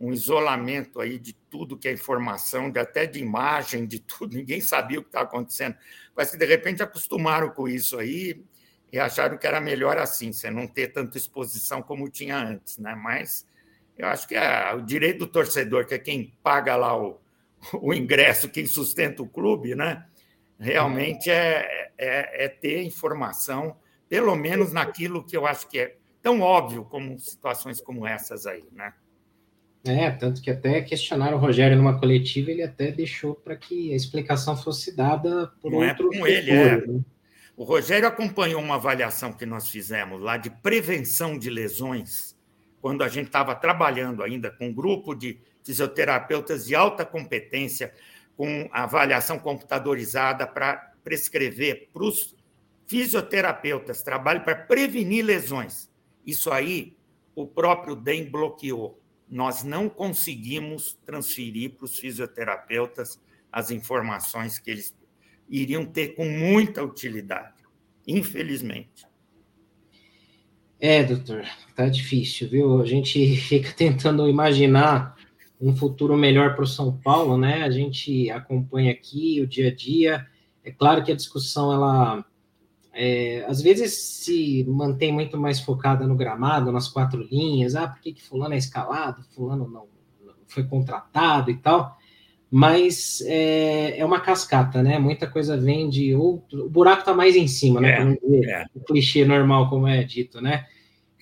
[0.00, 4.60] um isolamento aí de tudo que é informação, de, até de imagem, de tudo, ninguém
[4.60, 5.76] sabia o que estava acontecendo.
[6.16, 8.42] Mas de repente acostumaram com isso aí
[8.90, 12.78] e acharam que era melhor assim, você não ter tanta exposição como tinha antes.
[12.78, 12.94] Né?
[12.94, 13.46] Mas
[13.98, 17.20] eu acho que é o direito do torcedor, que é quem paga lá o,
[17.78, 20.06] o ingresso, quem sustenta o clube, né?
[20.60, 23.76] Realmente é, é, é ter informação,
[24.08, 28.64] pelo menos naquilo que eu acho que é tão óbvio como situações como essas aí,
[28.70, 28.92] né?
[29.82, 33.96] É, tanto que até questionaram o Rogério numa coletiva, ele até deixou para que a
[33.96, 36.86] explicação fosse dada por Não é outro é com ele, é.
[36.86, 37.00] Né?
[37.56, 42.36] O Rogério acompanhou uma avaliação que nós fizemos lá de prevenção de lesões,
[42.82, 47.92] quando a gente estava trabalhando ainda com um grupo de fisioterapeutas de alta competência
[48.36, 52.34] com avaliação computadorizada para prescrever para os
[52.86, 55.90] fisioterapeutas trabalho para prevenir lesões.
[56.26, 56.96] Isso aí
[57.34, 59.00] o próprio DEM bloqueou.
[59.28, 63.20] Nós não conseguimos transferir para os fisioterapeutas
[63.52, 64.94] as informações que eles
[65.48, 67.54] iriam ter com muita utilidade,
[68.06, 69.06] infelizmente.
[70.80, 71.44] É, doutor,
[71.76, 72.80] tá difícil, viu?
[72.80, 75.16] A gente fica tentando imaginar
[75.60, 77.62] um futuro melhor para o São Paulo, né?
[77.62, 80.26] A gente acompanha aqui o dia a dia.
[80.64, 82.24] É claro que a discussão, ela
[82.92, 87.74] é, às vezes se mantém muito mais focada no gramado, nas quatro linhas.
[87.74, 89.86] Ah, por que, que fulano é escalado, fulano não,
[90.24, 91.96] não foi contratado e tal.
[92.50, 94.98] Mas é, é, uma cascata, né?
[94.98, 96.66] Muita coisa vem de outro.
[96.66, 98.18] O buraco está mais em cima, né?
[98.32, 98.64] É, é.
[98.74, 100.66] O clichê normal, como é dito, né?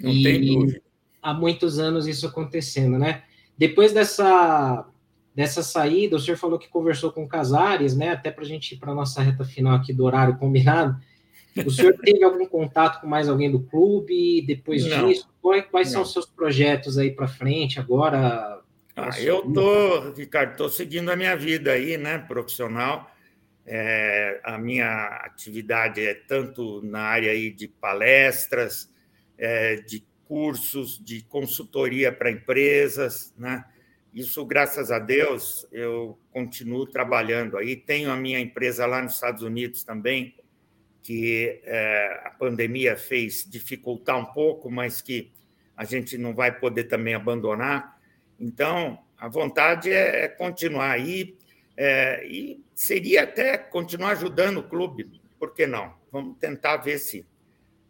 [0.00, 0.80] Não e tem dúvida.
[1.20, 3.24] há muitos anos isso acontecendo, né?
[3.58, 4.86] Depois dessa,
[5.34, 8.10] dessa saída, o senhor falou que conversou com o Casares, né?
[8.10, 10.96] Até para a gente ir para a nossa reta final aqui do horário combinado.
[11.66, 15.08] O senhor teve algum contato com mais alguém do clube depois Não.
[15.08, 15.28] disso?
[15.70, 18.60] Quais, são os seus projetos aí para frente agora?
[18.94, 23.10] Ah, eu tô, Ricardo, estou seguindo a minha vida aí, né, profissional.
[23.64, 28.90] É, a minha atividade é tanto na área aí de palestras,
[29.36, 33.64] é, de cursos de consultoria para empresas, né?
[34.12, 37.76] Isso, graças a Deus, eu continuo trabalhando aí.
[37.76, 40.34] Tenho a minha empresa lá nos Estados Unidos também,
[41.02, 45.32] que é, a pandemia fez dificultar um pouco, mas que
[45.76, 47.98] a gente não vai poder também abandonar.
[48.38, 51.36] Então, a vontade é, é continuar aí
[51.76, 55.94] é, e seria até continuar ajudando o clube, por que não?
[56.10, 57.24] Vamos tentar ver se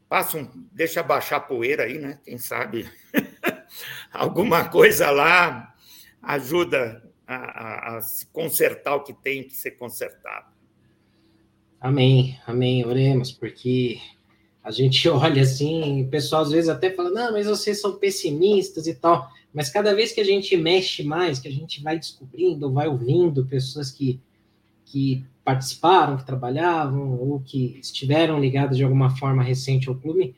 [0.08, 2.18] passa um, deixa baixar poeira aí, né?
[2.24, 2.90] Quem sabe
[4.12, 5.74] alguma coisa lá
[6.22, 10.46] ajuda a, a, a, se consertar o que tem que ser consertado.
[11.80, 14.00] Amém, amém, oremos, porque
[14.64, 18.86] a gente olha assim, o pessoal às vezes até fala, não, mas vocês são pessimistas
[18.86, 22.72] e tal, mas cada vez que a gente mexe mais, que a gente vai descobrindo,
[22.72, 24.20] vai ouvindo pessoas que,
[24.84, 30.34] que participaram, que trabalhavam, ou que estiveram ligadas de alguma forma recente ao clube,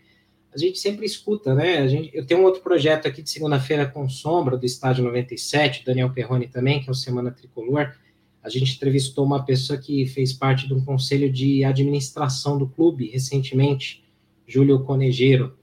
[0.55, 1.79] a gente sempre escuta, né?
[1.79, 5.85] A gente, eu tenho um outro projeto aqui de segunda-feira com Sombra, do Estádio 97,
[5.85, 7.93] Daniel Perrone também, que é o Semana Tricolor.
[8.41, 13.11] A gente entrevistou uma pessoa que fez parte de um conselho de administração do clube
[13.11, 14.05] recentemente,
[14.47, 15.59] Júlio Conejeiro.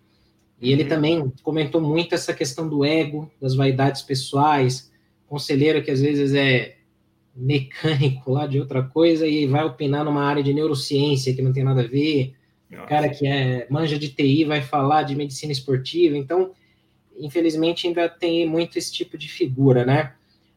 [0.62, 0.90] E ele uhum.
[0.90, 4.92] também comentou muito essa questão do ego, das vaidades pessoais,
[5.26, 6.77] conselheiro que às vezes é
[7.38, 11.64] mecânico lá de outra coisa e vai opinar numa área de neurociência que não tem
[11.64, 12.34] nada a ver,
[12.72, 16.52] o cara que é manja de TI vai falar de medicina esportiva, então,
[17.18, 20.14] infelizmente, ainda tem muito esse tipo de figura, né?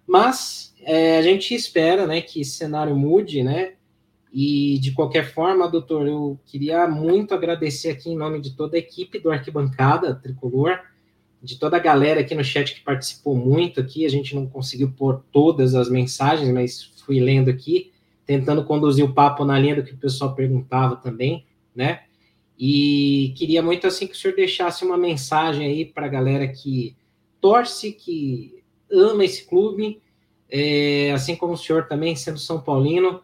[0.06, 3.74] Mas é, a gente espera, né, que esse cenário mude, né?
[4.32, 8.78] E de qualquer forma, doutor, eu queria muito agradecer aqui em nome de toda a
[8.78, 10.78] equipe do Arquibancada Tricolor,
[11.42, 14.04] de toda a galera aqui no chat que participou muito aqui.
[14.04, 17.92] A gente não conseguiu pôr todas as mensagens, mas fui lendo aqui,
[18.26, 21.44] tentando conduzir o papo na linha do que o pessoal perguntava também,
[21.74, 22.02] né?
[22.58, 26.94] E queria muito assim que o senhor deixasse uma mensagem aí para a galera que
[27.40, 28.62] torce, que
[28.92, 30.00] ama esse clube,
[30.50, 33.22] é, assim como o senhor também, sendo São Paulino,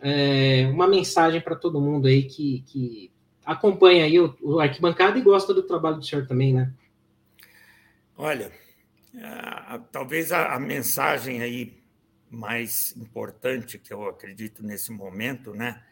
[0.00, 3.10] é, uma mensagem para todo mundo aí que, que
[3.44, 6.70] acompanha aí o, o, arquibancada e gosta do trabalho do senhor também, né?
[8.16, 8.52] Olha,
[9.20, 11.82] a, a, talvez a, a, mensagem aí
[12.30, 15.82] mais importante que eu acredito nesse momento, né,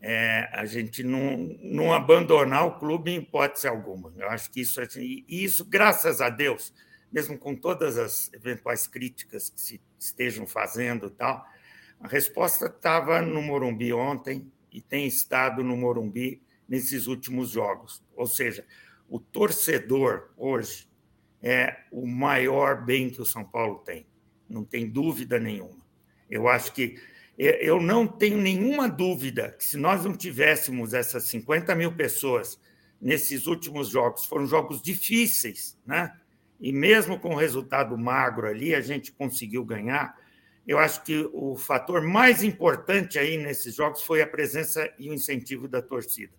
[0.00, 4.12] é a gente não, não abandonar o clube em hipótese alguma.
[4.16, 6.72] Eu acho que isso, assim, isso, graças a Deus,
[7.10, 11.44] mesmo com todas as eventuais críticas que se estejam fazendo, tal,
[11.98, 18.04] a resposta estava no Morumbi ontem e tem estado no Morumbi nesses últimos jogos.
[18.14, 18.64] Ou seja,
[19.08, 20.86] o torcedor hoje
[21.42, 24.06] é o maior bem que o São Paulo tem,
[24.48, 25.84] não tem dúvida nenhuma.
[26.30, 26.98] Eu acho que
[27.38, 32.58] eu não tenho nenhuma dúvida que se nós não tivéssemos essas 50 mil pessoas
[33.00, 36.12] nesses últimos jogos, foram jogos difíceis, né?
[36.58, 40.16] E mesmo com o resultado magro ali, a gente conseguiu ganhar
[40.66, 45.14] eu acho que o fator mais importante aí nesses jogos foi a presença e o
[45.14, 46.32] incentivo da torcida.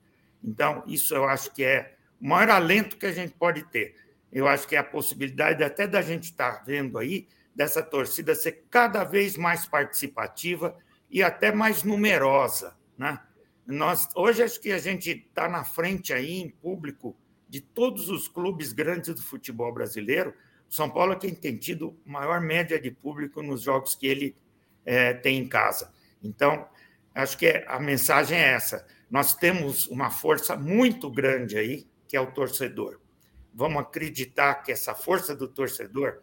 [0.44, 3.96] Então, isso eu acho que é o maior alento que a gente pode ter.
[4.38, 8.66] Eu acho que é a possibilidade até da gente estar vendo aí dessa torcida ser
[8.70, 10.78] cada vez mais participativa
[11.10, 13.20] e até mais numerosa, né?
[13.66, 17.18] Nós hoje acho que a gente está na frente aí em público
[17.50, 20.34] de todos os clubes grandes do futebol brasileiro
[20.70, 24.36] são Paulo é quem tem tido maior média de público nos jogos que ele
[24.86, 25.92] é, tem em casa.
[26.22, 26.68] Então,
[27.16, 28.86] acho que a mensagem é essa.
[29.10, 33.00] Nós temos uma força muito grande aí, que é o torcedor.
[33.58, 36.20] Vamos acreditar que essa força do torcedor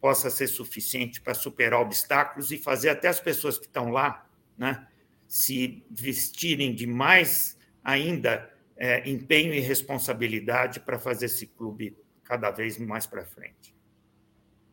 [0.00, 4.26] possa ser suficiente para superar obstáculos e fazer até as pessoas que estão lá
[4.56, 4.88] né,
[5.28, 11.94] se vestirem de mais ainda é, empenho e responsabilidade para fazer esse clube
[12.24, 13.74] cada vez mais para frente.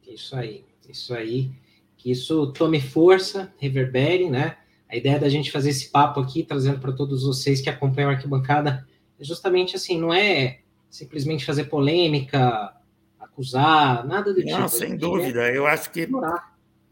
[0.08, 1.52] Isso aí, isso aí.
[1.98, 4.58] Que isso tome força, reverbere, né?
[4.88, 8.14] A ideia da gente fazer esse papo aqui, trazendo para todos vocês que acompanham a
[8.14, 8.88] arquibancada,
[9.20, 12.74] é justamente assim, não é simplesmente fazer polêmica,
[13.20, 14.58] acusar, nada do tipo.
[14.58, 16.08] Não, sem dúvida, eu acho que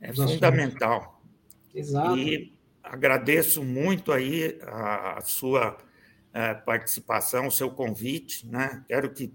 [0.01, 1.21] é fundamental.
[1.73, 2.17] Exato.
[2.17, 2.53] E
[2.83, 5.77] agradeço muito aí a, sua
[6.33, 8.83] é, participação, o seu convite, né?
[8.87, 9.33] Quero que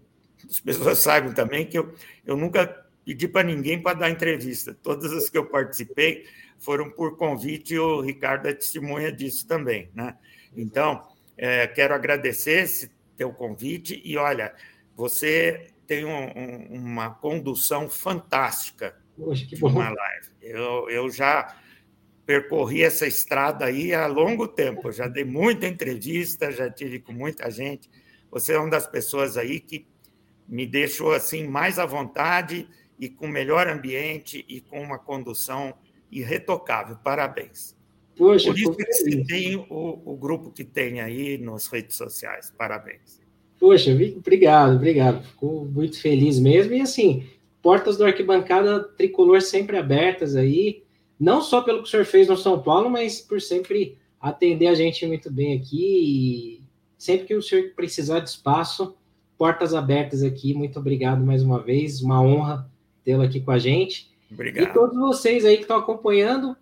[0.48, 2.66] as pessoas saibam também que eu, eu nunca
[3.04, 4.76] pedi para ninguém para dar entrevista.
[4.82, 6.24] Todas as que eu participei
[6.58, 9.90] foram por convite e o Ricardo é testemunha disso também.
[9.94, 10.14] Né?
[10.56, 11.02] Então,
[11.36, 14.54] é, quero agradecer esse teu convite e, olha,
[14.96, 20.28] você tem um, um, uma condução fantástica Poxa, de uma live.
[20.40, 21.54] Eu, eu já
[22.24, 27.12] percorri essa estrada aí há longo tempo, eu já dei muita entrevista, já tive com
[27.12, 27.90] muita gente.
[28.30, 29.86] Você é uma das pessoas aí que
[30.48, 32.66] me deixou assim mais à vontade
[32.98, 35.74] e com melhor ambiente e com uma condução
[36.10, 36.96] irretocável.
[37.04, 37.76] Parabéns.
[38.20, 42.52] Poxa, Por isso que você tem o, o, grupo que tem aí nas redes sociais.
[42.54, 43.18] Parabéns.
[43.58, 45.24] Poxa, obrigado, obrigado.
[45.24, 46.74] Fico muito feliz mesmo.
[46.74, 47.26] E assim,
[47.62, 50.82] portas do arquibancada tricolor sempre abertas aí,
[51.18, 54.74] não só pelo que o senhor fez no São Paulo, mas por sempre atender a
[54.74, 56.60] gente muito bem aqui.
[56.60, 56.62] E
[56.98, 58.98] sempre que o senhor precisar de espaço,
[59.38, 60.52] portas abertas aqui.
[60.52, 62.70] Muito obrigado mais uma vez, uma honra
[63.02, 64.10] tê-lo aqui com a gente.
[64.30, 64.68] Obrigado.
[64.68, 66.54] E todos vocês aí que estão acompanhando,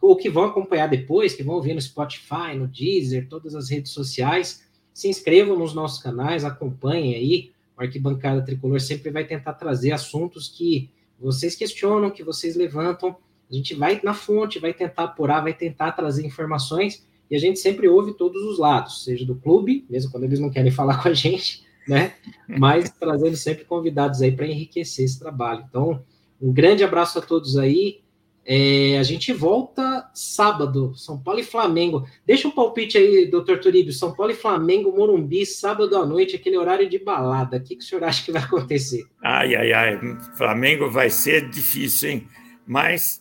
[0.00, 3.92] ou que vão acompanhar depois, que vão ver no Spotify, no Deezer, todas as redes
[3.92, 7.50] sociais, se inscrevam nos nossos canais, acompanhem aí.
[7.76, 13.16] O Arquibancada Tricolor sempre vai tentar trazer assuntos que vocês questionam, que vocês levantam.
[13.50, 17.58] A gente vai na fonte, vai tentar apurar, vai tentar trazer informações e a gente
[17.58, 21.08] sempre ouve todos os lados, seja do clube, mesmo quando eles não querem falar com
[21.08, 22.14] a gente, né?
[22.48, 25.64] Mas trazendo sempre convidados aí para enriquecer esse trabalho.
[25.68, 26.02] Então,
[26.40, 28.00] um grande abraço a todos aí.
[28.48, 32.06] É, a gente volta sábado, São Paulo e Flamengo.
[32.24, 33.92] Deixa um palpite aí, doutor Turíbio.
[33.92, 37.56] São Paulo e Flamengo, Morumbi, sábado à noite, aquele horário de balada.
[37.56, 39.04] O que, que o senhor acha que vai acontecer?
[39.20, 39.98] Ai, ai, ai.
[40.36, 42.28] Flamengo vai ser difícil, hein?
[42.64, 43.20] Mas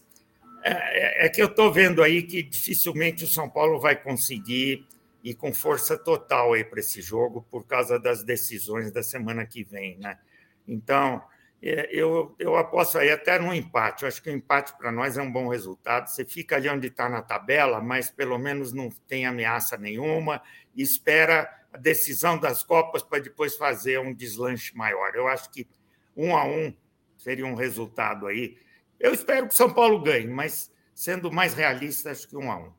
[0.64, 4.86] é, é, é que eu estou vendo aí que dificilmente o São Paulo vai conseguir
[5.24, 9.64] ir com força total aí para esse jogo por causa das decisões da semana que
[9.64, 10.20] vem, né?
[10.68, 11.20] Então,
[11.68, 14.04] eu, eu aposto aí até no empate.
[14.04, 16.08] Eu acho que o empate para nós é um bom resultado.
[16.08, 20.44] Você fica ali onde está na tabela, mas pelo menos não tem ameaça nenhuma
[20.76, 25.16] e espera a decisão das Copas para depois fazer um deslanche maior.
[25.16, 25.68] Eu acho que
[26.16, 26.72] um a um
[27.18, 28.58] seria um resultado aí.
[29.00, 32.60] Eu espero que o São Paulo ganhe, mas sendo mais realista, acho que um a
[32.60, 32.72] um.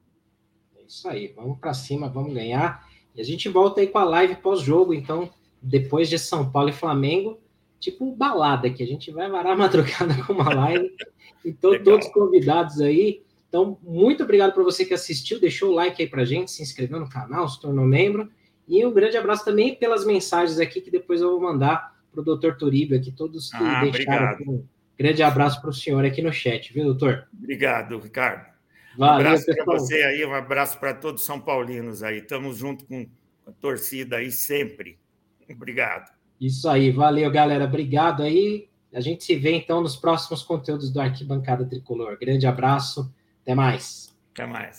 [0.77, 2.89] É isso aí, vamos para cima, vamos ganhar.
[3.17, 5.29] E a gente volta aí com a live pós-jogo, então,
[5.61, 7.45] depois de São Paulo e Flamengo
[7.79, 10.91] tipo balada, que a gente vai varar a madrugada com uma live.
[11.45, 11.85] Então, Legal.
[11.85, 13.23] todos convidados aí.
[13.49, 16.99] Então, muito obrigado para você que assistiu, deixou o like aí para gente, se inscreveu
[16.99, 18.29] no canal, se tornou membro.
[18.67, 22.25] E um grande abraço também pelas mensagens aqui que depois eu vou mandar para o
[22.25, 24.43] doutor Turíbio aqui, todos que ah, deixaram.
[24.47, 24.65] Um
[24.99, 27.29] grande abraço para o senhor aqui no chat, viu, doutor?
[27.33, 28.47] Obrigado, Ricardo.
[28.97, 32.19] Valeu, um abraço para você aí, um abraço para todos os São Paulinos aí.
[32.19, 33.07] Estamos junto com
[33.47, 34.99] a torcida aí sempre.
[35.49, 36.16] Obrigado.
[36.41, 37.65] Isso aí, valeu, galera.
[37.65, 38.69] Obrigado aí.
[38.93, 42.19] A gente se vê então nos próximos conteúdos do Arquibancada Tricolor.
[42.19, 44.15] Grande abraço, até mais.
[44.33, 44.75] Até mais.